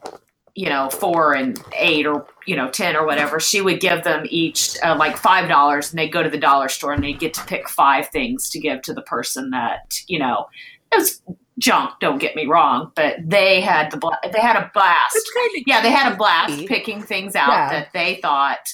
you 0.54 0.68
know 0.68 0.88
four 0.90 1.34
and 1.34 1.60
eight 1.76 2.06
or 2.06 2.24
you 2.46 2.54
know 2.54 2.70
ten 2.70 2.94
or 2.94 3.04
whatever, 3.04 3.40
she 3.40 3.60
would 3.60 3.80
give 3.80 4.04
them 4.04 4.26
each 4.30 4.76
uh, 4.84 4.94
like 4.96 5.16
five 5.16 5.48
dollars, 5.48 5.90
and 5.90 5.98
they'd 5.98 6.12
go 6.12 6.22
to 6.22 6.30
the 6.30 6.38
dollar 6.38 6.68
store 6.68 6.92
and 6.92 7.02
they'd 7.02 7.18
get 7.18 7.34
to 7.34 7.44
pick 7.46 7.68
five 7.68 8.08
things 8.10 8.48
to 8.50 8.60
give 8.60 8.80
to 8.82 8.94
the 8.94 9.02
person 9.02 9.50
that 9.50 9.98
you 10.06 10.20
know 10.20 10.46
it 10.92 10.98
was 10.98 11.20
junk. 11.58 11.92
Don't 12.00 12.18
get 12.18 12.34
me 12.36 12.46
wrong, 12.46 12.92
but 12.94 13.16
they 13.24 13.60
had 13.60 13.90
the 13.90 13.96
bla- 13.96 14.18
they 14.32 14.40
had 14.40 14.56
a 14.56 14.70
blast. 14.74 15.30
Kind 15.34 15.50
of 15.56 15.62
Yeah, 15.66 15.80
they 15.82 15.90
had 15.90 16.12
a 16.12 16.16
blast 16.16 16.66
picking 16.66 17.02
things 17.02 17.34
out 17.34 17.48
Yeah. 17.50 17.70
that 17.70 17.92
they 17.92 18.16
thought 18.16 18.72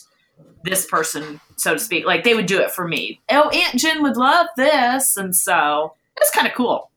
this 0.64 0.86
person, 0.86 1.40
so 1.56 1.74
to 1.74 1.78
speak, 1.80 2.04
like 2.06 2.22
they 2.24 2.34
would 2.34 2.46
do 2.46 2.60
it 2.60 2.70
for 2.70 2.86
me. 2.86 3.20
Oh, 3.30 3.48
Aunt 3.50 3.74
Jen 3.80 4.02
would 4.02 4.16
love 4.16 4.46
this, 4.56 5.16
and 5.16 5.34
so 5.34 5.94
it 6.16 6.20
was 6.20 6.30
kind 6.30 6.46
of 6.46 6.54
cool. 6.54 6.90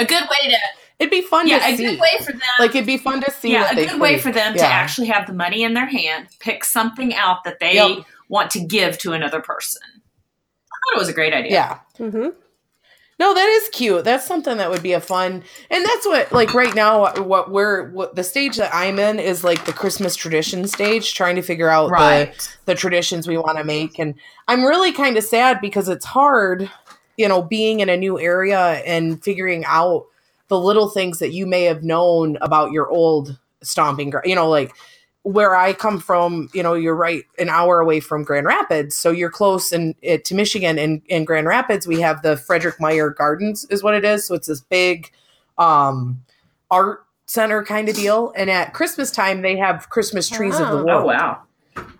A 0.00 0.04
good 0.04 0.22
way 0.24 0.50
to 0.50 0.56
it'd 0.98 1.10
be 1.12 1.22
fun 1.22 1.46
yeah, 1.46 1.60
to 1.60 1.72
a 1.72 1.76
see. 1.76 1.84
good 1.84 2.00
way 2.00 2.18
for 2.24 2.32
them. 2.32 2.40
like 2.58 2.70
it'd 2.70 2.86
be 2.86 2.96
fun 2.98 3.20
to 3.20 3.30
see. 3.30 3.52
yeah, 3.52 3.70
a 3.70 3.74
good 3.86 4.00
way 4.00 4.18
for 4.18 4.32
them 4.32 4.54
to 4.54 4.64
actually 4.64 5.06
have 5.08 5.26
the 5.28 5.32
money 5.32 5.62
in 5.62 5.74
their 5.74 5.86
hand, 5.86 6.26
pick 6.40 6.64
something 6.64 7.14
out 7.14 7.44
that 7.44 7.60
they 7.60 7.74
Yep. 7.74 7.98
want 8.28 8.50
to 8.52 8.60
give 8.60 8.98
to 8.98 9.12
another 9.12 9.40
person. 9.40 9.82
I 9.94 10.76
thought 10.90 10.96
it 10.96 10.98
was 10.98 11.08
a 11.08 11.12
great 11.12 11.32
idea. 11.34 11.52
Yeah. 11.52 11.78
Mm-hmm. 11.98 12.28
No, 13.18 13.34
that 13.34 13.48
is 13.48 13.68
cute. 13.70 14.04
That's 14.04 14.24
something 14.24 14.58
that 14.58 14.70
would 14.70 14.82
be 14.82 14.92
a 14.92 15.00
fun, 15.00 15.42
and 15.70 15.84
that's 15.84 16.06
what 16.06 16.30
like 16.30 16.54
right 16.54 16.72
now 16.72 17.12
what 17.22 17.50
we're 17.50 17.90
what 17.90 18.14
the 18.14 18.22
stage 18.22 18.56
that 18.56 18.72
I'm 18.72 18.98
in 19.00 19.18
is 19.18 19.42
like 19.42 19.64
the 19.64 19.72
Christmas 19.72 20.14
tradition 20.14 20.68
stage, 20.68 21.14
trying 21.14 21.34
to 21.34 21.42
figure 21.42 21.68
out 21.68 21.88
the 21.90 22.48
the 22.66 22.74
traditions 22.76 23.26
we 23.26 23.36
want 23.36 23.58
to 23.58 23.64
make, 23.64 23.98
and 23.98 24.14
I'm 24.46 24.64
really 24.64 24.92
kind 24.92 25.16
of 25.16 25.24
sad 25.24 25.60
because 25.60 25.88
it's 25.88 26.04
hard, 26.04 26.70
you 27.16 27.26
know, 27.26 27.42
being 27.42 27.80
in 27.80 27.88
a 27.88 27.96
new 27.96 28.20
area 28.20 28.82
and 28.86 29.22
figuring 29.22 29.64
out 29.64 30.06
the 30.46 30.58
little 30.58 30.88
things 30.88 31.18
that 31.18 31.32
you 31.32 31.44
may 31.44 31.64
have 31.64 31.82
known 31.82 32.38
about 32.40 32.70
your 32.70 32.88
old 32.88 33.36
stomping 33.62 34.10
ground. 34.10 34.26
You 34.26 34.36
know, 34.36 34.48
like 34.48 34.72
where 35.28 35.54
I 35.54 35.74
come 35.74 36.00
from, 36.00 36.48
you 36.54 36.62
know, 36.62 36.72
you're 36.72 36.94
right 36.94 37.22
an 37.38 37.50
hour 37.50 37.80
away 37.80 38.00
from 38.00 38.24
Grand 38.24 38.46
Rapids, 38.46 38.96
so 38.96 39.10
you're 39.10 39.30
close 39.30 39.72
and 39.72 39.94
it, 40.00 40.24
to 40.24 40.34
Michigan. 40.34 40.78
And 40.78 41.02
in 41.06 41.26
Grand 41.26 41.46
Rapids, 41.46 41.86
we 41.86 42.00
have 42.00 42.22
the 42.22 42.38
Frederik 42.38 42.78
Meijer 42.78 43.14
Gardens, 43.14 43.66
is 43.66 43.82
what 43.82 43.94
it 43.94 44.06
is. 44.06 44.26
So 44.26 44.34
it's 44.34 44.46
this 44.46 44.62
big 44.62 45.12
um, 45.58 46.24
art 46.70 47.04
center 47.26 47.62
kind 47.62 47.90
of 47.90 47.94
deal. 47.94 48.32
And 48.36 48.48
at 48.48 48.72
Christmas 48.72 49.10
time, 49.10 49.42
they 49.42 49.58
have 49.58 49.90
Christmas 49.90 50.30
trees 50.30 50.58
of 50.58 50.68
the 50.68 50.76
world. 50.76 51.02
Oh 51.02 51.04
wow. 51.04 51.42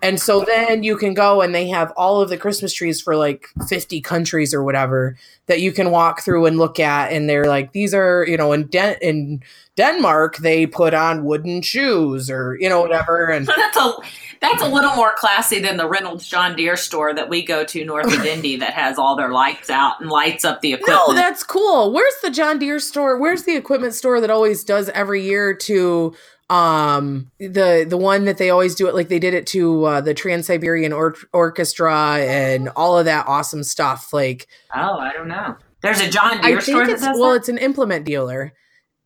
And 0.00 0.20
so 0.20 0.44
then 0.44 0.82
you 0.82 0.96
can 0.96 1.12
go 1.12 1.40
and 1.40 1.54
they 1.54 1.66
have 1.68 1.92
all 1.96 2.20
of 2.20 2.28
the 2.28 2.36
Christmas 2.38 2.72
trees 2.72 3.00
for 3.00 3.16
like 3.16 3.48
50 3.68 4.00
countries 4.00 4.54
or 4.54 4.62
whatever 4.62 5.16
that 5.46 5.60
you 5.60 5.72
can 5.72 5.90
walk 5.90 6.22
through 6.22 6.46
and 6.46 6.56
look 6.56 6.78
at. 6.78 7.12
And 7.12 7.28
they're 7.28 7.46
like, 7.46 7.72
these 7.72 7.92
are, 7.94 8.24
you 8.28 8.36
know, 8.36 8.52
in, 8.52 8.68
Den- 8.68 8.98
in 9.02 9.42
Denmark, 9.76 10.36
they 10.38 10.66
put 10.66 10.94
on 10.94 11.24
wooden 11.24 11.62
shoes 11.62 12.30
or, 12.30 12.56
you 12.60 12.68
know, 12.68 12.80
whatever. 12.80 13.26
And 13.26 13.46
that's 13.46 13.76
a 13.76 13.92
that's 14.40 14.62
a 14.62 14.68
little 14.68 14.94
more 14.94 15.14
classy 15.16 15.58
than 15.58 15.78
the 15.78 15.88
Reynolds 15.88 16.28
John 16.28 16.54
Deere 16.54 16.76
store 16.76 17.12
that 17.12 17.28
we 17.28 17.44
go 17.44 17.64
to 17.64 17.84
north 17.84 18.06
of 18.06 18.24
Indy 18.24 18.56
that 18.56 18.72
has 18.74 18.96
all 18.98 19.16
their 19.16 19.30
lights 19.32 19.68
out 19.68 20.00
and 20.00 20.10
lights 20.10 20.44
up 20.44 20.60
the 20.60 20.74
equipment. 20.74 21.08
no, 21.08 21.14
that's 21.14 21.42
cool. 21.42 21.92
Where's 21.92 22.14
the 22.22 22.30
John 22.30 22.58
Deere 22.60 22.78
store? 22.78 23.18
Where's 23.18 23.42
the 23.44 23.56
equipment 23.56 23.94
store 23.94 24.20
that 24.20 24.30
always 24.30 24.62
does 24.62 24.88
every 24.90 25.24
year 25.24 25.54
to 25.54 26.14
um 26.50 27.30
the 27.38 27.84
the 27.86 27.96
one 27.96 28.24
that 28.24 28.38
they 28.38 28.48
always 28.48 28.74
do 28.74 28.88
it 28.88 28.94
like 28.94 29.08
they 29.08 29.18
did 29.18 29.34
it 29.34 29.46
to 29.48 29.84
uh, 29.84 30.00
the 30.00 30.14
Trans-Siberian 30.14 30.92
or- 30.94 31.14
Orchestra 31.32 32.16
and 32.20 32.70
all 32.70 32.98
of 32.98 33.04
that 33.04 33.26
awesome 33.28 33.62
stuff 33.62 34.12
like 34.12 34.46
oh, 34.74 34.98
I 34.98 35.12
don't 35.12 35.28
know. 35.28 35.56
There's 35.80 36.00
a 36.00 36.08
John 36.08 36.40
Deere 36.40 36.56
I 36.56 36.60
store 36.60 36.86
think 36.86 37.00
that 37.00 37.10
it's 37.10 37.18
well, 37.20 37.32
that? 37.32 37.36
it's 37.36 37.48
an 37.48 37.58
implement 37.58 38.04
dealer, 38.04 38.52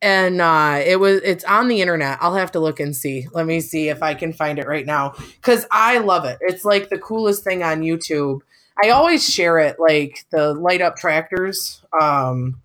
and 0.01 0.41
uh, 0.41 0.81
it 0.85 0.99
was 0.99 1.21
it's 1.23 1.43
on 1.43 1.67
the 1.67 1.81
internet. 1.81 2.17
I'll 2.21 2.35
have 2.35 2.51
to 2.53 2.59
look 2.59 2.79
and 2.79 2.95
see. 2.95 3.27
Let 3.33 3.45
me 3.45 3.59
see 3.59 3.89
if 3.89 4.01
I 4.01 4.13
can 4.13 4.33
find 4.33 4.57
it 4.57 4.65
right 4.65 4.85
now 4.85 5.13
because 5.35 5.65
I 5.69 5.99
love 5.99 6.25
it. 6.25 6.37
It's 6.41 6.63
like 6.65 6.89
the 6.89 6.97
coolest 6.97 7.43
thing 7.43 7.61
on 7.61 7.81
YouTube. 7.81 8.39
I 8.81 8.89
always 8.89 9.27
share 9.27 9.59
it, 9.59 9.79
like 9.79 10.25
the 10.31 10.53
light 10.53 10.81
up 10.81 10.95
tractors. 10.95 11.81
Um, 12.01 12.59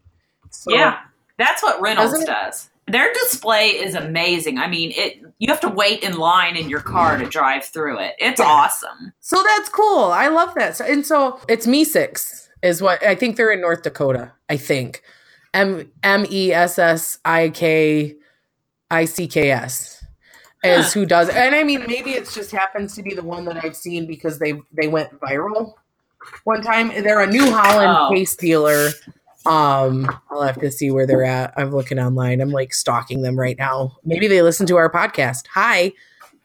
so- 0.51 0.73
yeah, 0.73 1.01
that's 1.37 1.63
what 1.63 1.81
Reynolds 1.83 2.25
does. 2.25 2.71
Their 2.91 3.13
display 3.13 3.69
is 3.71 3.95
amazing. 3.95 4.59
I 4.59 4.67
mean, 4.69 4.93
it 4.97 5.21
you 5.39 5.49
have 5.49 5.61
to 5.61 5.69
wait 5.69 6.03
in 6.03 6.17
line 6.19 6.57
in 6.57 6.69
your 6.69 6.81
car 6.81 7.17
to 7.17 7.27
drive 7.27 7.65
through 7.65 7.99
it. 8.01 8.15
It's 8.19 8.41
Yeah. 8.41 8.47
awesome. 8.47 9.13
So 9.21 9.43
that's 9.43 9.69
cool. 9.69 10.05
I 10.05 10.29
love 10.29 10.55
that. 10.57 10.77
So, 10.77 10.85
and 10.85 11.07
so 11.07 11.39
it's 11.49 11.67
Me 11.67 11.85
Six 11.85 12.49
is 12.63 12.83
what 12.83 13.03
I 13.05 13.15
think 13.15 13.37
they're 13.37 13.53
in 13.53 13.61
North 13.61 13.83
Dakota. 13.83 14.33
I 14.49 14.57
think 14.57 15.03
M 15.55 15.91
M 16.03 16.27
E 16.31 16.53
S 16.53 16.79
S 16.79 17.19
I 17.25 17.51
K 17.51 18.17
I 18.91 19.05
C 19.05 19.29
K 19.29 19.51
S 19.51 20.05
is 20.65 20.87
Huh. 20.93 21.01
who 21.01 21.07
does. 21.07 21.29
And 21.29 21.55
I 21.55 21.63
mean, 21.63 21.85
maybe 21.87 22.13
it 22.13 22.29
just 22.29 22.51
happens 22.51 22.95
to 22.97 23.03
be 23.03 23.15
the 23.15 23.23
one 23.23 23.45
that 23.45 23.63
I've 23.65 23.77
seen 23.77 24.07
because 24.07 24.39
they 24.39 24.55
they 24.73 24.89
went 24.89 25.19
viral 25.21 25.75
one 26.45 26.63
time. 26.63 26.89
They're 26.89 27.21
a 27.21 27.27
New 27.27 27.51
Holland 27.53 27.97
Oh. 27.97 28.11
case 28.13 28.35
dealer. 28.35 28.91
Um, 29.47 30.09
I'll 30.31 30.43
have 30.43 30.61
to 30.61 30.71
see 30.71 30.91
where 30.91 31.07
they're 31.07 31.25
at. 31.25 31.55
I'm 31.57 31.71
looking 31.71 31.99
online. 31.99 32.41
I'm 32.41 32.51
like 32.51 32.75
stalking 32.75 33.23
them 33.23 33.39
right 33.39 33.57
now. 33.59 33.97
Maybe 34.05 34.27
they 34.27 34.43
listen 34.43 34.67
to 34.67 34.77
our 34.77 34.91
podcast. 34.91 35.47
Hi, 35.55 35.93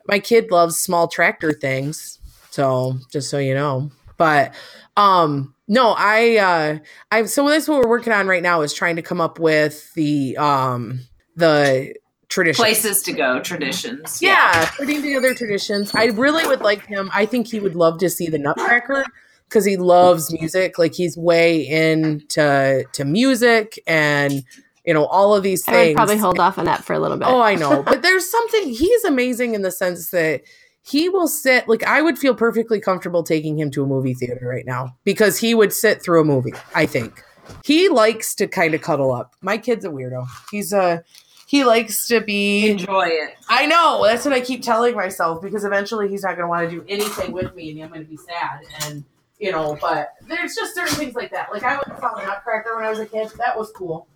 my 0.08 0.20
kid 0.20 0.52
loves 0.52 0.80
small 0.80 1.08
tractor 1.08 1.52
things. 1.52 2.20
So 2.52 2.98
just 3.12 3.30
so 3.30 3.40
you 3.40 3.54
know, 3.56 3.92
but 4.18 4.54
um, 4.96 5.56
no, 5.68 5.96
I 5.98 6.38
uh, 6.38 6.80
I 7.12 7.26
so 7.26 7.50
that's 7.50 7.68
what 7.68 7.82
we're 7.82 7.90
working 7.90 8.14
on 8.14 8.28
right 8.28 8.44
now 8.44 8.62
is 8.62 8.74
trying 8.74 8.96
to 8.98 9.02
come 9.02 9.20
up 9.20 9.40
with 9.40 9.92
the 9.96 10.38
um 10.38 11.00
the 11.36 11.96
tradition 12.30 12.62
Places 12.64 13.02
to 13.04 13.14
go, 13.14 13.40
traditions. 13.40 14.22
yeah, 14.22 14.70
putting 14.78 15.02
together 15.02 15.34
traditions. 15.34 15.92
I 15.96 16.06
really 16.06 16.46
would 16.48 16.62
like 16.62 16.86
him. 16.86 17.10
I 17.14 17.26
think 17.26 17.48
he 17.48 17.60
would 17.60 17.76
love 17.76 17.98
to 18.00 18.10
see 18.10 18.28
the 18.28 18.38
Nutcracker 18.40 19.06
because 19.48 19.66
he 19.66 19.78
loves 19.78 20.32
music. 20.32 20.78
Like 20.78 20.94
he's 20.94 21.18
way 21.18 21.68
into 21.68 22.86
to 22.92 23.06
music 23.06 23.82
and 23.88 24.44
you 24.86 24.94
know, 24.94 25.06
all 25.06 25.34
of 25.34 25.44
these 25.44 25.66
I 25.68 25.72
things. 25.72 25.88
would 25.90 25.96
probably 25.96 26.18
hold 26.18 26.40
off 26.40 26.58
on 26.58 26.66
that 26.66 26.84
for 26.84 26.94
a 26.94 27.00
little 27.00 27.18
bit. 27.18 27.28
Oh, 27.28 27.42
I 27.42 27.56
know. 27.56 27.84
But 27.84 28.02
there's 28.02 28.30
something 28.30 28.70
he's 28.70 29.04
amazing 29.06 29.56
in 29.56 29.62
the 29.62 29.72
sense 29.72 30.10
that 30.10 30.42
he 30.82 31.08
will 31.08 31.28
sit 31.28 31.68
like 31.70 31.84
I 31.84 32.02
would 32.02 32.18
feel 32.20 32.36
perfectly 32.36 32.80
comfortable 32.82 33.24
taking 33.24 33.58
him 33.58 33.72
to 33.72 33.84
a 33.84 33.88
movie 33.88 34.14
theater 34.14 34.46
right 34.48 34.66
now 34.66 34.98
because 35.06 35.40
he 35.40 35.56
would 35.56 35.72
sit 35.72 36.04
through 36.04 36.22
a 36.22 36.26
movie, 36.26 36.54
I 36.76 36.86
think. 36.86 37.24
He 37.64 37.90
likes 37.90 38.36
to 38.36 38.48
kind 38.48 38.74
of 38.74 38.82
cuddle 38.82 39.14
up. 39.14 39.36
My 39.42 39.58
kid's 39.58 39.86
a 39.86 39.90
weirdo. 39.90 40.26
He's 40.52 40.74
a 40.74 41.04
he 41.48 41.64
likes 41.64 42.08
to 42.08 42.20
be 42.20 42.72
Enjoy 42.72 43.08
it. 43.08 43.36
I 43.48 43.66
know. 43.68 44.04
That's 44.04 44.26
what 44.26 44.34
I 44.34 44.42
keep 44.42 44.64
telling 44.64 44.96
myself 44.96 45.42
because 45.42 45.64
eventually 45.64 46.10
he's 46.10 46.24
not 46.24 46.36
going 46.36 46.44
to 46.44 46.48
want 46.48 46.70
to 46.70 46.76
do 46.76 46.86
anything 46.90 47.32
with 47.32 47.54
me 47.56 47.72
and 47.72 47.84
I'm 47.84 47.90
going 47.90 48.02
to 48.04 48.10
be 48.10 48.18
sad 48.18 48.62
and 48.86 49.04
you 49.44 49.52
know, 49.52 49.78
but 49.82 50.10
there's 50.28 50.56
just 50.56 50.74
certain 50.74 50.96
things 50.96 51.16
like 51.16 51.32
that. 51.32 51.52
Like 51.52 51.64
I 51.64 51.74
went 51.76 51.88
and 51.88 52.00
saw 52.00 52.14
the 52.16 52.26
Nutcracker 52.26 52.76
when 52.76 52.86
I 52.86 52.90
was 52.90 53.00
a 53.00 53.06
kid. 53.06 53.30
That 53.38 53.58
was 53.58 53.72
cool. 53.76 54.08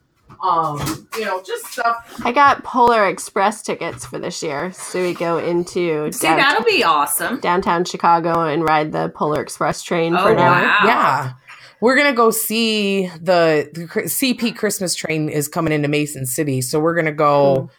Um, 0.44 1.08
you 1.18 1.26
know, 1.26 1.42
just 1.42 1.66
stuff 1.66 2.20
I 2.24 2.32
got 2.32 2.64
Polar 2.64 3.08
Express 3.08 3.62
tickets 3.62 4.06
for 4.06 4.20
this 4.20 4.44
year, 4.44 4.72
so 4.72 5.02
we 5.02 5.14
go 5.14 5.38
into 5.40 6.12
See, 6.12 6.28
down- 6.28 6.38
that'll 6.38 6.64
be 6.66 6.84
awesome. 6.84 7.40
downtown 7.40 7.86
Chicago 7.86 8.42
and 8.46 8.64
ride 8.64 8.92
the 8.92 9.10
Polar 9.10 9.42
Express 9.42 9.82
train 9.82 10.14
for 10.16 10.20
Oh, 10.24 10.28
an 10.34 10.38
hour. 10.40 10.62
wow. 10.64 10.80
Yeah. 10.86 11.34
We're 11.82 11.96
gonna 11.96 12.14
go 12.14 12.30
see 12.32 13.08
the, 13.22 13.70
the 13.74 13.82
CP 13.88 14.56
Christmas 14.56 14.96
train 14.96 15.30
is 15.30 15.48
coming 15.48 15.74
into 15.74 15.88
Mason 15.88 16.26
City, 16.26 16.62
so 16.62 16.80
we're 16.80 16.96
gonna 16.96 17.12
go 17.12 17.70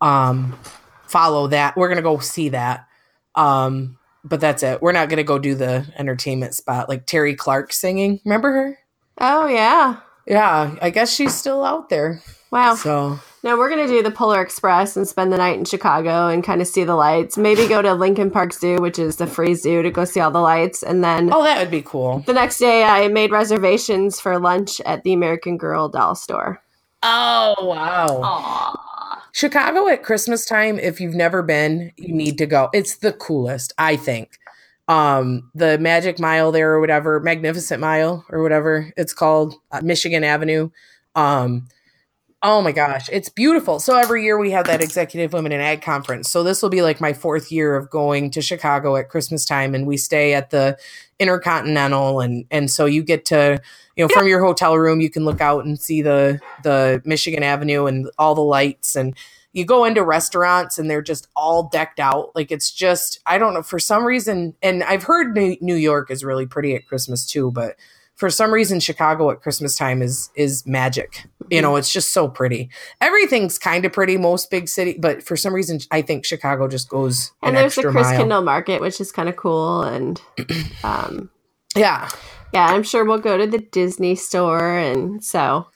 um 0.00 0.58
follow 1.06 1.46
that. 1.48 1.76
We're 1.76 1.88
gonna 1.88 2.02
go 2.02 2.18
see 2.18 2.50
that. 2.50 2.86
Um, 3.34 3.96
but 4.24 4.40
that's 4.40 4.62
it. 4.62 4.80
We're 4.82 4.92
not 4.92 5.08
gonna 5.08 5.22
go 5.24 5.38
do 5.38 5.54
the 5.54 5.86
entertainment 5.96 6.54
spot 6.54 6.88
like 6.88 7.06
Terri 7.06 7.36
Clark 7.36 7.72
singing. 7.72 8.20
Remember 8.24 8.50
her? 8.52 8.78
Oh 9.20 9.46
yeah, 9.46 9.98
Yeah, 10.26 10.74
I 10.82 10.90
guess 10.90 11.12
she's 11.14 11.34
still 11.34 11.64
out 11.64 11.88
there. 11.90 12.22
wow. 12.50 12.74
So 12.74 13.18
now 13.42 13.56
we're 13.58 13.68
gonna 13.68 13.86
do 13.86 14.02
the 14.02 14.10
Polar 14.10 14.40
Express 14.40 14.96
and 14.96 15.06
spend 15.06 15.32
the 15.32 15.36
night 15.36 15.58
in 15.58 15.64
Chicago 15.64 16.28
and 16.28 16.42
kind 16.42 16.60
of 16.62 16.66
see 16.66 16.82
the 16.84 16.94
lights. 16.96 17.36
Maybe 17.36 17.68
go 17.68 17.82
to 17.82 17.92
Lincoln 17.94 18.30
Park 18.30 18.52
Zoo, 18.54 18.78
which 18.78 18.98
is 18.98 19.16
the 19.16 19.26
free 19.26 19.54
zoo, 19.54 19.82
to 19.82 19.90
go 19.90 20.04
see 20.04 20.20
all 20.20 20.30
the 20.30 20.40
lights, 20.40 20.82
and 20.82 21.04
then 21.04 21.30
oh, 21.32 21.42
that 21.44 21.58
would 21.58 21.70
be 21.70 21.82
cool. 21.82 22.20
the 22.26 22.32
next 22.32 22.58
day 22.58 22.82
I 22.84 23.06
made 23.08 23.30
reservations 23.30 24.18
for 24.18 24.38
lunch 24.40 24.80
at 24.80 25.04
the 25.04 25.12
American 25.12 25.56
Girl 25.58 25.88
doll 25.88 26.14
store. 26.14 26.60
Oh 27.02 27.54
wow. 27.60 28.06
Aw. 28.22 28.83
Chicago 29.34 29.88
at 29.88 30.04
Christmas 30.04 30.46
time, 30.46 30.78
if 30.78 31.00
you've 31.00 31.16
never 31.16 31.42
been, 31.42 31.90
you 31.96 32.14
need 32.14 32.38
to 32.38 32.46
go. 32.46 32.70
It's 32.72 32.98
the 32.98 33.12
coolest, 33.12 33.72
I 33.78 33.96
think. 33.96 34.38
Um, 34.86 35.50
the 35.56 35.76
Magic 35.76 36.20
Mile 36.20 36.52
there 36.52 36.70
or 36.72 36.78
whatever, 36.80 37.18
Magnificent 37.18 37.80
Mile 37.80 38.24
or 38.30 38.42
whatever 38.42 38.92
it's 38.96 39.12
called, 39.12 39.56
uh, 39.72 39.80
Michigan 39.82 40.22
Avenue. 40.22 40.70
Um, 41.16 41.66
oh 42.44 42.60
my 42.60 42.72
gosh, 42.72 43.08
it's 43.10 43.30
beautiful. 43.30 43.80
So 43.80 43.96
every 43.96 44.22
year 44.22 44.38
we 44.38 44.50
have 44.50 44.66
that 44.66 44.82
executive 44.82 45.32
women 45.32 45.50
in 45.50 45.62
ag 45.62 45.80
conference. 45.80 46.30
So 46.30 46.42
this 46.42 46.62
will 46.62 46.68
be 46.68 46.82
like 46.82 47.00
my 47.00 47.14
fourth 47.14 47.50
year 47.50 47.74
of 47.74 47.88
going 47.88 48.30
to 48.32 48.42
Chicago 48.42 48.96
at 48.96 49.08
Christmas 49.08 49.46
time, 49.46 49.74
and 49.74 49.86
we 49.86 49.96
stay 49.96 50.34
at 50.34 50.50
the 50.50 50.78
Intercontinental, 51.18 52.20
and 52.20 52.44
and 52.50 52.70
so 52.70 52.84
you 52.84 53.02
get 53.02 53.24
to 53.26 53.60
you 53.96 54.04
know 54.04 54.08
from 54.08 54.28
your 54.28 54.44
hotel 54.44 54.76
room 54.76 55.00
you 55.00 55.08
can 55.08 55.24
look 55.24 55.40
out 55.40 55.64
and 55.64 55.80
see 55.80 56.02
the 56.02 56.38
the 56.62 57.00
Michigan 57.04 57.42
Avenue 57.42 57.86
and 57.86 58.10
all 58.18 58.34
the 58.34 58.42
lights 58.42 58.94
and 58.94 59.16
you 59.52 59.64
go 59.64 59.84
into 59.84 60.02
restaurants 60.02 60.80
and 60.80 60.90
they're 60.90 61.00
just 61.00 61.28
all 61.36 61.68
decked 61.68 62.00
out 62.00 62.32
like 62.34 62.50
it's 62.50 62.72
just 62.72 63.20
I 63.24 63.38
don't 63.38 63.54
know 63.54 63.62
for 63.62 63.78
some 63.78 64.04
reason 64.04 64.56
and 64.60 64.82
I've 64.82 65.04
heard 65.04 65.36
New 65.36 65.76
York 65.76 66.10
is 66.10 66.24
really 66.24 66.46
pretty 66.46 66.74
at 66.74 66.88
Christmas 66.88 67.24
too 67.24 67.52
but 67.52 67.76
for 68.16 68.30
some 68.30 68.52
reason 68.52 68.80
Chicago 68.80 69.30
at 69.30 69.40
Christmas 69.40 69.74
time 69.76 70.02
is 70.02 70.30
is 70.36 70.66
magic 70.66 71.26
you 71.50 71.60
know 71.60 71.76
it's 71.76 71.92
just 71.92 72.12
so 72.12 72.28
pretty 72.28 72.70
everything's 73.00 73.58
kind 73.58 73.84
of 73.84 73.92
pretty 73.92 74.16
most 74.16 74.50
big 74.50 74.68
city 74.68 74.96
but 74.98 75.22
for 75.22 75.36
some 75.36 75.52
reason 75.54 75.78
I 75.90 76.00
think 76.02 76.24
Chicago 76.24 76.68
just 76.68 76.88
goes 76.88 77.32
And 77.42 77.56
an 77.56 77.62
there's 77.62 77.74
the 77.74 77.82
Chris 77.82 77.94
mile. 78.06 78.18
Kindle 78.18 78.42
Market, 78.42 78.80
which 78.80 79.00
is 79.00 79.12
kind 79.12 79.28
of 79.28 79.36
cool. 79.36 79.82
And 79.82 80.20
um, 80.84 81.30
yeah 81.76 82.08
yeah, 82.52 82.66
I'm 82.66 82.84
sure 82.84 83.04
we'll 83.04 83.18
go 83.18 83.36
to 83.36 83.48
the 83.48 83.58
Disney 83.58 84.14
store, 84.14 84.78
and 84.78 85.24
so. 85.24 85.66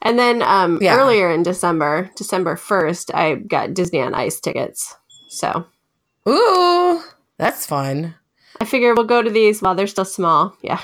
And 0.00 0.18
then 0.18 0.40
um, 0.40 0.78
Yeah. 0.80 0.96
earlier 0.96 1.30
in 1.30 1.42
December, 1.42 2.10
December 2.16 2.56
1st, 2.56 3.14
I 3.14 3.34
got 3.34 3.74
Disney 3.74 4.00
on 4.00 4.14
Ice 4.14 4.40
tickets. 4.40 4.96
So 5.28 5.66
ooh 6.26 7.02
that's 7.38 7.66
fun 7.66 8.14
I 8.60 8.64
figure 8.64 8.94
we'll 8.94 9.04
go 9.04 9.20
to 9.22 9.30
these 9.30 9.60
while 9.60 9.74
they're 9.74 9.86
still 9.86 10.04
small. 10.06 10.56
Yeah. 10.62 10.80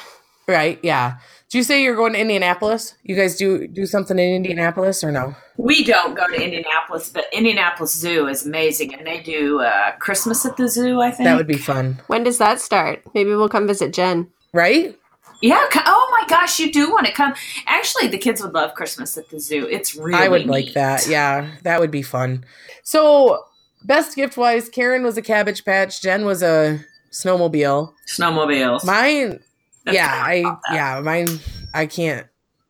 Right 0.48 0.78
yeah 0.82 1.18
Do 1.50 1.58
you 1.58 1.64
say 1.64 1.82
you're 1.82 1.96
going 1.96 2.14
to 2.14 2.20
Indianapolis 2.20 2.94
you 3.02 3.14
guys 3.14 3.36
do 3.36 3.66
do 3.68 3.86
something 3.86 4.18
in 4.18 4.34
Indianapolis 4.36 5.04
or 5.04 5.12
no 5.12 5.34
We 5.56 5.84
don't 5.84 6.16
go 6.16 6.26
to 6.26 6.34
Indianapolis, 6.34 7.10
but 7.10 7.24
Indianapolis 7.32 7.94
Zoo 7.94 8.26
is 8.28 8.46
amazing, 8.46 8.94
and 8.94 9.06
they 9.06 9.20
do 9.20 9.60
uh, 9.60 9.92
Christmas 9.98 10.46
at 10.46 10.56
the 10.56 10.68
zoo. 10.68 11.00
I 11.00 11.10
think 11.10 11.24
that 11.26 11.36
would 11.36 11.46
be 11.46 11.58
fun 11.58 12.00
When 12.06 12.24
does 12.24 12.38
that 12.38 12.60
start? 12.60 13.02
Maybe 13.14 13.30
we'll 13.30 13.48
come 13.48 13.66
visit 13.66 13.92
Jen. 13.92 14.28
right 14.52 14.96
Yeah. 15.40 15.64
Oh 15.86 16.18
my 16.20 16.26
gosh, 16.28 16.58
you 16.58 16.72
do 16.72 16.90
want 16.90 17.06
to 17.06 17.12
come? 17.12 17.34
Actually, 17.66 18.08
the 18.08 18.18
kids 18.18 18.42
would 18.42 18.54
love 18.54 18.74
Christmas 18.74 19.16
at 19.16 19.28
the 19.30 19.38
zoo. 19.38 19.66
It's 19.70 19.94
really. 19.94 20.18
I 20.18 20.28
would 20.28 20.46
like 20.46 20.72
that. 20.74 21.06
Yeah, 21.06 21.50
that 21.62 21.80
would 21.80 21.90
be 21.90 22.02
fun. 22.02 22.44
So, 22.82 23.44
best 23.84 24.16
gift 24.16 24.36
wise, 24.36 24.68
Karen 24.68 25.04
was 25.04 25.16
a 25.16 25.22
Cabbage 25.22 25.64
Patch. 25.64 26.02
Jen 26.02 26.24
was 26.24 26.42
a 26.42 26.80
snowmobile. 27.12 27.92
Snowmobiles. 28.08 28.84
Mine, 28.84 29.30
That's 29.30 29.47
yeah, 29.94 30.22
I 30.24 30.42
that. 30.42 30.60
yeah, 30.72 31.00
mine. 31.00 31.28
I 31.74 31.86
can't. 31.86 32.26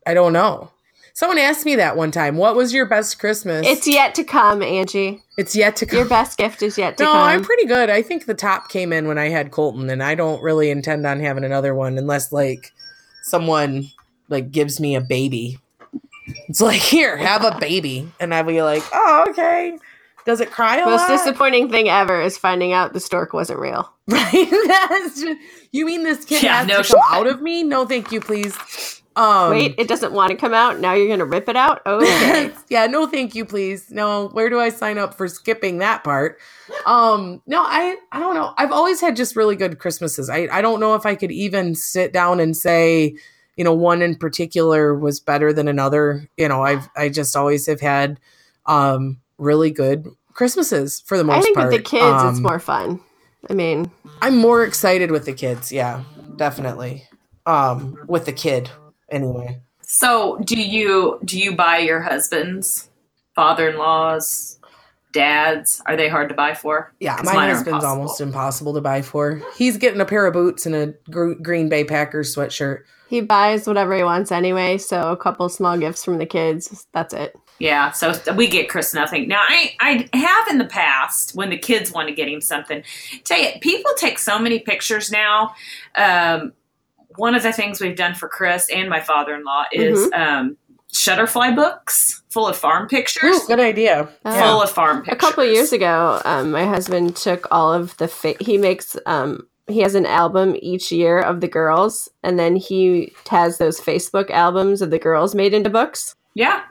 I 0.07 0.15
don't 0.15 0.33
know. 0.33 0.71
Someone 1.19 1.39
asked 1.39 1.67
me 1.67 1.75
that 1.75 1.97
one 1.97 2.13
time. 2.13 2.37
What 2.37 2.55
was 2.55 2.73
your 2.73 2.87
best 2.87 3.19
Christmas? 3.19 3.67
It's 3.67 3.89
yet 3.89 4.15
to 4.15 4.25
come, 4.25 4.63
Angie. 4.63 5.21
it's 5.37 5.57
yet 5.57 5.75
to 5.77 5.87
come. 5.87 5.99
Your 5.99 6.09
best 6.09 6.39
gift 6.39 6.63
is 6.63 6.79
yet 6.79 6.97
to 6.99 7.03
no, 7.03 7.11
come. 7.11 7.19
No, 7.19 7.25
I'm 7.25 7.43
pretty 7.43 7.67
good. 7.67 7.91
I 7.91 8.03
think 8.03 8.27
the 8.27 8.35
top 8.35 8.69
came 8.69 8.93
in 8.93 9.09
when 9.09 9.19
I 9.19 9.29
had 9.29 9.51
Colton, 9.51 9.91
and 9.91 10.01
I 10.01 10.15
don't 10.15 10.41
really 10.43 10.71
intend 10.71 11.05
on 11.07 11.19
having 11.19 11.43
another 11.43 11.75
one 11.75 11.99
unless 11.99 12.31
like 12.31 12.73
someone 13.23 13.91
like 14.29 14.53
gives 14.53 14.79
me 14.79 14.95
a 14.95 15.01
baby. 15.01 15.59
It's 16.49 16.61
like 16.61 16.81
here, 16.81 17.17
have 17.17 17.45
a 17.45 17.59
baby, 17.59 18.13
and 18.21 18.33
I'll 18.33 18.45
be 18.45 18.63
like, 18.63 18.85
oh 18.93 19.27
okay. 19.31 19.77
Does 20.29 20.43
it 20.43 20.51
cry 20.51 20.77
a 20.77 20.85
Most 20.85 21.09
lot? 21.09 21.17
disappointing 21.17 21.71
thing 21.71 21.89
ever 21.89 22.21
is 22.21 22.37
finding 22.37 22.75
out 22.75 22.93
the 22.93 23.01
stork 23.01 23.33
wasn't 23.33 23.61
real. 23.61 23.91
right? 24.09 24.31
That's 24.67 25.23
just, 25.23 25.41
you 25.73 25.87
mean 25.87 26.03
this 26.03 26.27
kid 26.27 26.43
Yeah, 26.43 26.59
has 26.59 26.67
no 26.67 26.83
to 26.83 26.89
come 26.93 27.01
out 27.11 27.27
of 27.27 27.41
me? 27.41 27.63
No, 27.63 27.87
thank 27.87 28.13
you, 28.13 28.21
please. 28.21 29.01
Um, 29.17 29.49
Wait, 29.53 29.75
it 29.79 29.89
doesn't 29.89 30.13
want 30.13 30.31
to 30.31 30.37
come 30.37 30.53
out. 30.53 30.81
Now 30.81 30.93
you're 30.93 31.07
going 31.07 31.21
to 31.21 31.25
rip 31.25 31.49
it 31.49 31.57
out? 31.57 31.81
Okay. 31.87 32.51
yeah, 32.69 32.85
no, 32.85 33.07
thank 33.07 33.35
you, 33.35 33.47
please. 33.47 33.91
No, 33.91 34.29
where 34.29 34.51
do 34.51 34.61
I 34.61 34.69
sign 34.69 34.99
up 34.99 35.15
for 35.15 35.29
skipping 35.29 35.79
that 35.79 36.05
part? 36.05 36.39
Um, 36.85 37.41
no, 37.47 37.63
I, 37.63 37.97
I 38.13 38.21
don't 38.21 38.35
know. 38.35 38.53
I've 38.59 38.71
always 38.71 39.01
had 39.01 39.17
just 39.17 39.35
really 39.35 39.57
good 39.57 39.79
Christmases. 39.79 40.29
I, 40.29 40.47
I 40.53 40.61
don't 40.61 40.79
know 40.79 40.95
if 40.95 41.07
I 41.07 41.15
could 41.15 41.33
even 41.33 41.75
sit 41.75 42.13
down 42.13 42.39
and 42.39 42.55
say, 42.55 43.17
you 43.57 43.65
know, 43.65 43.73
one 43.73 44.03
in 44.03 44.15
particular 44.15 44.95
was 44.95 45.21
better 45.21 45.55
than 45.55 45.69
another. 45.69 46.29
You 46.37 46.49
know, 46.49 46.65
I've, 46.65 46.87
I 46.95 47.09
just 47.09 47.35
always 47.35 47.65
have 47.65 47.81
had, 47.81 48.21
um, 48.67 49.21
really 49.39 49.71
good 49.71 50.07
Christmases 50.39 51.01
for 51.05 51.19
the 51.19 51.25
most 51.25 51.35
part. 51.35 51.41
I 51.41 51.43
think 51.43 51.57
part. 51.57 51.73
with 51.73 51.77
the 51.79 51.83
kids, 51.83 52.23
it's 52.31 52.37
Um, 52.39 52.43
more 52.43 52.61
fun. 52.61 53.01
I 53.51 53.55
mean, 53.55 53.91
I'm 54.23 54.37
more 54.37 54.63
excited 54.63 55.11
with 55.11 55.25
the 55.25 55.33
kids. 55.33 55.73
Yeah, 55.73 56.03
definitely. 56.37 57.09
Um, 57.45 57.99
with 58.07 58.25
the 58.25 58.33
kid 58.33 58.71
anyway. 59.11 59.59
So, 59.83 60.39
do 60.45 60.55
you 60.55 61.19
do 61.25 61.37
you 61.41 61.57
buy 61.57 61.79
your 61.79 62.01
husband's 62.03 62.89
father-in-laws, 63.35 64.59
dads? 65.13 65.83
Are 65.87 65.97
they 65.97 66.09
hard 66.09 66.29
to 66.29 66.37
buy 66.37 66.55
for? 66.55 66.93
Yeah, 67.01 67.21
my 67.25 67.49
husband's 67.49 67.69
impossible. 67.69 67.89
almost 67.91 68.21
impossible 68.21 68.75
to 68.75 68.81
buy 68.81 69.03
for. 69.03 69.43
He's 69.57 69.77
getting 69.77 70.01
a 70.01 70.05
pair 70.05 70.25
of 70.27 70.35
boots 70.35 70.67
and 70.67 70.75
a 70.77 70.95
gr- 71.11 71.33
Green 71.43 71.69
Bay 71.69 71.83
Packers 71.83 72.35
sweatshirt. 72.35 72.83
he 73.09 73.21
buys 73.23 73.67
whatever 73.67 73.97
he 73.97 74.05
wants 74.05 74.31
anyway. 74.31 74.79
So 74.79 75.11
a 75.11 75.17
couple 75.17 75.49
small 75.49 75.77
gifts 75.79 76.05
from 76.05 76.19
the 76.19 76.27
kids. 76.27 76.87
That's 76.93 77.13
it. 77.15 77.35
Yeah, 77.61 77.91
so 77.91 78.15
we 78.35 78.47
get 78.47 78.69
Chris 78.69 78.95
nothing. 78.95 79.27
Now, 79.29 79.41
I 79.47 79.75
I 79.81 80.17
have 80.17 80.47
in 80.49 80.59
the 80.59 80.65
past 80.65 81.35
when 81.35 81.51
the 81.51 81.59
kids 81.59 81.91
want 81.93 82.09
to 82.09 82.15
get 82.15 82.29
him 82.29 82.41
something. 82.41 82.83
Tell 83.25 83.41
you, 83.41 83.49
people 83.61 83.91
take 83.97 84.19
so 84.19 84.39
many 84.39 84.61
pictures 84.61 85.11
now. 85.11 85.55
Um, 85.97 86.53
one 87.17 87.35
of 87.35 87.43
the 87.43 87.53
things 87.53 87.81
we've 87.81 87.97
done 87.97 88.15
for 88.15 88.29
Chris 88.29 88.69
and 88.73 88.89
my 88.89 89.01
father-in-law 89.01 89.65
is 89.73 89.99
Mm-hmm. 89.99 90.21
um, 90.23 90.57
Shutterfly 90.93 91.55
books 91.55 92.23
full 92.31 92.47
of 92.47 92.57
farm 92.57 92.89
pictures. 92.89 93.37
Ooh, 93.43 93.47
good 93.47 93.61
idea. 93.61 94.09
Oh. 94.25 94.41
Full 94.41 94.63
of 94.63 94.71
farm 94.71 95.03
pictures. 95.03 95.17
A 95.17 95.19
couple 95.19 95.45
years 95.45 95.73
ago, 95.73 96.23
um, 96.25 96.51
my 96.51 96.65
husband 96.65 97.15
took 97.17 97.47
all 97.51 97.73
of 97.75 97.95
the 97.99 98.09
fa- 98.09 98.37
he 98.41 98.57
makes 98.57 98.97
um, 99.05 99.47
he 99.67 99.81
has 99.81 99.95
an 99.95 100.07
album 100.07 100.57
each 100.63 100.91
year 100.91 101.19
of 101.21 101.41
the 101.43 101.49
girls, 101.49 102.09
and 102.23 102.39
then 102.39 102.57
he 102.57 103.13
has 103.29 103.59
those 103.59 103.79
Facebook 103.81 104.31
albums 104.31 104.81
of 104.81 104.91
the 104.91 104.99
girls 104.99 105.35
made 105.35 105.53
into 105.53 105.69
books. 105.69 106.15
Yeah. 106.35 106.63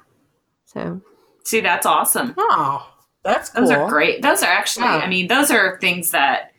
So 0.77 1.01
See, 1.45 1.61
that's 1.61 1.85
awesome. 1.85 2.33
Oh, 2.37 2.91
that's 3.23 3.49
cool. 3.49 3.61
Those 3.67 3.71
are 3.71 3.89
great. 3.89 4.21
Those 4.21 4.43
are 4.43 4.49
actually, 4.51 4.85
Yeah. 4.85 4.97
I 4.97 5.07
mean, 5.07 5.27
those 5.27 5.49
are 5.49 5.77
things 5.79 6.11
that, 6.11 6.51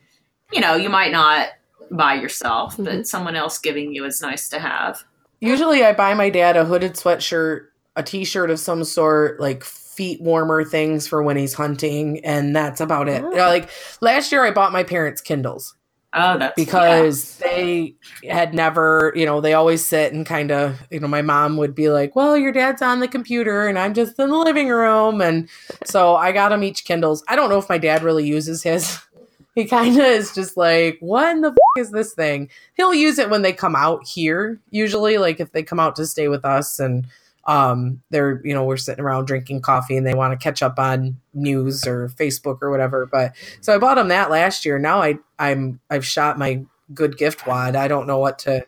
you 0.51 0.61
know, 0.61 0.75
you 0.75 0.89
might 0.89 1.11
not 1.11 1.49
buy 1.91 2.15
yourself, 2.15 2.75
but 2.77 2.85
Mhm. 2.99 3.05
someone 3.07 3.35
else 3.35 3.59
giving 3.59 3.93
you 3.93 4.05
is 4.05 4.21
nice 4.21 4.49
to 4.49 4.59
have. 4.59 5.03
Usually, 5.41 5.85
I 5.85 5.93
buy 5.93 6.13
my 6.15 6.29
dad 6.29 6.57
a 6.57 6.65
hooded 6.65 6.93
sweatshirt 6.95 7.65
a 7.95 8.03
t-shirt 8.03 8.49
of 8.49 8.59
some 8.59 8.83
sort, 8.83 9.39
like 9.41 9.63
feet 9.63 10.21
warmer 10.21 10.63
things 10.63 11.05
for 11.07 11.21
when 11.21 11.35
he's 11.35 11.53
hunting, 11.53 12.23
and 12.23 12.55
that's 12.55 12.79
about 12.79 13.09
it. 13.09 13.21
Oh. 13.23 13.29
You 13.29 13.35
know, 13.37 13.47
like 13.47 13.69
last 13.99 14.31
year 14.31 14.43
I 14.45 14.51
bought 14.51 14.71
my 14.71 14.83
parents 14.83 15.19
Kindles 15.21 15.75
Oh, 16.13 16.39
that's 16.39 16.55
because 16.55 17.37
they 17.37 17.93
had 18.27 18.55
never, 18.55 19.13
you 19.15 19.27
know, 19.27 19.41
they 19.41 19.53
always 19.53 19.85
sit 19.85 20.11
and 20.11 20.25
kind 20.25 20.51
of, 20.51 20.79
you 20.89 20.99
know, 20.99 21.07
my 21.07 21.21
mom 21.21 21.55
would 21.57 21.75
be 21.75 21.89
like, 21.89 22.15
"Well, 22.15 22.35
your 22.35 22.51
dad's 22.51 22.81
on 22.81 22.99
the 22.99 23.07
computer 23.07 23.67
and 23.67 23.77
I'm 23.77 23.93
just 23.93 24.17
in 24.17 24.29
the 24.29 24.37
living 24.37 24.69
room." 24.69 25.21
And 25.21 25.47
so 25.85 26.15
I 26.15 26.31
got 26.31 26.49
them 26.49 26.63
each 26.63 26.83
Kindles. 26.85 27.23
I 27.27 27.35
don't 27.35 27.49
know 27.49 27.59
if 27.59 27.69
my 27.69 27.77
dad 27.77 28.01
really 28.03 28.25
uses 28.25 28.63
his. 28.63 28.99
He 29.55 29.65
kind 29.65 29.97
of 29.97 30.05
is 30.05 30.33
just 30.33 30.55
like, 30.55 30.97
"What 31.01 31.31
in 31.31 31.41
the 31.41 31.49
f- 31.49 31.55
is 31.77 31.91
this 31.91 32.13
thing?" 32.13 32.49
He'll 32.75 32.93
use 32.93 33.17
it 33.17 33.29
when 33.29 33.41
they 33.41 33.51
come 33.51 33.75
out 33.75 34.07
here, 34.07 34.59
usually 34.69 35.17
like 35.17 35.39
if 35.39 35.51
they 35.51 35.63
come 35.63 35.79
out 35.79 35.95
to 35.97 36.05
stay 36.05 36.27
with 36.29 36.45
us 36.45 36.79
and 36.79 37.05
um 37.49 38.01
they're, 38.11 38.39
you 38.45 38.53
know, 38.53 38.63
we're 38.63 38.77
sitting 38.77 39.03
around 39.03 39.25
drinking 39.25 39.61
coffee 39.61 39.97
and 39.97 40.05
they 40.05 40.13
want 40.13 40.31
to 40.31 40.41
catch 40.41 40.61
up 40.61 40.77
on 40.77 41.17
news 41.33 41.85
or 41.87 42.09
Facebook 42.09 42.59
or 42.61 42.69
whatever, 42.69 43.07
but 43.11 43.35
so 43.59 43.73
I 43.73 43.79
bought 43.79 43.95
them 43.95 44.09
that 44.09 44.29
last 44.29 44.65
year. 44.65 44.77
Now 44.77 45.01
I 45.01 45.17
I'm 45.39 45.79
I've 45.89 46.05
shot 46.05 46.37
my 46.37 46.63
good 46.93 47.17
gift 47.17 47.47
wad. 47.47 47.75
I 47.75 47.87
don't 47.87 48.05
know 48.05 48.19
what 48.19 48.39
to 48.39 48.65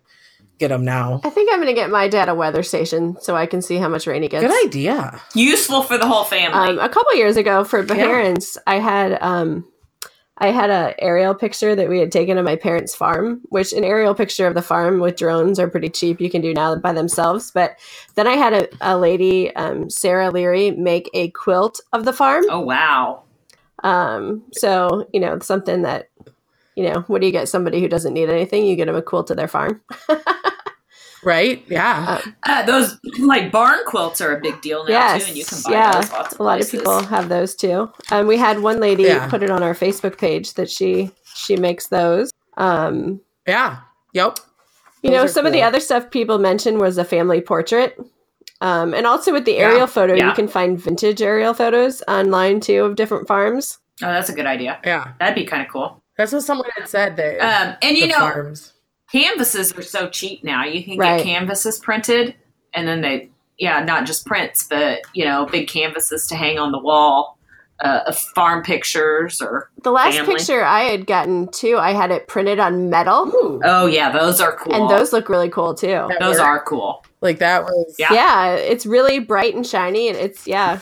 get 0.58 0.70
them 0.70 0.84
now. 0.84 1.22
I 1.24 1.30
think 1.30 1.52
I'm 1.52 1.58
going 1.58 1.68
to 1.68 1.80
get 1.80 1.90
my 1.90 2.08
dad 2.08 2.30
a 2.30 2.36
weather 2.36 2.64
station 2.64 3.18
so 3.20 3.36
I 3.36 3.48
can 3.48 3.62
see 3.62 3.78
how 3.78 3.90
much 3.90 4.06
rain 4.08 4.22
he 4.22 4.30
gets. 4.30 4.46
Good 4.46 4.68
idea. 4.68 5.20
useful 5.34 5.82
for 5.82 5.98
the 5.98 6.08
whole 6.08 6.24
family. 6.24 6.70
Um, 6.70 6.80
a 6.80 6.88
couple 6.88 7.16
years 7.16 7.36
ago 7.36 7.64
for 7.64 7.84
parents, 7.84 8.58
I 8.68 8.78
had 8.78 9.18
um, 9.22 9.68
I 10.42 10.48
had 10.48 10.72
an 10.72 10.96
aerial 10.98 11.36
picture 11.36 11.76
that 11.76 11.88
we 11.88 12.00
had 12.00 12.12
taken 12.12 12.40
of 12.40 12.44
my 12.44 12.56
parents' 12.56 12.96
farm, 12.96 13.42
which 13.50 13.74
an 13.74 13.84
aerial 13.84 14.16
picture 14.16 14.48
of 14.48 14.56
the 14.56 14.64
farm 14.64 15.00
with 15.00 15.16
drones 15.16 15.60
are 15.60 15.70
pretty 15.70 15.90
cheap. 15.90 16.20
You 16.20 16.32
can 16.32 16.42
do 16.42 16.52
now 16.52 16.76
by 16.76 16.94
themselves. 16.94 17.52
But 17.52 17.78
then 18.16 18.26
I 18.26 18.34
had 18.34 18.54
a, 18.54 18.68
a 18.82 18.98
lady, 18.98 19.56
um, 19.56 19.92
Sarah 19.92 20.32
Leary, 20.32 20.72
make 20.72 21.12
a 21.14 21.30
quilt 21.30 21.80
of 21.94 22.06
the 22.06 22.12
farm. 22.14 22.44
oh 22.50 22.60
wow. 22.60 23.22
Um, 23.84 24.44
so 24.52 25.08
you 25.14 25.20
know 25.20 25.38
something 25.40 25.84
that 25.84 26.10
you 26.76 26.90
know. 26.90 27.02
What 27.02 27.22
do 27.22 27.28
you 27.28 27.32
get 27.32 27.48
somebody 27.48 27.80
who 27.80 27.88
doesn't 27.88 28.14
need 28.14 28.30
anything? 28.30 28.66
You 28.66 28.76
get 28.76 28.88
them 28.88 28.96
a 28.96 29.02
quilt 29.04 29.30
of 29.30 29.38
their 29.38 29.48
farm. 29.48 29.82
Right? 31.24 31.64
Yeah. 31.68 32.22
Uh, 32.44 32.64
those 32.64 32.98
like 33.20 33.52
barn 33.52 33.80
quilts 33.86 34.22
are 34.22 34.36
a 34.36 34.42
big 34.42 34.60
deal 34.62 34.84
now 34.86 34.90
yes, 34.92 35.24
too, 35.24 35.30
and 35.30 35.38
you 35.38 35.46
can 35.46 35.58
buy 35.64 35.72
yeah. 35.72 35.92
those 35.94 36.12
lots 36.12 36.34
of 36.34 36.40
a 36.40 36.44
lot 36.44 36.56
places. 36.58 36.74
of 36.74 36.80
people 36.80 37.04
have 37.04 37.30
those 37.30 37.56
too. 37.56 37.92
Um, 38.12 38.26
we 38.28 38.38
had 38.38 38.60
one 38.62 38.80
lady 38.80 39.04
Yeah. 39.04 39.30
put 39.30 39.44
it 39.44 39.52
on 39.52 39.62
our 39.62 39.76
Facebook 39.76 40.18
page 40.18 40.56
that 40.56 40.70
she 40.70 41.12
she 41.36 41.56
makes 41.56 41.88
those. 41.88 42.32
Um, 42.58 43.22
yeah. 43.48 43.78
Yep. 44.14 44.40
you 45.04 45.10
Those 45.12 45.18
know, 45.18 45.24
are 45.24 45.28
some 45.28 45.46
of 45.46 45.54
the 45.54 45.62
other 45.64 45.80
stuff 45.80 46.10
people 46.12 46.38
mentioned 46.40 46.80
was 46.80 46.98
a 46.98 47.06
family 47.06 47.40
portrait. 47.42 47.98
Um, 48.60 48.94
and 48.94 49.08
also 49.08 49.32
with 49.32 49.46
the 49.46 49.54
Yeah. 49.54 49.60
aerial 49.70 49.88
photo, 49.88 50.14
Yeah. 50.14 50.28
you 50.28 50.34
can 50.34 50.48
find 50.48 50.80
vintage 50.80 51.22
aerial 51.22 51.54
photos 51.54 52.04
online 52.08 52.60
too 52.60 52.84
of 52.84 52.96
different 52.96 53.28
farms. 53.28 53.80
Oh, 54.04 54.08
that's 54.12 54.30
a 54.30 54.34
good 54.34 54.46
idea. 54.46 54.80
Yeah. 54.86 55.14
That'd 55.20 55.36
be 55.36 55.46
kind 55.46 55.62
of 55.64 55.70
cool. 55.72 56.02
That's 56.18 56.32
what 56.34 56.44
someone 56.44 56.68
had 56.76 56.88
said 56.90 57.16
that 57.18 57.40
Um, 57.40 57.76
and 57.82 57.96
you 57.98 58.04
the 58.04 58.10
know, 58.14 58.20
farms. 58.20 58.74
Canvases 59.12 59.74
are 59.74 59.82
so 59.82 60.10
cheap 60.10 60.44
now. 60.44 60.64
You 60.66 60.84
can 60.84 60.98
Right. 60.98 61.18
get 61.18 61.26
canvases 61.26 61.80
printed, 61.80 62.36
and 62.74 62.88
then 62.88 63.02
they, 63.02 63.30
yeah, 63.58 63.84
not 63.84 64.06
just 64.06 64.26
prints, 64.26 64.68
but 64.70 65.02
you 65.14 65.26
know, 65.26 65.46
big 65.46 65.68
canvases 65.68 66.28
to 66.28 66.36
hang 66.36 66.58
on 66.60 66.72
the 66.72 66.80
wall 66.80 67.38
uh, 67.84 68.02
of 68.08 68.18
farm 68.36 68.62
pictures 68.64 69.42
or. 69.42 69.70
The 69.84 69.92
last 69.92 70.16
Family. 70.16 70.36
picture 70.36 70.64
I 70.64 70.82
had 70.84 71.08
gotten 71.08 71.48
too, 71.48 71.78
I 71.80 71.94
had 71.94 72.12
it 72.12 72.28
printed 72.28 72.60
on 72.60 72.90
metal, 72.92 73.28
Ooh, 73.28 73.60
Oh 73.64 73.88
yeah, 73.88 74.12
those 74.12 74.40
are 74.40 74.56
cool. 74.56 74.74
and 74.74 74.90
those 74.90 75.12
look 75.12 75.28
really 75.30 75.50
cool 75.50 75.74
too. 75.74 76.08
those 76.20 76.38
are 76.38 76.64
cool. 76.64 77.04
like 77.22 77.40
that 77.40 77.64
was 77.64 77.96
Yeah. 77.98 78.14
Yeah, 78.14 78.52
it's 78.54 78.86
really 78.86 79.18
bright 79.20 79.56
and 79.56 79.66
shiny, 79.66 80.08
and 80.10 80.18
it's 80.18 80.46
yeah. 80.48 80.80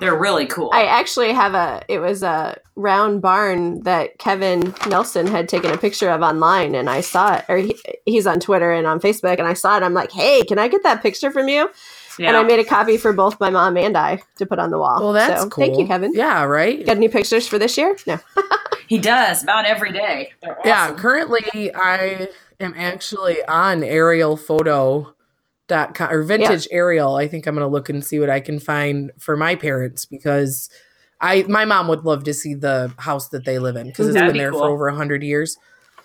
They're 0.00 0.18
really 0.18 0.46
cool. 0.46 0.70
I 0.72 0.86
actually 0.86 1.32
have 1.32 1.54
a. 1.54 1.82
It 1.88 1.98
was 2.00 2.22
a 2.22 2.58
round 2.74 3.20
barn 3.22 3.82
that 3.82 4.18
Kevin 4.18 4.74
Nelson 4.88 5.26
had 5.26 5.48
taken 5.48 5.70
a 5.70 5.76
picture 5.78 6.08
of 6.10 6.22
online, 6.22 6.74
and 6.74 6.88
I 6.88 7.02
saw 7.02 7.34
it. 7.36 7.44
Or 7.48 7.58
he, 7.58 7.76
he's 8.06 8.26
on 8.26 8.40
Twitter 8.40 8.72
and 8.72 8.86
on 8.86 8.98
Facebook, 9.00 9.38
and 9.38 9.46
I 9.46 9.52
saw 9.54 9.76
it. 9.76 9.82
I'm 9.82 9.94
like, 9.94 10.10
hey, 10.10 10.42
can 10.42 10.58
I 10.58 10.68
get 10.68 10.82
that 10.84 11.02
picture 11.02 11.30
from 11.30 11.48
you? 11.48 11.70
yeah. 12.18 12.28
And 12.28 12.36
I 12.36 12.42
made 12.42 12.58
a 12.60 12.64
copy 12.64 12.96
for 12.96 13.12
both 13.12 13.38
my 13.40 13.50
mom 13.50 13.76
and 13.76 13.96
I 13.96 14.20
to 14.36 14.46
put 14.46 14.58
on 14.58 14.70
the 14.70 14.78
wall. 14.78 15.00
Well, 15.00 15.12
that's 15.12 15.42
So, 15.42 15.48
cool. 15.48 15.64
Thank 15.66 15.78
you, 15.78 15.86
Kevin. 15.86 16.12
Yeah, 16.14 16.44
right? 16.44 16.84
Got 16.84 16.96
any 16.96 17.08
pictures 17.08 17.46
for 17.46 17.58
this 17.58 17.76
year? 17.78 17.96
No. 18.06 18.18
he 18.88 18.98
does 18.98 19.42
about 19.42 19.64
every 19.66 19.92
day. 19.92 20.32
They're 20.42 20.58
Yeah, 20.64 20.92
currently 20.94 21.72
I 21.74 22.28
am 22.58 22.74
actually 22.76 23.42
on 23.44 23.82
aerialphoto.com 25.70 26.10
or 26.12 26.22
vintage 26.22 26.68
aerial. 26.70 27.16
I 27.16 27.28
think 27.28 27.46
I'm 27.46 27.54
going 27.54 27.66
to 27.66 27.70
look 27.72 27.88
and 27.88 28.04
see 28.04 28.18
what 28.20 28.30
I 28.30 28.40
can 28.40 28.58
find 28.58 29.10
for 29.18 29.36
my 29.36 29.54
parents 29.54 30.04
because 30.04 30.68
I 31.20 31.44
my 31.48 31.64
mom 31.64 31.88
would 31.88 32.04
love 32.04 32.24
to 32.24 32.34
see 32.34 32.54
the 32.54 32.92
house 32.98 33.28
that 33.28 33.44
they 33.44 33.58
live 33.58 33.76
in 33.76 33.86
because 33.88 34.08
it's 34.08 34.14
That'd 34.14 34.28
been 34.28 34.34
be 34.34 34.38
there 34.40 34.50
cool. 34.52 34.60
for 34.60 34.68
over 34.68 34.88
a 34.88 34.92
100 34.92 35.22
years. 35.22 35.56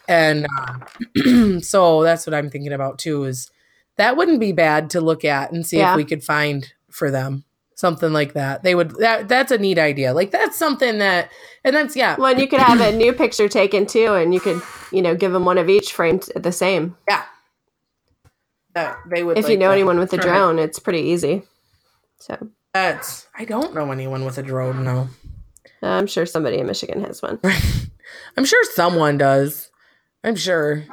And 0.07 0.45
uh, 0.59 1.59
so 1.61 2.03
that's 2.03 2.27
what 2.27 2.33
I'm 2.33 2.49
thinking 2.49 2.73
about 2.73 2.99
too 2.99 3.23
is 3.23 3.49
that 3.97 4.17
wouldn't 4.17 4.39
be 4.39 4.51
bad 4.51 4.89
to 4.91 5.01
look 5.01 5.23
at 5.25 5.51
and 5.51 5.65
see 5.65 5.77
Yeah. 5.77 5.91
if 5.91 5.97
we 5.97 6.05
could 6.05 6.23
find 6.23 6.71
for 6.91 7.09
them 7.09 7.45
something 7.77 8.13
like 8.13 8.33
that. 8.33 8.63
They 8.63 8.75
would 8.75 8.91
that 8.99 9.27
that's 9.27 9.51
a 9.51 9.57
neat 9.57 9.77
idea. 9.79 10.13
Like 10.13 10.31
that's 10.31 10.57
something 10.57 10.97
that 10.99 11.31
and 11.63 11.75
that's 11.75 11.95
yeah. 11.95 12.15
Well, 12.17 12.31
and 12.31 12.39
you 12.39 12.47
could 12.47 12.59
have 12.61 12.79
a 12.81 12.95
new 12.95 13.13
picture 13.13 13.47
taken 13.49 13.85
too, 13.85 14.13
and 14.13 14.33
you 14.33 14.39
could, 14.39 14.61
you 14.91 15.01
know, 15.01 15.15
give 15.15 15.31
them 15.31 15.45
one 15.45 15.57
of 15.57 15.69
each 15.69 15.91
framed 15.93 16.29
the 16.35 16.51
same. 16.51 16.95
Yeah. 17.07 17.23
That 18.75 18.97
they 19.09 19.23
would 19.23 19.37
If 19.37 19.49
you 19.49 19.57
know 19.57 19.69
uh, 19.69 19.73
anyone 19.73 19.97
with 19.97 20.13
a 20.13 20.17
drone, 20.17 20.59
it's 20.59 20.79
pretty 20.79 20.99
easy. 20.99 21.43
So 22.19 22.49
That's 22.73 23.27
I 23.35 23.45
don't 23.45 23.73
know 23.73 23.91
anyone 23.91 24.25
with 24.25 24.37
a 24.37 24.43
drone, 24.43 24.83
no. 24.83 25.07
Uh, 25.81 25.87
I'm 25.87 26.07
sure 26.07 26.25
somebody 26.25 26.57
in 26.57 26.67
Michigan 26.67 27.03
has 27.03 27.21
one. 27.21 27.39
I'm 28.37 28.45
sure 28.45 28.63
someone 28.73 29.17
does. 29.17 29.71
I'm 30.23 30.35
sure. 30.35 30.83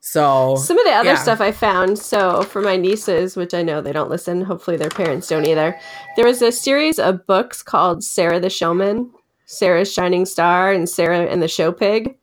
So 0.00 0.56
Some 0.56 0.78
of 0.78 0.84
the 0.84 0.92
other 0.92 1.10
yeah. 1.10 1.14
stuff 1.16 1.40
I 1.40 1.52
found, 1.52 1.98
so 1.98 2.42
for 2.42 2.60
my 2.60 2.76
nieces, 2.76 3.36
which 3.36 3.52
I 3.54 3.62
know 3.62 3.80
they 3.80 3.92
don't 3.92 4.10
listen, 4.10 4.42
hopefully 4.42 4.76
their 4.76 4.90
parents 4.90 5.28
don't 5.28 5.46
either, 5.46 5.78
there 6.16 6.24
was 6.24 6.40
a 6.40 6.52
series 6.52 6.98
of 6.98 7.26
books 7.26 7.62
called 7.62 8.02
Sarah 8.02 8.40
the 8.40 8.48
Showman, 8.48 9.10
Sarah's 9.46 9.92
Shining 9.92 10.24
Star, 10.24 10.72
and 10.72 10.88
Sarah 10.88 11.26
and 11.26 11.42
the 11.42 11.48
Show 11.48 11.72
Pig. 11.72 12.16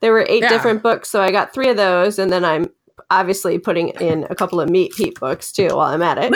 There 0.00 0.12
were 0.12 0.26
eight 0.28 0.42
Yeah. 0.42 0.50
different 0.50 0.82
books, 0.82 1.10
so 1.10 1.20
I 1.20 1.30
got 1.32 1.52
three 1.52 1.68
of 1.68 1.76
those, 1.76 2.18
and 2.18 2.30
then 2.30 2.44
I'm 2.44 2.70
obviously 3.10 3.58
putting 3.58 3.88
in 3.88 4.26
a 4.30 4.34
couple 4.34 4.60
of 4.60 4.68
Meat 4.70 4.92
Pete 4.94 5.18
books 5.20 5.52
too 5.52 5.68
while 5.68 5.92
I'm 5.92 6.02
at 6.02 6.18
it. 6.18 6.32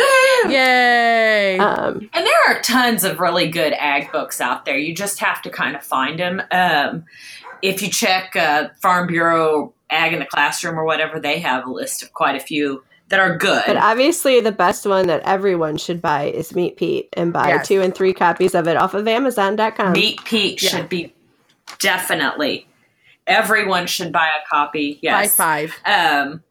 Yay. 0.51 1.59
Um, 1.59 2.09
And 2.13 2.27
there 2.27 2.43
are 2.57 2.61
tons 2.61 3.05
of 3.05 3.21
really 3.21 3.49
good 3.49 3.73
ag 3.75 4.13
books 4.13 4.41
out 4.41 4.65
there. 4.65 4.77
You 4.79 4.95
just 4.95 5.19
have 5.21 5.43
to 5.43 5.51
kind 5.51 5.75
of 5.77 5.83
find 5.83 6.19
them. 6.19 6.43
Um, 6.51 7.05
if 7.63 7.83
you 7.83 7.89
check 7.91 8.35
uh, 8.37 8.69
Farm 8.81 9.07
Bureau 9.07 9.73
Ag 9.91 10.13
in 10.13 10.19
the 10.21 10.27
Classroom 10.27 10.79
or 10.79 10.85
whatever, 10.85 11.19
they 11.21 11.41
have 11.41 11.67
a 11.67 11.71
list 11.71 12.03
of 12.03 12.13
quite 12.13 12.37
a 12.37 12.41
few 12.41 12.83
that 13.09 13.19
are 13.19 13.37
good. 13.37 13.65
but 13.67 13.77
obviously, 13.77 14.41
the 14.41 14.53
best 14.53 14.87
one 14.87 15.09
that 15.09 15.21
everyone 15.25 15.77
should 15.77 16.01
buy 16.01 16.27
is 16.27 16.55
Meat 16.55 16.77
Pete, 16.77 17.09
and 17.15 17.33
buy 17.33 17.49
Yes. 17.49 17.67
two 17.67 17.83
and 17.83 17.93
three 17.93 18.13
copies 18.15 18.55
of 18.55 18.69
it 18.69 18.77
off 18.77 18.95
of 18.95 19.09
Amazon.com. 19.09 19.93
Meat 19.93 20.25
Pete 20.25 20.63
Yeah. 20.63 20.71
should 20.71 20.89
be 20.89 21.13
definitely. 21.81 22.67
Everyone 23.27 23.87
should 23.87 24.13
buy 24.13 24.29
a 24.29 24.49
copy. 24.49 24.99
Yes, 25.03 25.13
Buy 25.13 25.23
Yes. 25.23 25.35
five. 25.37 25.75
Um, 25.85 26.43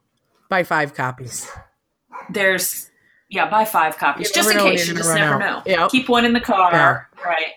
Buy 0.49 0.63
five 0.63 0.93
copies. 0.93 1.49
there's 2.29 2.89
yeah, 3.29 3.47
buy 3.49 3.63
five 3.65 3.97
copies 3.97 4.29
You 4.29 4.33
just 4.33 4.51
in 4.51 4.57
case. 4.57 4.87
you're 4.87 4.95
You 4.97 5.03
gonna 5.03 5.15
just 5.15 5.15
never 5.29 5.41
out. 5.43 5.65
know. 5.67 5.71
Yep. 5.71 5.91
Keep 5.91 6.09
one 6.09 6.25
in 6.25 6.33
the 6.33 6.39
car, 6.41 7.07
right? 7.23 7.53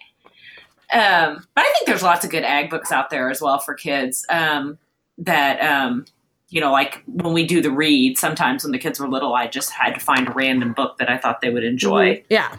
Um, 0.92 1.46
but 1.54 1.64
I 1.64 1.72
think 1.72 1.86
there's 1.86 2.02
lots 2.02 2.24
of 2.24 2.30
good 2.30 2.44
ag 2.44 2.68
books 2.68 2.92
out 2.92 3.08
there 3.08 3.30
as 3.30 3.40
well 3.40 3.58
for 3.58 3.72
kids. 3.74 4.26
Um, 4.28 4.78
that 5.18 5.58
um, 5.60 6.04
you 6.50 6.60
know, 6.60 6.70
like 6.70 7.02
when 7.06 7.32
we 7.32 7.46
do 7.46 7.62
the 7.62 7.70
read, 7.70 8.18
sometimes 8.18 8.62
when 8.64 8.72
the 8.72 8.78
kids 8.78 9.00
were 9.00 9.08
little, 9.08 9.32
I 9.34 9.46
just 9.46 9.70
had 9.70 9.94
to 9.94 10.00
find 10.00 10.28
a 10.28 10.32
random 10.32 10.74
book 10.74 10.98
that 10.98 11.08
I 11.08 11.16
thought 11.16 11.40
they 11.40 11.48
would 11.50 11.64
enjoy. 11.64 12.22
Yeah. 12.28 12.54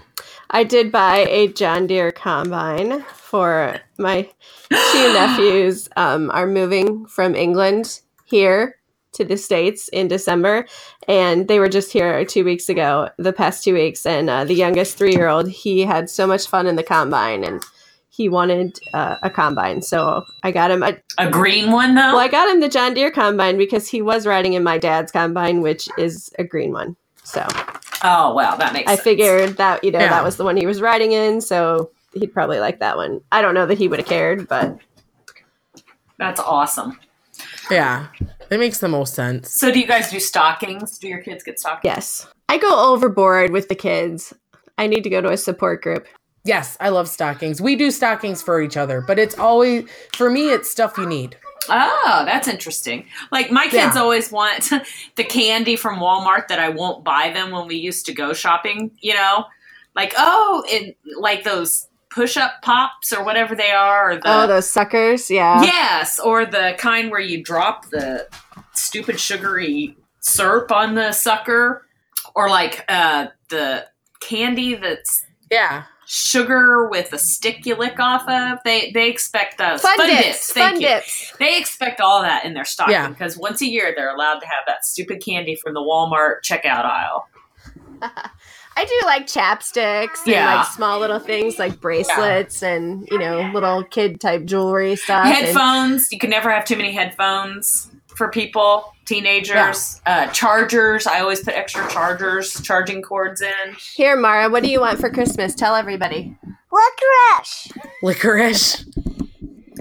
I 0.49 0.63
did 0.63 0.91
buy 0.91 1.17
a 1.29 1.47
John 1.49 1.86
Deere 1.88 2.11
combine 2.11 3.03
for 3.13 3.79
my 3.99 4.23
two 4.23 5.13
nephews. 5.13 5.89
Um, 5.95 6.31
are 6.31 6.47
moving 6.47 7.05
from 7.05 7.36
England 7.36 8.01
here 8.25 8.77
to 9.14 9.24
the 9.26 9.38
states 9.38 9.88
in 9.89 10.07
December, 10.07 10.66
and 11.07 11.47
they 11.47 11.59
were 11.59 11.70
just 11.70 11.91
here 11.91 12.24
two 12.26 12.43
weeks 12.43 12.70
ago, 12.70 13.09
the 13.18 13.34
past 13.34 13.64
two 13.64 13.74
weeks. 13.74 14.05
And 14.05 14.30
uh, 14.30 14.43
the 14.45 14.53
youngest 14.55 14.97
three-year-old, 14.97 15.49
he 15.49 15.82
had 15.82 16.09
so 16.09 16.26
much 16.28 16.47
fun 16.47 16.68
in 16.68 16.76
the 16.76 16.84
combine, 16.84 17.43
and 17.43 17.64
he 18.09 18.30
wanted 18.30 18.80
uh, 18.93 19.16
a 19.24 19.30
combine. 19.30 19.82
So 19.82 20.24
I 20.43 20.51
got 20.51 20.70
him. 20.72 20.84
A, 20.84 20.95
A 21.18 21.30
green 21.30 21.72
one 21.72 21.95
though. 21.95 22.01
well, 22.14 22.20
I 22.20 22.28
got 22.28 22.49
him 22.53 22.59
the 22.59 22.70
John 22.70 22.93
Deere 22.93 23.09
combine 23.11 23.57
because 23.57 23.88
he 23.88 24.01
was 24.01 24.28
riding 24.28 24.53
in 24.53 24.64
my 24.64 24.78
dad's 24.78 25.11
combine, 25.11 25.61
which 25.61 25.89
is 25.97 26.32
a 26.38 26.43
green 26.43 26.72
one. 26.74 26.95
So 27.24 27.45
oh 28.03 28.34
well, 28.36 28.55
that 28.57 28.74
makes. 28.74 28.89
I 28.91 28.95
sense. 28.95 29.03
figured 29.03 29.57
that 29.57 29.84
you 29.84 29.91
know 29.91 29.99
Yeah. 29.99 30.09
that 30.09 30.24
was 30.24 30.36
the 30.38 30.43
one 30.43 30.57
he 30.57 30.66
was 30.68 30.80
riding 30.82 31.11
in, 31.14 31.41
so 31.41 31.89
he'd 32.14 32.34
probably 32.34 32.59
like 32.59 32.80
that 32.80 32.97
one. 32.97 33.22
I 33.32 33.41
don't 33.41 33.55
know 33.55 33.66
that 33.66 33.78
he 33.80 33.88
would 33.88 33.97
have 33.99 34.07
cared, 34.07 34.47
but 34.47 34.78
that's 36.20 36.39
awesome. 36.39 36.99
Yeah. 37.72 38.07
It 38.49 38.59
makes 38.59 38.80
the 38.80 38.88
most 38.89 39.14
sense. 39.16 39.51
So, 39.51 39.72
do 39.72 39.80
you 39.80 39.88
guys 39.88 40.11
do 40.11 40.20
stockings? 40.20 40.97
Do 40.97 41.07
your 41.07 41.22
kids 41.22 41.43
get 41.43 41.59
stockings? 41.59 41.82
yes, 41.86 42.28
I 42.49 42.57
go 42.57 42.91
overboard 42.93 43.51
with 43.51 43.68
the 43.70 43.76
kids. 43.76 44.34
I 44.78 44.88
need 44.88 45.03
to 45.03 45.09
go 45.09 45.22
to 45.22 45.30
a 45.30 45.38
support 45.38 45.82
group. 45.82 46.05
Yes, 46.45 46.76
I 46.80 46.89
love 46.89 47.07
stockings. 47.07 47.61
We 47.61 47.76
do 47.76 47.89
stockings 47.89 48.41
for 48.41 48.61
each 48.61 48.76
other, 48.76 49.01
but 49.01 49.18
it's 49.18 49.38
always 49.39 49.89
for 50.14 50.30
me. 50.30 50.51
It's 50.51 50.70
stuff 50.70 50.97
you 50.97 51.05
need. 51.05 51.38
Oh, 51.70 52.24
that's 52.26 52.49
interesting. 52.49 53.05
Like 53.32 53.49
my 53.49 53.64
kids 53.64 53.95
Yeah. 53.95 54.01
always 54.01 54.30
want 54.32 54.70
the 55.16 55.24
candy 55.24 55.78
from 55.78 55.99
Walmart 55.99 56.49
that 56.49 56.59
I 56.59 56.68
won't 56.70 57.05
buy 57.05 57.32
them 57.34 57.51
when 57.51 57.68
we 57.68 57.76
used 57.78 58.05
to 58.07 58.14
go 58.14 58.34
shopping, 58.34 58.91
you 58.99 59.14
know? 59.14 59.45
Like, 59.95 60.14
oh, 60.18 60.66
and 60.72 60.93
like 61.18 61.43
those 61.45 61.88
push 62.14 62.38
up 62.38 62.61
pops 62.61 63.11
or 63.11 63.24
whatever 63.24 63.55
they 63.55 63.72
are 63.72 64.11
or 64.11 64.16
the 64.16 64.22
oh, 64.26 64.47
those 64.47 64.70
suckers. 64.70 65.30
Yeah. 65.32 65.61
Yes, 65.64 66.20
or 66.20 66.45
the 66.45 66.76
kind 66.78 67.09
where 67.11 67.20
you 67.20 67.43
drop 67.43 67.89
the 67.89 68.28
stupid 68.74 69.20
sugary 69.20 69.97
syrup 70.20 70.72
on 70.72 70.95
the 70.95 71.11
sucker 71.11 71.86
or 72.36 72.49
like 72.49 72.86
uh 72.89 73.28
the 73.49 73.86
candy 74.22 74.76
that's 74.76 75.26
Yeah, 75.51 75.84
sugar 76.05 76.88
with 76.89 77.11
a 77.14 77.18
stick 77.20 77.66
you 77.66 77.76
lick 77.76 77.99
off 77.99 78.28
of. 78.30 78.59
They 78.64 78.91
they 78.91 79.09
expect 79.09 79.57
those 79.57 79.82
Fun, 79.82 79.97
dips. 80.07 80.51
Thank 80.53 80.74
Fun 80.74 80.82
you. 80.82 80.88
dips. 80.88 81.34
They 81.39 81.57
expect 81.59 81.99
all 82.01 82.22
that 82.22 82.45
in 82.45 82.53
their 82.53 82.66
stocking 82.66 82.93
Yeah. 82.93 83.09
because 83.09 83.38
once 83.38 83.61
a 83.61 83.66
year 83.68 83.93
they're 83.95 84.14
allowed 84.16 84.39
to 84.39 84.45
have 84.45 84.64
that 84.68 84.86
stupid 84.86 85.22
candy 85.24 85.55
from 85.55 85.74
the 85.74 85.82
Walmart 85.82 86.38
checkout 86.43 86.86
aisle. 86.86 87.28
I 88.76 88.86
do 88.86 88.99
like 89.05 89.28
chapsticks 89.28 90.24
and 90.26 90.34
Yeah. 90.34 90.55
like 90.57 90.67
small 90.67 90.99
little 90.99 91.19
things 91.19 91.59
like 91.59 91.80
bracelets 91.80 92.63
and 92.63 93.07
you 93.11 93.19
know 93.19 93.49
little 93.53 93.84
kid 93.84 94.19
type 94.19 94.45
jewelry 94.45 94.95
stuff. 94.95 95.26
and- 95.26 95.34
Headphones. 95.36 96.11
You 96.11 96.19
can 96.19 96.30
never 96.30 96.49
have 96.51 96.65
too 96.65 96.76
many 96.76 96.91
headphones 96.91 97.89
for 98.15 98.30
people, 98.30 98.93
teenagers. 99.05 100.01
Uh, 100.05 100.28
chargers. 100.28 101.07
I 101.07 101.19
always 101.21 101.41
put 101.41 101.55
extra 101.55 101.88
chargers, 101.89 102.61
charging 102.61 103.01
cords 103.01 103.41
in. 103.41 103.76
Here, 103.95 104.15
Mara, 104.15 104.49
what 104.49 104.63
do 104.63 104.69
you 104.69 104.80
want 104.82 104.99
for 104.99 105.09
Christmas? 105.09 105.55
Tell 105.55 105.76
everybody. 105.76 106.36
Licorice. 106.71 107.71
licorice. 108.03 108.86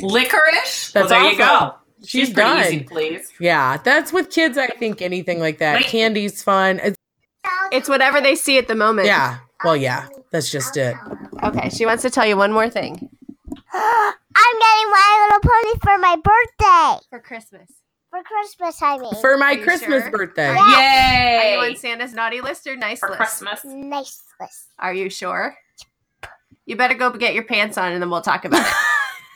Licorice. 0.01 0.93
well, 0.95 1.07
That's 1.07 1.09
there 1.11 1.31
you 1.31 1.39
go. 1.39 1.45
awesome. 1.45 1.73
She's, 2.05 2.11
She's 2.27 2.35
pretty 2.35 2.49
done. 2.51 2.67
easy 2.67 2.79
to 2.81 2.85
please. 2.87 3.33
Yeah, 3.39 3.77
that's 3.77 4.13
with 4.13 4.31
kids. 4.31 4.59
I 4.59 4.67
think 4.67 5.01
anything 5.01 5.39
like 5.39 5.59
that. 5.59 5.77
Wait. 5.77 5.85
Candy's 5.87 6.43
fun. 6.43 6.81
It's, 6.83 6.97
It's 7.73 7.89
whatever 7.89 8.21
they 8.21 8.35
see 8.37 8.59
at 8.59 8.69
the 8.69 8.75
moment. 8.75 9.07
yeah. 9.07 9.39
Well, 9.65 9.77
yeah. 9.77 10.09
That's 10.31 10.51
just 10.51 10.77
it. 10.77 10.95
Okay, 11.43 11.71
she 11.71 11.87
wants 11.87 12.03
to 12.03 12.11
tell 12.11 12.27
you 12.27 12.37
one 12.37 12.53
more 12.53 12.69
thing. 12.69 13.09
I'm 13.75 14.59
getting 14.59 14.91
My 14.91 15.29
Little 15.31 15.51
Pony 15.51 15.79
for 15.81 15.99
my 15.99 16.17
birthday. 16.17 17.07
For 17.11 17.21
Christmas. 17.21 17.71
For 18.11 18.23
Christmas, 18.23 18.83
I 18.83 18.99
mean. 18.99 19.15
For 19.21 19.39
my 19.39 19.53
you 19.53 19.63
Christmas 19.63 20.03
sure? 20.03 20.11
birthday. 20.11 20.49
Are 20.49 20.57
you 20.57 20.77
Yay! 20.77 21.57
on 21.71 21.77
Santa's 21.77 22.13
naughty 22.13 22.41
list 22.43 22.67
or 22.67 22.77
nice 22.77 22.99
for 23.01 23.09
list? 23.09 23.19
Christmas. 23.19 23.65
nice 23.65 24.23
list. 24.41 24.67
Are 24.79 24.93
you 24.93 25.09
sure? 25.09 25.57
You 26.67 26.77
better 26.77 26.95
go 26.95 27.11
get 27.11 27.35
your 27.35 27.45
pants 27.45 27.79
on 27.79 27.93
and 27.93 28.03
then 28.03 28.11
we'll 28.11 28.21
talk 28.21 28.45
about 28.45 28.61
it. 28.61 28.73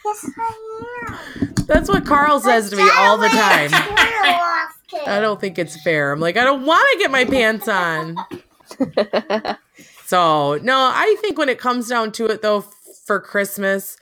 Yes, 0.05 0.31
I 0.39 1.17
am. 1.41 1.55
That's 1.67 1.89
what 1.89 2.05
Carl 2.07 2.39
says 2.41 2.71
to 2.71 2.77
me 2.77 2.89
all 2.97 3.17
the 3.19 3.29
time. 3.29 3.71
I 4.95 5.19
I 5.19 5.21
don't 5.21 5.41
think 5.41 5.59
it's 5.59 5.81
fair. 5.83 6.13
I'm 6.13 6.21
like, 6.21 6.37
I 6.37 6.45
don't 6.45 6.65
want 6.65 6.87
to 6.93 6.99
get 6.99 7.11
my 7.11 7.25
pants 7.25 7.69
on. 7.69 8.17
So, 10.07 10.61
no, 10.63 10.77
I 10.95 11.17
think 11.21 11.37
when 11.37 11.49
it 11.49 11.59
comes 11.59 11.89
down 11.89 12.13
to 12.13 12.27
it, 12.27 12.41
though, 12.41 12.59
f- 12.59 12.75
for 13.05 13.19
Christmas, 13.19 13.97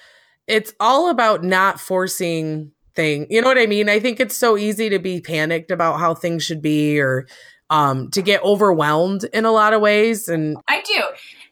it's 0.46 0.74
all 0.78 1.08
about 1.08 1.42
not 1.42 1.80
forcing 1.80 2.72
thing. 2.94 3.26
You 3.30 3.40
know 3.40 3.48
what 3.48 3.56
I 3.56 3.64
mean? 3.64 3.88
I 3.88 4.00
think 4.00 4.20
it's 4.20 4.36
so 4.36 4.58
easy 4.58 4.90
to 4.90 4.98
be 4.98 5.22
panicked 5.22 5.70
about 5.70 5.98
how 5.98 6.14
things 6.14 6.44
should 6.44 6.60
be 6.60 7.00
or 7.00 7.26
um, 7.70 8.10
to 8.10 8.20
get 8.20 8.44
overwhelmed 8.44 9.24
in 9.32 9.46
a 9.46 9.50
lot 9.50 9.72
of 9.72 9.80
ways. 9.80 10.28
And 10.28 10.58
I 10.68 10.82
do. 10.82 11.00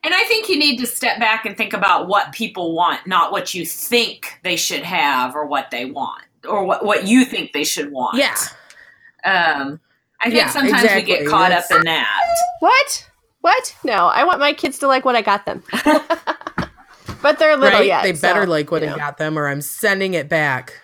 And 0.04 0.12
I 0.12 0.22
think 0.24 0.50
you 0.50 0.58
need 0.58 0.78
to 0.80 0.86
step 0.86 1.18
back 1.18 1.46
and 1.46 1.56
think 1.56 1.72
about 1.72 2.06
what 2.06 2.32
people 2.32 2.74
want, 2.74 3.06
not 3.06 3.32
what 3.32 3.54
you 3.54 3.64
think 3.64 4.38
they 4.42 4.56
should 4.56 4.82
have 4.82 5.34
or 5.34 5.46
what 5.46 5.70
they 5.70 5.86
want 5.86 6.24
or 6.46 6.64
what, 6.64 6.84
what 6.84 7.06
you 7.06 7.24
think 7.24 7.52
they 7.54 7.64
should 7.64 7.90
want. 7.90 8.18
yeah, 8.18 8.36
Um, 9.24 9.80
I 10.20 10.24
think 10.24 10.34
Yeah, 10.36 10.50
sometimes 10.50 10.88
we 10.94 11.02
get 11.02 11.26
caught 11.26 11.50
That's- 11.50 11.70
up 11.70 11.78
in 11.78 11.84
that. 11.84 12.08
what? 12.60 13.08
What? 13.40 13.76
No, 13.84 14.06
I 14.06 14.24
want 14.24 14.38
my 14.40 14.52
kids 14.52 14.78
to 14.78 14.86
like 14.86 15.04
what 15.04 15.16
I 15.16 15.22
got 15.22 15.46
them. 15.46 15.62
but 17.22 17.38
they're 17.38 17.56
little 17.56 17.80
right? 17.80 17.86
yet. 17.86 18.02
they 18.04 18.12
better 18.12 18.44
so, 18.44 18.50
like 18.50 18.70
what 18.70 18.82
I 18.82 18.86
know. 18.86 18.96
got 18.96 19.18
them 19.18 19.38
or 19.38 19.48
I'm 19.48 19.60
sending 19.60 20.14
it 20.14 20.28
back. 20.28 20.74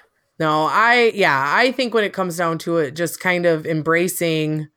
No, 0.41 0.67
I, 0.67 1.13
yeah, 1.15 1.53
I 1.57 1.73
think 1.73 1.95
when 1.95 2.05
it 2.05 2.13
comes 2.13 2.37
down 2.37 2.59
to 2.59 2.79
it, 2.79 2.93
just 2.97 3.21
kind 3.21 3.47
of 3.47 3.67
embracing 3.67 4.69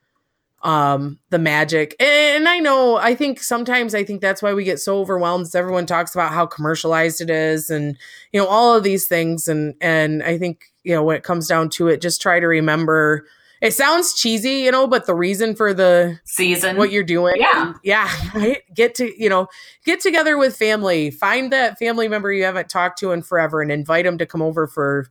um 0.64 1.18
the 1.30 1.40
magic 1.40 1.96
and 2.00 2.48
i 2.48 2.60
know 2.60 2.94
i 2.94 3.16
think 3.16 3.42
sometimes 3.42 3.96
i 3.96 4.04
think 4.04 4.20
that's 4.20 4.40
why 4.40 4.54
we 4.54 4.62
get 4.62 4.78
so 4.78 5.00
overwhelmed 5.00 5.44
is 5.44 5.56
everyone 5.56 5.86
talks 5.86 6.14
about 6.14 6.30
how 6.30 6.46
commercialized 6.46 7.20
it 7.20 7.28
is 7.30 7.68
and 7.68 7.98
you 8.32 8.40
know 8.40 8.46
all 8.46 8.72
of 8.76 8.84
these 8.84 9.08
things 9.08 9.48
and 9.48 9.74
and 9.80 10.22
i 10.22 10.38
think 10.38 10.66
you 10.84 10.94
know 10.94 11.02
when 11.02 11.16
it 11.16 11.24
comes 11.24 11.48
down 11.48 11.68
to 11.68 11.88
it 11.88 12.00
just 12.00 12.22
try 12.22 12.38
to 12.38 12.46
remember 12.46 13.26
it 13.62 13.72
sounds 13.72 14.12
cheesy 14.14 14.50
you 14.64 14.70
know 14.70 14.86
but 14.86 15.06
the 15.06 15.14
reason 15.14 15.54
for 15.54 15.72
the 15.72 16.18
Season. 16.24 16.76
what 16.76 16.92
you're 16.92 17.02
doing 17.04 17.34
Yeah. 17.38 17.72
yeah 17.82 18.10
right 18.34 18.62
get 18.74 18.94
to 18.96 19.10
you 19.22 19.28
know 19.30 19.46
get 19.86 20.00
together 20.00 20.36
with 20.36 20.54
family 20.56 21.10
find 21.10 21.50
that 21.52 21.78
family 21.78 22.08
member 22.08 22.30
you 22.32 22.44
haven't 22.44 22.68
talked 22.68 22.98
to 22.98 23.12
in 23.12 23.22
forever 23.22 23.62
and 23.62 23.72
invite 23.72 24.04
them 24.04 24.18
to 24.18 24.26
come 24.26 24.42
over 24.42 24.66
for 24.66 25.06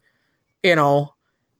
you 0.62 0.76
know 0.76 1.14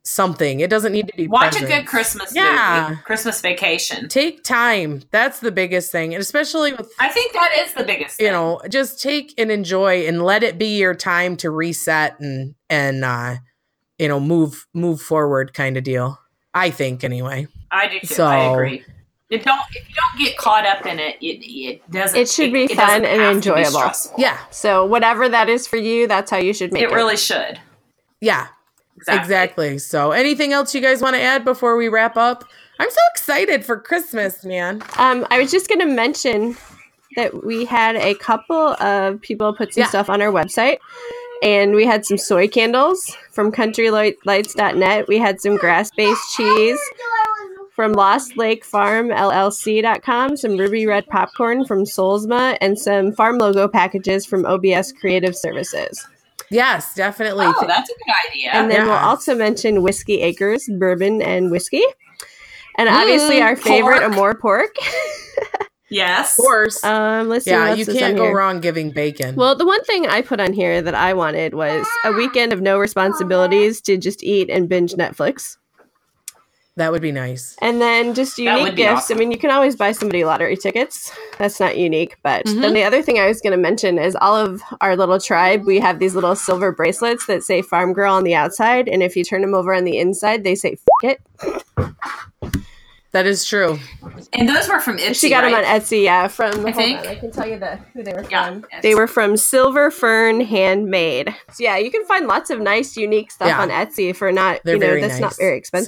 something 0.04 0.60
it 0.62 0.70
doesn't 0.72 0.94
need 0.94 1.08
to 1.08 1.14
be 1.16 1.28
Watch 1.28 1.62
a 1.62 1.66
good 1.66 1.86
Christmas 1.86 2.34
Yeah. 2.36 2.88
movie. 2.90 3.02
Christmas 3.04 3.40
vacation. 3.40 4.08
take 4.10 4.44
time 4.44 5.04
that's 5.12 5.42
the 5.42 5.52
biggest 5.52 5.92
thing 5.92 6.16
and 6.16 6.22
especially 6.22 6.74
with 6.74 6.92
I 7.00 7.08
think 7.10 7.34
that 7.34 7.52
is 7.60 7.74
the 7.76 7.84
biggest 7.84 8.18
thing. 8.18 8.26
you 8.26 8.32
know 8.32 8.60
just 8.70 9.00
take 9.02 9.34
and 9.38 9.52
enjoy 9.52 10.08
and 10.08 10.24
let 10.24 10.42
it 10.44 10.58
be 10.58 10.78
your 10.80 10.96
time 10.96 11.38
to 11.38 11.52
reset 11.52 12.20
and 12.20 12.56
and 12.70 13.06
uh 13.06 13.36
you 14.00 14.08
know 14.08 14.20
move 14.20 14.66
move 14.74 15.00
forward 15.02 15.54
kind 15.54 15.78
of 15.78 15.84
deal 15.84 16.18
i 16.54 16.70
think 16.70 17.04
anyway 17.04 17.48
I 17.72 17.88
do 17.88 18.00
too. 18.02 18.08
So- 18.08 18.26
I 18.26 18.52
agree. 18.54 18.84
It 19.30 19.46
don't 19.46 19.62
if 19.74 19.88
you 19.88 19.96
don't 19.96 20.26
get 20.26 20.36
caught 20.38 20.66
up 20.66 20.86
in 20.86 21.00
it, 21.00 21.16
it, 21.22 21.42
it 21.48 21.90
doesn't. 21.90 22.20
It 22.20 22.28
should 22.28 22.52
be 22.52 22.68
doesn't 22.68 22.76
fun 22.86 23.06
and 23.06 23.22
have 23.22 23.42
to 23.44 23.54
be 23.54 23.62
enjoyable. 23.62 23.94
yeah 24.18 24.38
So 24.50 24.86
whatever 24.86 25.30
that 25.30 25.48
is 25.48 25.66
for 25.68 25.78
you, 25.78 26.06
that's 26.06 26.30
how 26.30 26.36
you 26.38 26.54
should 26.54 26.74
make 26.74 26.84
it. 26.84 26.92
it 26.92 26.94
really 26.94 27.16
should. 27.16 27.58
yeah 28.20 28.48
Exactly. 28.98 29.24
Exactly. 29.24 29.78
So, 29.80 30.12
anything 30.12 30.52
else 30.52 30.76
you 30.76 30.82
guys 30.82 31.02
want 31.02 31.16
to 31.16 31.22
add 31.22 31.44
before 31.46 31.76
we 31.78 31.88
wrap 31.88 32.18
up? 32.18 32.44
I'm 32.78 32.90
so 32.92 33.00
excited 33.16 33.64
for 33.66 33.80
Christmas, 33.80 34.44
man. 34.46 34.84
Um, 34.98 35.26
I 35.32 35.40
was 35.40 35.50
just 35.50 35.68
going 35.70 35.80
to 35.80 35.88
mention 35.88 36.56
that 37.16 37.44
we 37.46 37.66
had 37.66 37.96
a 37.96 38.14
couple 38.16 38.56
of 38.80 39.20
people 39.22 39.54
put 39.56 39.74
some 39.74 39.82
Yeah. 39.84 39.88
stuff 39.88 40.10
on 40.10 40.22
our 40.22 40.32
website, 40.32 40.78
and 41.42 41.74
we 41.76 41.86
had 41.86 42.06
some 42.06 42.18
soy 42.18 42.48
candles 42.48 43.16
from 43.32 43.52
countrylights.net. 43.52 45.08
We 45.08 45.18
had 45.18 45.42
some 45.42 45.58
grass 45.58 45.92
based 45.92 46.36
cheese 46.36 46.80
from 47.72 47.94
Lost 47.94 48.38
Lake 48.38 48.64
Farm 48.66 49.10
LLC.com, 49.10 50.38
some 50.38 50.58
ruby 50.58 50.86
red 50.86 51.08
popcorn 51.08 51.66
from 51.66 51.84
Solsma, 51.84 52.58
and 52.62 52.78
some 52.78 53.12
farm 53.14 53.38
logo 53.38 53.68
packages 53.68 54.26
from 54.26 54.46
OBS 54.46 54.92
Creative 54.92 55.36
Services. 55.36 56.06
Yes, 56.50 56.94
definitely. 56.96 57.46
Oh, 57.48 57.66
that's 57.66 57.90
a 57.90 57.94
good 57.94 58.14
idea. 58.30 58.50
And 58.52 58.70
then 58.70 58.86
we'll 58.86 58.94
also 58.96 59.36
mention 59.36 59.82
Whiskey 59.84 60.22
Acres, 60.22 60.70
bourbon 60.78 61.22
and 61.22 61.50
whiskey. 61.50 61.84
And 62.78 62.90
obviously, 62.90 63.38
Mm, 63.38 63.44
our 63.44 63.56
favorite, 63.56 64.00
pork. 64.02 64.12
Amore 64.12 64.36
pork. 64.36 64.76
yes. 65.92 66.38
of 66.40 66.44
course. 66.44 66.84
Um, 66.84 67.30
let's 67.30 67.46
see. 67.46 67.52
yeah, 67.52 67.70
else 67.70 67.78
you 67.80 67.86
is 67.86 67.98
can't 67.98 68.18
go 68.18 68.24
here. 68.26 68.36
wrong 68.36 68.60
giving 68.62 68.90
bacon. 68.92 69.36
Well, 69.36 69.56
the 69.56 69.66
one 69.66 69.84
thing 69.84 70.08
I 70.08 70.22
put 70.22 70.40
on 70.40 70.54
here 70.54 70.82
that 70.82 70.96
I 70.96 71.14
wanted 71.14 71.54
was 71.54 71.86
a 72.06 72.12
weekend 72.14 72.54
of 72.54 72.62
no 72.62 72.80
responsibilities 72.80 73.82
to 73.82 73.98
just 73.98 74.24
eat 74.24 74.50
and 74.50 74.68
binge 74.68 74.94
Netflix. 74.94 75.58
that 76.78 76.92
would 76.92 77.02
be 77.02 77.12
nice. 77.12 77.56
And 77.62 77.80
then 77.82 78.14
just 78.16 78.40
unique 78.40 78.76
gifts. 78.76 78.92
awesome. 79.04 79.18
I 79.18 79.20
mean, 79.20 79.32
you 79.32 79.38
can 79.38 79.52
always 79.52 79.76
buy 79.76 79.92
somebody 79.92 80.24
lottery 80.24 80.56
tickets. 80.58 81.12
That's 81.38 81.60
not 81.60 81.78
unique. 81.78 82.16
But 82.24 82.46
Mhm. 82.46 82.62
then 82.62 82.74
the 82.74 82.84
other 82.84 83.02
thing 83.04 83.20
I 83.20 83.28
was 83.28 83.40
going 83.42 83.52
to 83.52 83.58
mention 83.58 84.00
is 84.00 84.16
all 84.20 84.36
of 84.36 84.64
our 84.80 84.96
little 84.96 85.20
tribe, 85.20 85.66
we 85.66 85.80
have 85.80 86.00
these 86.00 86.16
little 86.16 86.34
silver 86.36 86.72
bracelets 86.72 87.26
that 87.28 87.44
say 87.44 87.62
Farm 87.62 87.94
Girl 87.94 88.14
on 88.16 88.24
the 88.24 88.34
outside. 88.34 88.88
And 88.88 89.04
if 89.04 89.16
you 89.16 89.24
turn 89.24 89.42
them 89.42 89.54
over 89.54 89.74
on 89.76 89.84
the 89.84 90.00
inside, 90.00 90.44
they 90.44 90.56
say 90.56 90.78
F 91.04 91.20
it. 91.38 91.92
That 93.14 93.26
is 93.26 93.44
true. 93.44 93.78
And 94.34 94.48
those 94.48 94.70
were 94.70 94.80
from 94.80 94.98
Etsy. 94.98 95.20
She 95.20 95.30
got 95.30 95.44
right? 95.44 95.52
them 95.52 95.60
on 95.66 95.82
Etsy, 95.82 96.04
yeah. 96.04 96.30
From 96.30 96.54
hold 96.62 96.76
think. 96.76 97.00
on, 97.00 97.08
I 97.08 97.16
can 97.16 97.30
tell 97.32 97.46
you 97.46 97.60
the 97.60 97.76
who 97.94 98.04
they 98.04 98.14
were 98.14 98.26
Yeah. 98.30 98.46
from. 98.48 98.66
They 98.82 98.96
were 98.96 99.08
from 99.08 99.36
Silver 99.36 99.92
Fern 99.92 100.40
Handmade. 100.42 101.36
So 101.52 101.64
yeah, 101.64 101.76
you 101.78 101.92
can 101.92 102.06
find 102.06 102.28
lots 102.28 102.50
of 102.50 102.62
nice, 102.62 102.96
unique 102.96 103.32
stuff 103.32 103.50
Yeah. 103.50 103.62
on 103.62 103.70
Etsy 103.70 104.16
for 104.16 104.32
not 104.32 104.62
They're 104.64 104.76
you 104.76 104.80
know 104.80 104.88
very 104.88 105.02
that's 105.02 105.14
nice. 105.16 105.22
not 105.22 105.38
very 105.38 105.58
expensive. 105.58 105.88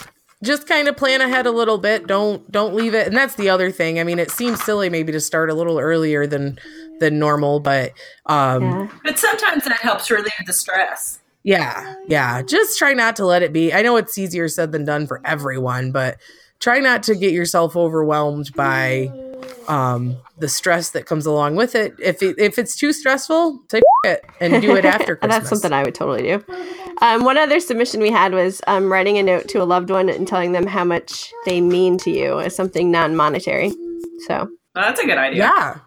So, 0.00 0.06
just 0.42 0.66
kind 0.66 0.88
of 0.88 0.96
plan 0.96 1.20
ahead 1.20 1.46
a 1.46 1.52
little 1.52 1.78
bit. 1.78 2.06
Don't 2.08 2.50
don't 2.50 2.74
leave 2.74 2.92
it. 2.92 3.06
And 3.06 3.16
that's 3.16 3.36
the 3.36 3.48
other 3.48 3.70
thing. 3.70 4.00
I 4.00 4.04
mean, 4.04 4.18
it 4.18 4.30
seems 4.32 4.62
silly 4.62 4.90
maybe 4.90 5.12
to 5.12 5.20
start 5.20 5.50
a 5.50 5.54
little 5.54 5.78
earlier 5.78 6.26
than 6.26 6.58
than 6.98 7.18
normal, 7.20 7.60
but 7.60 7.92
um 8.26 8.62
yeah. 8.62 8.88
But 9.04 9.18
sometimes 9.18 9.64
that 9.64 9.78
helps 9.80 10.10
relieve 10.10 10.32
the 10.44 10.52
stress. 10.52 11.20
Yeah, 11.44 11.94
yeah. 12.08 12.42
Just 12.42 12.78
try 12.78 12.94
not 12.94 13.14
to 13.16 13.24
let 13.26 13.42
it 13.42 13.52
be. 13.52 13.72
I 13.72 13.82
know 13.82 13.96
it's 13.96 14.18
easier 14.18 14.48
said 14.48 14.72
than 14.72 14.84
done 14.84 15.06
for 15.06 15.20
everyone, 15.24 15.92
but 15.92 16.18
try 16.60 16.78
not 16.78 17.02
to 17.04 17.14
get 17.14 17.32
yourself 17.32 17.76
overwhelmed 17.76 18.52
by 18.54 19.10
um, 19.68 20.16
the 20.38 20.48
stress 20.48 20.90
that 20.90 21.06
comes 21.06 21.26
along 21.26 21.56
with 21.56 21.74
it. 21.74 21.94
If 21.98 22.22
it, 22.22 22.38
if 22.38 22.58
it's 22.58 22.76
too 22.76 22.92
stressful, 22.92 23.60
say 23.70 23.80
it 24.04 24.24
and 24.40 24.60
do 24.62 24.76
it 24.76 24.84
after 24.84 25.16
Christmas. 25.16 25.36
That's 25.38 25.48
something 25.48 25.72
I 25.72 25.82
would 25.82 25.94
totally 25.94 26.22
do. 26.22 26.44
Um, 27.02 27.24
one 27.24 27.38
other 27.38 27.60
submission 27.60 28.00
we 28.00 28.10
had 28.10 28.32
was 28.32 28.60
um, 28.66 28.90
writing 28.92 29.18
a 29.18 29.22
note 29.22 29.48
to 29.48 29.62
a 29.62 29.64
loved 29.64 29.90
one 29.90 30.08
and 30.08 30.26
telling 30.28 30.52
them 30.52 30.66
how 30.66 30.84
much 30.84 31.32
they 31.46 31.60
mean 31.60 31.98
to 31.98 32.10
you 32.10 32.40
as 32.40 32.54
something 32.54 32.90
non-monetary. 32.90 33.70
So, 34.26 34.48
Well, 34.74 34.84
that's 34.84 35.00
a 35.00 35.06
good 35.06 35.18
idea. 35.18 35.38
Yeah, 35.44 35.78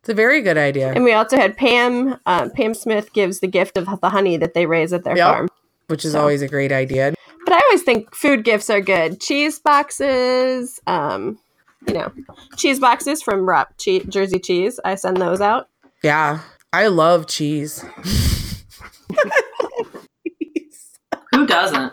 it's 0.00 0.08
a 0.08 0.14
very 0.14 0.40
good 0.40 0.56
idea. 0.56 0.92
and 0.92 1.04
we 1.04 1.12
also 1.12 1.36
had 1.36 1.56
Pam. 1.56 2.18
Uh, 2.26 2.48
Pam 2.50 2.74
Smith 2.74 3.12
gives 3.12 3.40
the 3.40 3.46
gift 3.48 3.76
of 3.76 4.00
the 4.00 4.10
honey 4.10 4.36
that 4.36 4.54
they 4.54 4.66
raise 4.66 4.92
at 4.92 5.04
their 5.04 5.16
Yep. 5.16 5.26
farm. 5.26 5.48
which 5.88 6.04
is 6.04 6.12
So- 6.12 6.20
always 6.20 6.40
a 6.40 6.48
great 6.48 6.72
idea. 6.72 7.14
But 7.44 7.52
I 7.52 7.60
always 7.66 7.82
think 7.82 8.14
food 8.14 8.44
gifts 8.44 8.70
are 8.70 8.80
good. 8.80 9.20
Cheese 9.20 9.58
boxes, 9.58 10.80
um, 10.86 11.38
you 11.86 11.94
know, 11.94 12.12
cheese 12.56 12.80
boxes 12.80 13.22
from 13.22 13.46
Rob 13.48 13.68
che- 13.78 14.04
Jersey 14.04 14.38
Cheese. 14.38 14.80
I 14.84 14.94
send 14.94 15.18
those 15.18 15.40
out. 15.40 15.68
Yeah, 16.02 16.40
I 16.72 16.86
love 16.88 17.26
cheese. 17.26 17.84
Who 21.34 21.46
doesn't? 21.46 21.92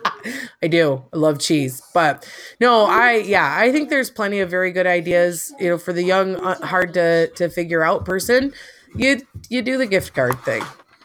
I 0.61 0.67
do. 0.67 1.03
I 1.11 1.17
love 1.17 1.39
cheese. 1.39 1.81
But 1.93 2.29
no, 2.59 2.85
I 2.85 3.15
yeah, 3.15 3.55
I 3.57 3.71
think 3.71 3.89
there's 3.89 4.11
plenty 4.11 4.39
of 4.39 4.49
very 4.49 4.71
good 4.71 4.85
ideas, 4.85 5.53
you 5.59 5.69
know, 5.69 5.77
for 5.77 5.93
the 5.93 6.03
young 6.03 6.35
uh, 6.35 6.63
hard 6.65 6.93
to 6.93 7.27
to 7.35 7.49
figure 7.49 7.83
out 7.83 8.05
person. 8.05 8.53
You 8.95 9.21
you 9.49 9.61
do 9.63 9.77
the 9.77 9.87
gift 9.87 10.13
card 10.13 10.39
thing. 10.43 10.63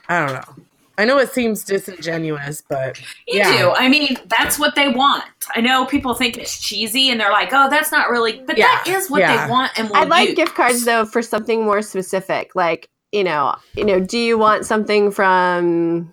I 0.09 0.25
don't 0.27 0.35
know. 0.35 0.66
I 0.99 1.05
know 1.05 1.19
it 1.19 1.33
seems 1.33 1.63
disingenuous, 1.65 2.63
but 2.69 2.99
You 3.27 3.39
Yeah. 3.41 3.59
do. 3.59 3.71
I 3.73 3.89
mean, 3.89 4.17
that's 4.39 4.59
what 4.59 4.75
they 4.75 4.89
want. 4.89 5.25
I 5.55 5.61
know 5.61 5.85
people 5.87 6.15
think 6.15 6.37
it's 6.39 6.59
cheesy 6.61 7.11
and 7.11 7.21
they're 7.21 7.31
like, 7.33 7.51
oh, 7.53 7.69
that's 7.69 7.93
not 7.93 8.09
really, 8.11 8.43
but 8.47 8.57
that 8.57 8.85
Yeah. 8.87 8.97
is 8.97 9.11
what 9.11 9.21
Yeah. 9.21 9.45
they 9.47 9.51
want 9.51 9.73
and 9.79 9.91
I 9.95 10.05
like 10.05 10.29
use. 10.31 10.37
gift 10.37 10.55
cards 10.55 10.85
though 10.85 11.05
for 11.05 11.23
something 11.23 11.65
more 11.65 11.83
specific, 11.83 12.53
like 12.55 12.89
you 13.13 13.25
know, 13.25 13.55
you 13.75 13.85
know, 13.85 14.01
do 14.01 14.19
you 14.19 14.37
want 14.37 14.67
something 14.67 15.11
from 15.11 16.11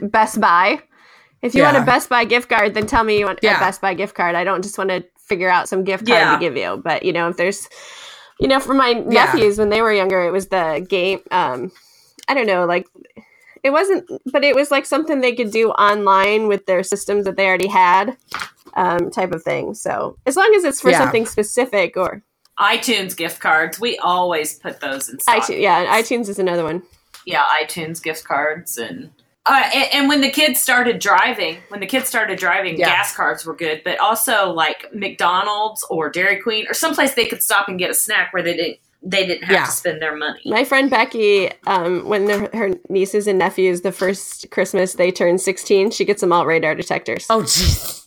Best 0.00 0.40
Buy? 0.40 0.80
If 1.42 1.54
you 1.54 1.62
want 1.62 1.76
a 1.76 1.82
Best 1.82 2.08
Buy 2.08 2.24
gift 2.24 2.48
card, 2.48 2.74
then 2.74 2.86
tell 2.86 3.04
me 3.04 3.18
you 3.18 3.26
want 3.26 3.40
Yeah. 3.42 3.56
a 3.56 3.60
Best 3.60 3.80
Buy 3.80 3.94
gift 3.94 4.14
card. 4.14 4.34
I 4.34 4.44
don't 4.44 4.62
just 4.62 4.78
want 4.78 4.90
to 4.90 5.04
figure 5.18 5.50
out 5.50 5.68
some 5.68 5.82
gift 5.84 6.06
card 6.06 6.18
Yeah. 6.20 6.32
to 6.34 6.38
give 6.38 6.56
you. 6.56 6.80
But 6.82 7.02
you 7.04 7.12
know, 7.12 7.28
if 7.28 7.36
there's, 7.36 7.68
you 8.40 8.48
know, 8.48 8.60
for 8.60 8.74
my 8.74 8.90
Yeah. 8.90 9.02
nephews 9.24 9.58
when 9.58 9.68
they 9.70 9.82
were 9.82 9.92
younger, 9.92 10.22
it 10.24 10.30
was 10.30 10.48
the 10.48 10.84
game. 10.88 11.20
Um, 11.30 11.72
I 12.28 12.34
don't 12.34 12.46
know, 12.46 12.64
like 12.64 12.86
it 13.66 13.70
wasn't, 13.72 14.08
but 14.32 14.44
it 14.44 14.54
was 14.54 14.70
like 14.70 14.86
something 14.86 15.20
they 15.20 15.34
could 15.34 15.50
do 15.50 15.70
online 15.70 16.46
with 16.48 16.66
their 16.66 16.82
systems 16.82 17.24
that 17.26 17.36
they 17.36 17.46
already 17.46 17.66
had, 17.68 18.16
um, 18.74 19.10
type 19.10 19.32
of 19.32 19.42
thing. 19.42 19.74
So 19.74 20.16
as 20.26 20.36
long 20.36 20.52
as 20.56 20.64
it's 20.64 20.80
for 20.80 20.90
Yeah. 20.90 20.98
something 20.98 21.26
specific 21.26 21.96
or 21.96 22.22
iTunes 22.58 23.14
gift 23.14 23.38
cards. 23.40 23.78
We 23.78 23.98
always 23.98 24.58
put 24.58 24.80
those 24.80 25.10
in 25.10 25.18
stock. 25.20 25.42
iTunes, 25.42 25.60
yeah, 25.60 26.00
iTunes 26.00 26.28
is 26.30 26.38
another 26.38 26.64
one. 26.64 26.82
yeah, 27.26 27.42
iTunes 27.62 28.02
gift 28.02 28.24
cards 28.24 28.78
and. 28.78 29.10
Uh, 29.48 29.62
and, 29.74 29.88
and 29.94 30.08
when 30.08 30.20
the 30.22 30.30
kids 30.30 30.58
started 30.60 30.98
driving, 30.98 31.58
when 31.68 31.78
the 31.80 31.86
kids 31.86 32.08
started 32.08 32.36
driving, 32.38 32.78
Yeah. 32.78 32.86
gas 32.86 33.14
cards 33.14 33.44
were 33.46 33.54
good, 33.54 33.82
but 33.84 33.98
also 34.00 34.50
like 34.52 34.92
McDonald's 34.94 35.84
or 35.90 36.08
Dairy 36.08 36.40
Queen 36.40 36.66
or 36.68 36.74
someplace 36.74 37.14
they 37.14 37.26
could 37.26 37.42
stop 37.42 37.68
and 37.68 37.78
get 37.78 37.90
a 37.90 37.94
snack 37.94 38.32
where 38.32 38.42
they 38.42 38.56
didn't 38.56 38.78
they 39.08 39.24
didn't 39.26 39.44
have 39.44 39.54
Yeah. 39.54 39.64
to 39.66 39.70
spend 39.70 40.02
their 40.02 40.16
money. 40.16 40.40
My 40.46 40.64
friend 40.64 40.90
Becky, 40.90 41.50
um, 41.66 42.08
when 42.08 42.28
her, 42.28 42.50
her 42.52 42.70
nieces 42.88 43.26
and 43.28 43.38
nephews, 43.38 43.82
the 43.82 43.92
first 43.92 44.50
Christmas 44.50 44.94
they 44.94 45.12
turn 45.12 45.38
16, 45.38 45.92
she 45.92 46.04
gets 46.04 46.20
them 46.20 46.32
all 46.32 46.44
radar 46.44 46.74
detectors. 46.74 47.26
oh 47.30 47.42
jeez. 47.42 48.02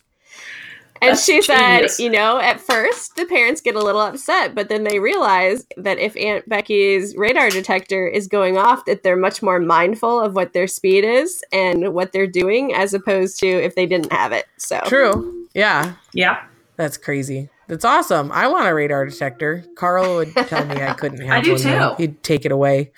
and 1.02 1.12
that's 1.12 1.24
she 1.24 1.42
genius. 1.42 1.96
said, 1.98 2.04
you 2.04 2.10
know, 2.10 2.40
at 2.40 2.60
first 2.60 3.16
the 3.16 3.26
parents 3.26 3.62
get 3.62 3.76
a 3.76 3.80
little 3.82 4.02
upset, 4.02 4.54
but 4.54 4.68
then 4.68 4.84
they 4.84 5.00
realize 5.00 5.66
that 5.78 5.98
if 6.00 6.18
Aunt 6.18 6.48
Becky's 6.50 7.16
radar 7.16 7.50
detector 7.50 8.06
is 8.06 8.28
going 8.28 8.58
off, 8.58 8.84
that 8.84 9.02
they're 9.04 9.16
much 9.16 9.42
more 9.42 9.60
mindful 9.62 10.20
of 10.20 10.36
what 10.36 10.52
their 10.52 10.68
speed 10.68 11.06
is 11.06 11.42
and 11.54 11.94
what 11.94 12.12
they're 12.12 12.28
doing 12.28 12.74
as 12.74 12.94
opposed 12.94 13.40
to 13.40 13.48
if 13.48 13.76
they 13.76 13.86
didn't 13.86 14.12
have 14.12 14.34
it. 14.34 14.46
So 14.58 14.82
True. 14.86 15.48
Yeah. 15.54 15.94
Yeah, 16.14 16.44
That's 16.76 16.98
crazy. 16.98 17.48
That's 17.70 17.86
awesome. 17.86 18.32
I 18.34 18.48
want 18.50 18.68
a 18.68 18.74
radar 18.74 19.06
detector. 19.06 19.64
Carl 19.78 20.16
would 20.18 20.34
tell 20.36 20.66
me 20.66 20.82
I 20.82 20.94
couldn't 20.96 21.22
have 21.26 21.38
I 21.38 21.42
do 21.42 21.54
one. 21.54 21.62
though. 21.64 21.90
too. 21.96 21.96
He'd 22.04 22.24
take 22.24 22.44
it 22.46 22.52
away. 22.52 22.92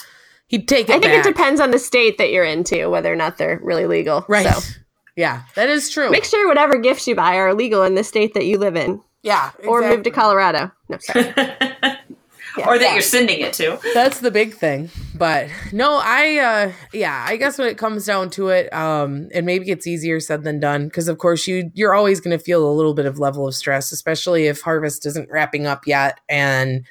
He'd 0.47 0.67
take 0.67 0.89
it 0.89 0.95
I 0.95 0.99
think 0.99 1.13
back. 1.13 1.25
it 1.25 1.29
depends 1.29 1.61
on 1.61 1.71
the 1.71 1.77
state 1.79 2.17
that 2.17 2.31
you're 2.31 2.43
into, 2.45 2.89
whether 2.89 3.11
or 3.11 3.15
not 3.15 3.37
they're 3.37 3.59
really 3.61 3.85
legal. 3.85 4.25
Right. 4.27 4.47
So 4.47 4.75
Yeah, 5.15 5.43
that 5.55 5.69
is 5.69 5.89
true. 5.89 6.09
make 6.09 6.23
sure 6.25 6.47
whatever 6.47 6.77
gifts 6.77 7.07
you 7.07 7.15
buy 7.15 7.35
are 7.35 7.53
legal 7.53 7.83
in 7.83 7.95
the 7.95 8.03
state 8.03 8.33
that 8.33 8.45
you 8.45 8.57
live 8.57 8.75
in. 8.75 9.01
yeah. 9.23 9.51
or 9.67 9.81
move 9.81 10.03
to. 10.03 10.09
Colorado. 10.11 10.71
No, 10.89 10.97
sorry. 10.99 11.33
or 12.57 12.77
that 12.77 12.93
you're 12.93 13.01
sending 13.01 13.41
it 13.41 13.53
to. 13.53 13.79
That's 13.93 14.19
the 14.19 14.31
big 14.31 14.53
thing. 14.53 14.89
But 15.15 15.49
no, 15.71 15.99
I 16.03 16.37
uh 16.37 16.71
yeah, 16.93 17.25
I 17.27 17.37
guess 17.37 17.57
when 17.57 17.67
it 17.67 17.77
comes 17.77 18.05
down 18.05 18.29
to 18.31 18.49
it, 18.49 18.71
um, 18.73 19.29
and 19.33 19.45
maybe 19.45 19.69
it's 19.69 19.87
easier 19.87 20.19
said 20.19 20.43
than 20.43 20.59
done, 20.59 20.85
because 20.85 21.07
of 21.07 21.17
course 21.17 21.47
you 21.47 21.71
you're 21.73 21.93
always 21.93 22.19
gonna 22.19 22.39
feel 22.39 22.69
a 22.69 22.73
little 22.73 22.93
bit 22.93 23.05
of 23.05 23.19
level 23.19 23.47
of 23.47 23.55
stress, 23.55 23.91
especially 23.91 24.47
if 24.47 24.61
harvest 24.61 25.05
isn't 25.05 25.29
wrapping 25.29 25.67
up 25.67 25.85
yet 25.85 26.19
and 26.27 26.85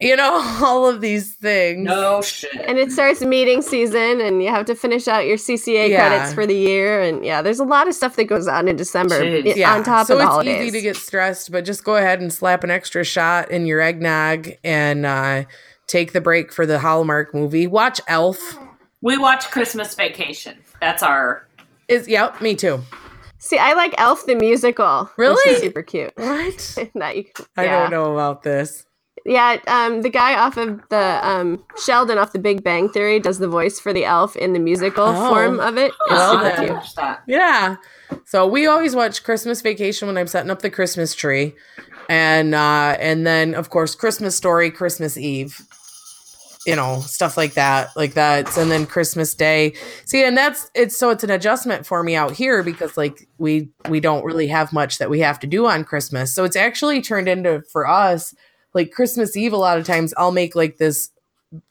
you 0.00 0.14
know, 0.16 0.40
all 0.62 0.88
of 0.88 1.00
these 1.00 1.34
things. 1.34 1.84
No 1.84 2.22
shit. 2.22 2.54
and 2.54 2.78
it 2.78 2.92
starts 2.92 3.20
meeting 3.20 3.62
season, 3.62 4.20
and 4.20 4.42
you 4.42 4.48
have 4.48 4.66
to 4.66 4.74
finish 4.74 5.08
out 5.08 5.26
your 5.26 5.36
CCA 5.36 5.88
Yeah. 5.90 6.08
credits 6.08 6.32
for 6.34 6.46
the 6.46 6.54
year. 6.54 7.00
And 7.02 7.24
yeah, 7.24 7.42
there's 7.42 7.58
a 7.60 7.64
lot 7.64 7.88
of 7.88 7.94
stuff 7.94 8.16
that 8.16 8.24
goes 8.24 8.46
on 8.46 8.68
in 8.68 8.76
December 8.76 9.20
Jeez. 9.20 9.56
Yeah, 9.56 9.74
on 9.74 9.82
top 9.84 10.06
so 10.06 10.18
of 10.20 10.44
the 10.44 10.50
it's 10.50 10.62
easy 10.62 10.70
to 10.78 10.80
get 10.82 10.96
stressed, 10.96 11.50
but 11.50 11.64
just 11.64 11.82
go 11.84 11.96
ahead 11.96 12.20
and 12.20 12.32
slap 12.32 12.62
an 12.64 12.70
extra 12.70 13.02
shot 13.04 13.50
in 13.50 13.66
your 13.66 13.80
eggnog 13.80 14.50
and 14.62 15.04
uh, 15.04 15.44
take 15.86 16.12
the 16.12 16.20
break 16.20 16.52
for 16.52 16.64
the 16.66 16.78
Hallmark 16.78 17.34
movie. 17.34 17.66
Watch 17.66 18.00
Elf. 18.06 18.56
We 19.00 19.16
watch 19.18 19.50
Christmas 19.50 19.94
Vacation. 19.94 20.58
That's 20.80 21.02
our. 21.02 21.46
Is 21.88 22.06
yep, 22.08 22.40
me 22.40 22.54
too. 22.54 22.82
See, 23.38 23.56
I 23.56 23.72
like 23.74 23.94
Elf 23.98 24.26
the 24.26 24.34
musical. 24.34 25.04
which 25.14 25.18
Really? 25.18 25.50
is 25.52 25.60
super 25.60 25.82
cute. 25.82 26.12
What? 26.16 26.78
that 26.96 27.16
you, 27.16 27.24
can- 27.24 27.46
I 27.56 27.64
don't 27.66 27.90
know 27.90 28.12
about 28.12 28.42
this. 28.42 28.84
Yeah, 29.28 29.58
um, 29.66 30.00
the 30.02 30.08
guy 30.08 30.34
off 30.38 30.56
of 30.56 30.80
the 30.88 31.20
um, 31.22 31.62
Sheldon 31.84 32.16
off 32.16 32.32
the 32.32 32.38
Big 32.38 32.62
Bang 32.64 32.88
Theory 32.88 33.20
does 33.20 33.38
the 33.38 33.48
voice 33.48 33.78
for 33.78 33.92
the 33.92 34.04
elf 34.06 34.34
in 34.36 34.54
the 34.54 34.58
musical 34.58 35.04
Oh. 35.06 35.28
form 35.28 35.60
of 35.60 35.76
it. 35.76 35.92
It's 36.08 36.30
super 36.30 36.44
I 36.44 36.56
then. 36.56 36.66
cute. 36.80 36.94
that. 36.96 37.22
Yeah. 37.26 37.76
So 38.24 38.46
we 38.46 38.66
always 38.66 38.94
watch 38.96 39.22
Christmas 39.24 39.60
Vacation 39.60 40.08
when 40.08 40.16
I'm 40.16 40.26
setting 40.28 40.50
up 40.50 40.62
the 40.62 40.70
Christmas 40.70 41.14
tree. 41.14 41.54
And 42.08 42.54
uh 42.54 42.96
and 42.98 43.26
then 43.26 43.54
of 43.54 43.68
course 43.68 43.94
Christmas 43.94 44.34
Story, 44.34 44.70
Christmas 44.70 45.18
Eve. 45.18 45.60
You 46.66 46.76
know, 46.76 47.00
stuff 47.00 47.36
like 47.36 47.54
that. 47.54 47.94
Like 47.96 48.14
that. 48.14 48.56
And 48.56 48.70
then 48.70 48.84
Christmas 48.86 49.34
Day. 49.34 49.74
See, 50.06 50.24
and 50.24 50.36
that's 50.36 50.70
it's 50.74 50.96
so 50.96 51.10
it's 51.10 51.24
an 51.24 51.30
adjustment 51.30 51.86
for 51.86 52.02
me 52.02 52.14
out 52.16 52.32
here 52.32 52.62
because 52.62 52.96
like 52.96 53.28
we 53.38 53.68
we 53.90 54.00
don't 54.00 54.24
really 54.24 54.48
have 54.48 54.72
much 54.72 54.96
that 54.98 55.10
we 55.10 55.20
have 55.20 55.38
to 55.40 55.46
do 55.46 55.66
on 55.66 55.84
Christmas. 55.84 56.34
So 56.34 56.44
it's 56.44 56.56
actually 56.56 57.00
turned 57.02 57.28
into 57.28 57.62
for 57.72 57.86
us 57.86 58.34
like 58.78 58.92
Christmas 58.92 59.36
Eve 59.36 59.52
a 59.52 59.56
lot 59.56 59.78
of 59.78 59.84
times 59.84 60.14
I'll 60.16 60.32
make 60.32 60.54
like 60.54 60.78
this 60.78 61.10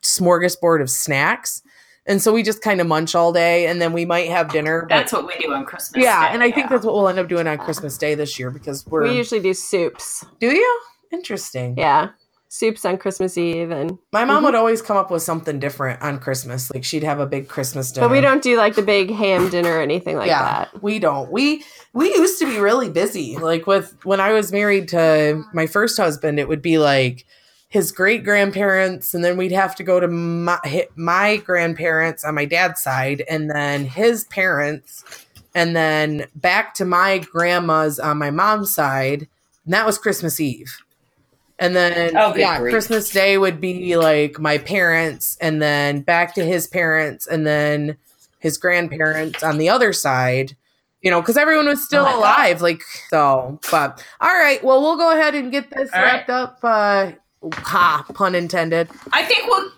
smorgasbord 0.03 0.82
of 0.82 0.89
snacks. 0.89 1.62
And 2.05 2.22
so 2.22 2.32
we 2.32 2.41
just 2.43 2.62
kind 2.62 2.80
of 2.80 2.88
munch 2.88 3.16
all 3.16 3.34
day 3.34 3.68
and 3.68 3.82
then 3.82 3.91
we 3.93 4.05
might 4.05 4.30
have 4.30 4.51
dinner. 4.51 4.82
But 4.84 4.89
That's 4.95 5.14
what 5.14 5.26
we 5.28 5.36
do 5.39 5.53
on 5.53 5.66
Christmas. 5.66 6.01
yeah, 6.03 6.28
Day, 6.28 6.34
and 6.36 6.43
I 6.43 6.51
think 6.51 6.70
that's 6.70 6.86
what 6.86 6.93
we'll 6.93 7.08
end 7.10 7.20
up 7.20 7.28
doing 7.28 7.47
on 7.47 7.58
Christmas 7.58 7.97
Day 7.97 8.16
this 8.16 8.39
year 8.39 8.49
because 8.49 8.86
we're. 8.88 9.03
We 9.03 9.18
usually 9.18 9.41
do 9.41 9.53
soups. 9.53 10.26
do 10.39 10.47
you? 10.47 10.82
Interesting. 11.12 11.78
Yeah, 11.78 12.10
soups 12.50 12.86
on 12.86 12.98
Christmas 12.98 13.38
Eve, 13.38 13.72
and 13.72 13.98
My 14.12 14.26
mom 14.26 14.38
mm-hmm. 14.38 14.45
would 14.45 14.56
always 14.56 14.82
come 14.82 14.98
up 14.98 15.12
with 15.12 15.22
something 15.22 15.60
different 15.60 16.02
on 16.02 16.20
Christmas. 16.20 16.74
Like 16.74 16.84
she'd 16.84 17.04
have 17.04 17.20
a 17.20 17.26
big 17.26 17.48
Christmas 17.48 17.91
dinner. 17.91 18.08
but 18.08 18.12
we 18.12 18.22
don't 18.22 18.41
do 18.41 18.58
like 18.58 18.76
the 18.76 18.82
big 18.82 19.12
ham 19.12 19.50
dinner 19.50 19.72
or 19.72 19.82
anything 19.82 20.18
like 20.18 20.28
yeah, 20.28 20.41
that. 20.41 20.82
we 20.82 21.00
don't. 21.00 21.32
We 21.32 21.64
we 21.93 22.10
used 22.10 22.39
to 22.39 22.45
be 22.45 22.60
really 22.60 22.89
busy. 22.89 23.38
Like 23.38 23.68
with 23.68 23.98
when 24.04 24.20
I 24.20 24.34
was 24.34 24.52
married 24.52 24.88
to 24.89 25.43
my 25.54 25.68
first 25.68 25.98
husband, 25.98 26.39
it 26.39 26.48
would 26.48 26.62
be 26.62 26.78
like 26.78 27.26
his 27.70 27.91
great 27.91 28.24
grandparents, 28.24 29.14
and 29.14 29.24
then 29.24 29.38
we'd 29.38 29.52
have 29.52 29.76
to 29.76 29.84
go 29.84 30.00
to 30.00 30.08
my 30.08 30.88
my 30.95 31.38
grandparents 31.38 32.24
on 32.24 32.36
my 32.36 32.45
dad's 32.45 32.82
side, 32.82 33.24
and 33.30 33.50
then 33.50 33.86
his 33.86 34.24
parents, 34.26 35.04
and 35.54 35.76
then 35.76 36.28
back 36.36 36.74
to 36.76 36.86
my 36.86 37.20
grandma's 37.20 38.00
on 38.00 38.18
my 38.18 38.32
mom's 38.32 38.74
side. 38.74 39.28
And 39.66 39.74
that 39.74 39.86
was 39.86 39.98
Christmas 39.98 40.39
Eve. 40.39 40.78
And 41.60 41.76
then 41.76 42.16
Oh, 42.16 42.36
yeah, 42.36 42.60
grief. 42.60 42.72
Christmas 42.72 43.10
Day 43.10 43.38
would 43.38 43.60
be 43.60 43.97
like 43.97 44.39
my 44.39 44.58
parents, 44.60 45.38
and 45.41 45.62
then 45.62 46.01
back 46.01 46.36
to 46.36 46.45
his 46.45 46.68
parents, 46.68 47.26
and 47.26 47.47
then 47.47 47.97
his 48.39 48.58
grandparents 48.58 49.41
on 49.43 49.58
the 49.58 49.70
other 49.70 49.91
side. 49.93 50.55
You 51.01 51.12
know, 51.12 51.22
because 51.22 51.38
everyone 51.38 51.68
was 51.68 51.84
still 51.86 52.01
Oh 52.03 52.05
my 52.05 52.12
God. 52.12 52.20
alive. 52.20 52.62
Like 52.62 52.82
so, 53.10 53.60
but 53.72 54.03
all 54.22 54.30
right. 54.38 54.64
Well, 54.64 54.82
we'll 54.82 54.97
go 54.97 55.12
ahead 55.18 55.36
and 55.36 55.51
get 55.51 55.70
this 55.70 55.89
All 55.93 56.01
wrapped 56.01 56.30
up. 56.30 56.60
Uh, 56.64 57.12
ha, 57.53 58.05
pun 58.14 58.36
intended. 58.36 58.89
I 59.14 59.24
think 59.24 59.45
we'll 59.47 59.72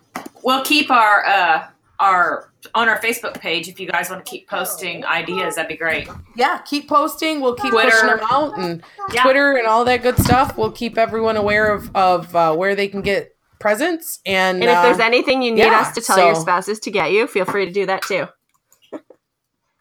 we'll 0.44 0.64
keep 0.64 0.90
our 0.92 1.26
uh 1.26 1.68
our 2.00 2.49
on 2.76 2.90
our 2.90 3.00
Facebook 3.00 3.40
page 3.40 3.68
if 3.68 3.80
you 3.80 3.88
guys 3.88 4.10
want 4.10 4.26
to 4.26 4.30
keep 4.30 4.48
posting 4.50 5.06
ideas. 5.06 5.56
That'd 5.56 5.70
be 5.70 5.78
great. 5.78 6.08
Yeah, 6.36 6.60
keep 6.60 6.90
posting. 6.90 7.40
We'll 7.42 7.56
keep 7.56 7.72
Twitter. 7.72 7.90
pushing 7.92 8.08
them 8.08 8.20
out 8.30 8.58
and 8.60 8.84
Yeah. 9.14 9.24
Twitter 9.24 9.54
and 9.58 9.66
all 9.68 9.86
that 9.86 10.02
good 10.04 10.18
stuff. 10.18 10.58
We'll 10.58 10.72
keep 10.72 10.98
everyone 10.98 11.38
aware 11.38 11.72
of 11.74 11.90
of 11.96 12.36
uh, 12.36 12.56
where 12.56 12.76
they 12.76 12.88
can 12.88 13.02
get 13.02 13.36
presents 13.60 14.20
and, 14.26 14.62
And 14.62 14.70
if 14.72 14.78
uh, 14.78 14.82
there's 14.84 15.00
anything 15.00 15.42
you 15.42 15.52
need 15.52 15.60
yeah, 15.62 15.82
us 15.82 15.94
to 15.96 16.02
tell 16.02 16.18
your 16.18 16.36
spouses 16.36 16.80
to 16.82 16.92
get 16.92 17.12
you, 17.12 17.28
feel 17.28 17.46
free 17.46 17.66
to 17.66 17.72
do 17.72 17.86
that 17.88 18.02
too. 18.04 18.28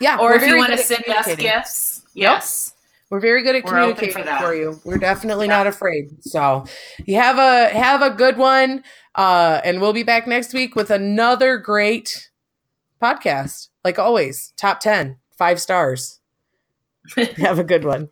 yeah, 0.00 0.18
Or 0.18 0.34
if 0.34 0.46
you 0.46 0.56
want 0.56 0.72
to 0.72 0.78
send 0.78 1.04
us 1.08 1.34
gifts, 1.36 2.02
yes. 2.14 2.74
We're 3.10 3.20
very 3.20 3.42
good 3.42 3.56
at 3.56 3.64
We're 3.64 3.70
communicating 3.70 4.24
for 4.24 4.38
for 4.38 4.54
you. 4.54 4.80
We're 4.84 4.98
definitely 4.98 5.46
Yeah. 5.46 5.56
not 5.58 5.66
afraid. 5.66 6.22
So 6.22 6.64
you 7.06 7.16
have 7.16 7.38
a 7.38 7.68
have 7.76 8.02
a 8.02 8.10
good 8.10 8.36
one. 8.36 8.84
Uh, 9.14 9.60
and 9.64 9.80
we'll 9.80 9.92
be 9.94 10.02
back 10.04 10.26
next 10.28 10.52
week 10.52 10.76
with 10.76 10.90
another 10.90 11.56
great 11.56 12.27
podcast. 13.02 13.68
Like 13.84 13.98
always, 13.98 14.52
top 14.56 14.80
10, 14.80 15.16
five 15.36 15.60
stars. 15.60 16.20
have 17.36 17.58
a 17.58 17.64
good 17.64 17.84
one. 17.84 18.10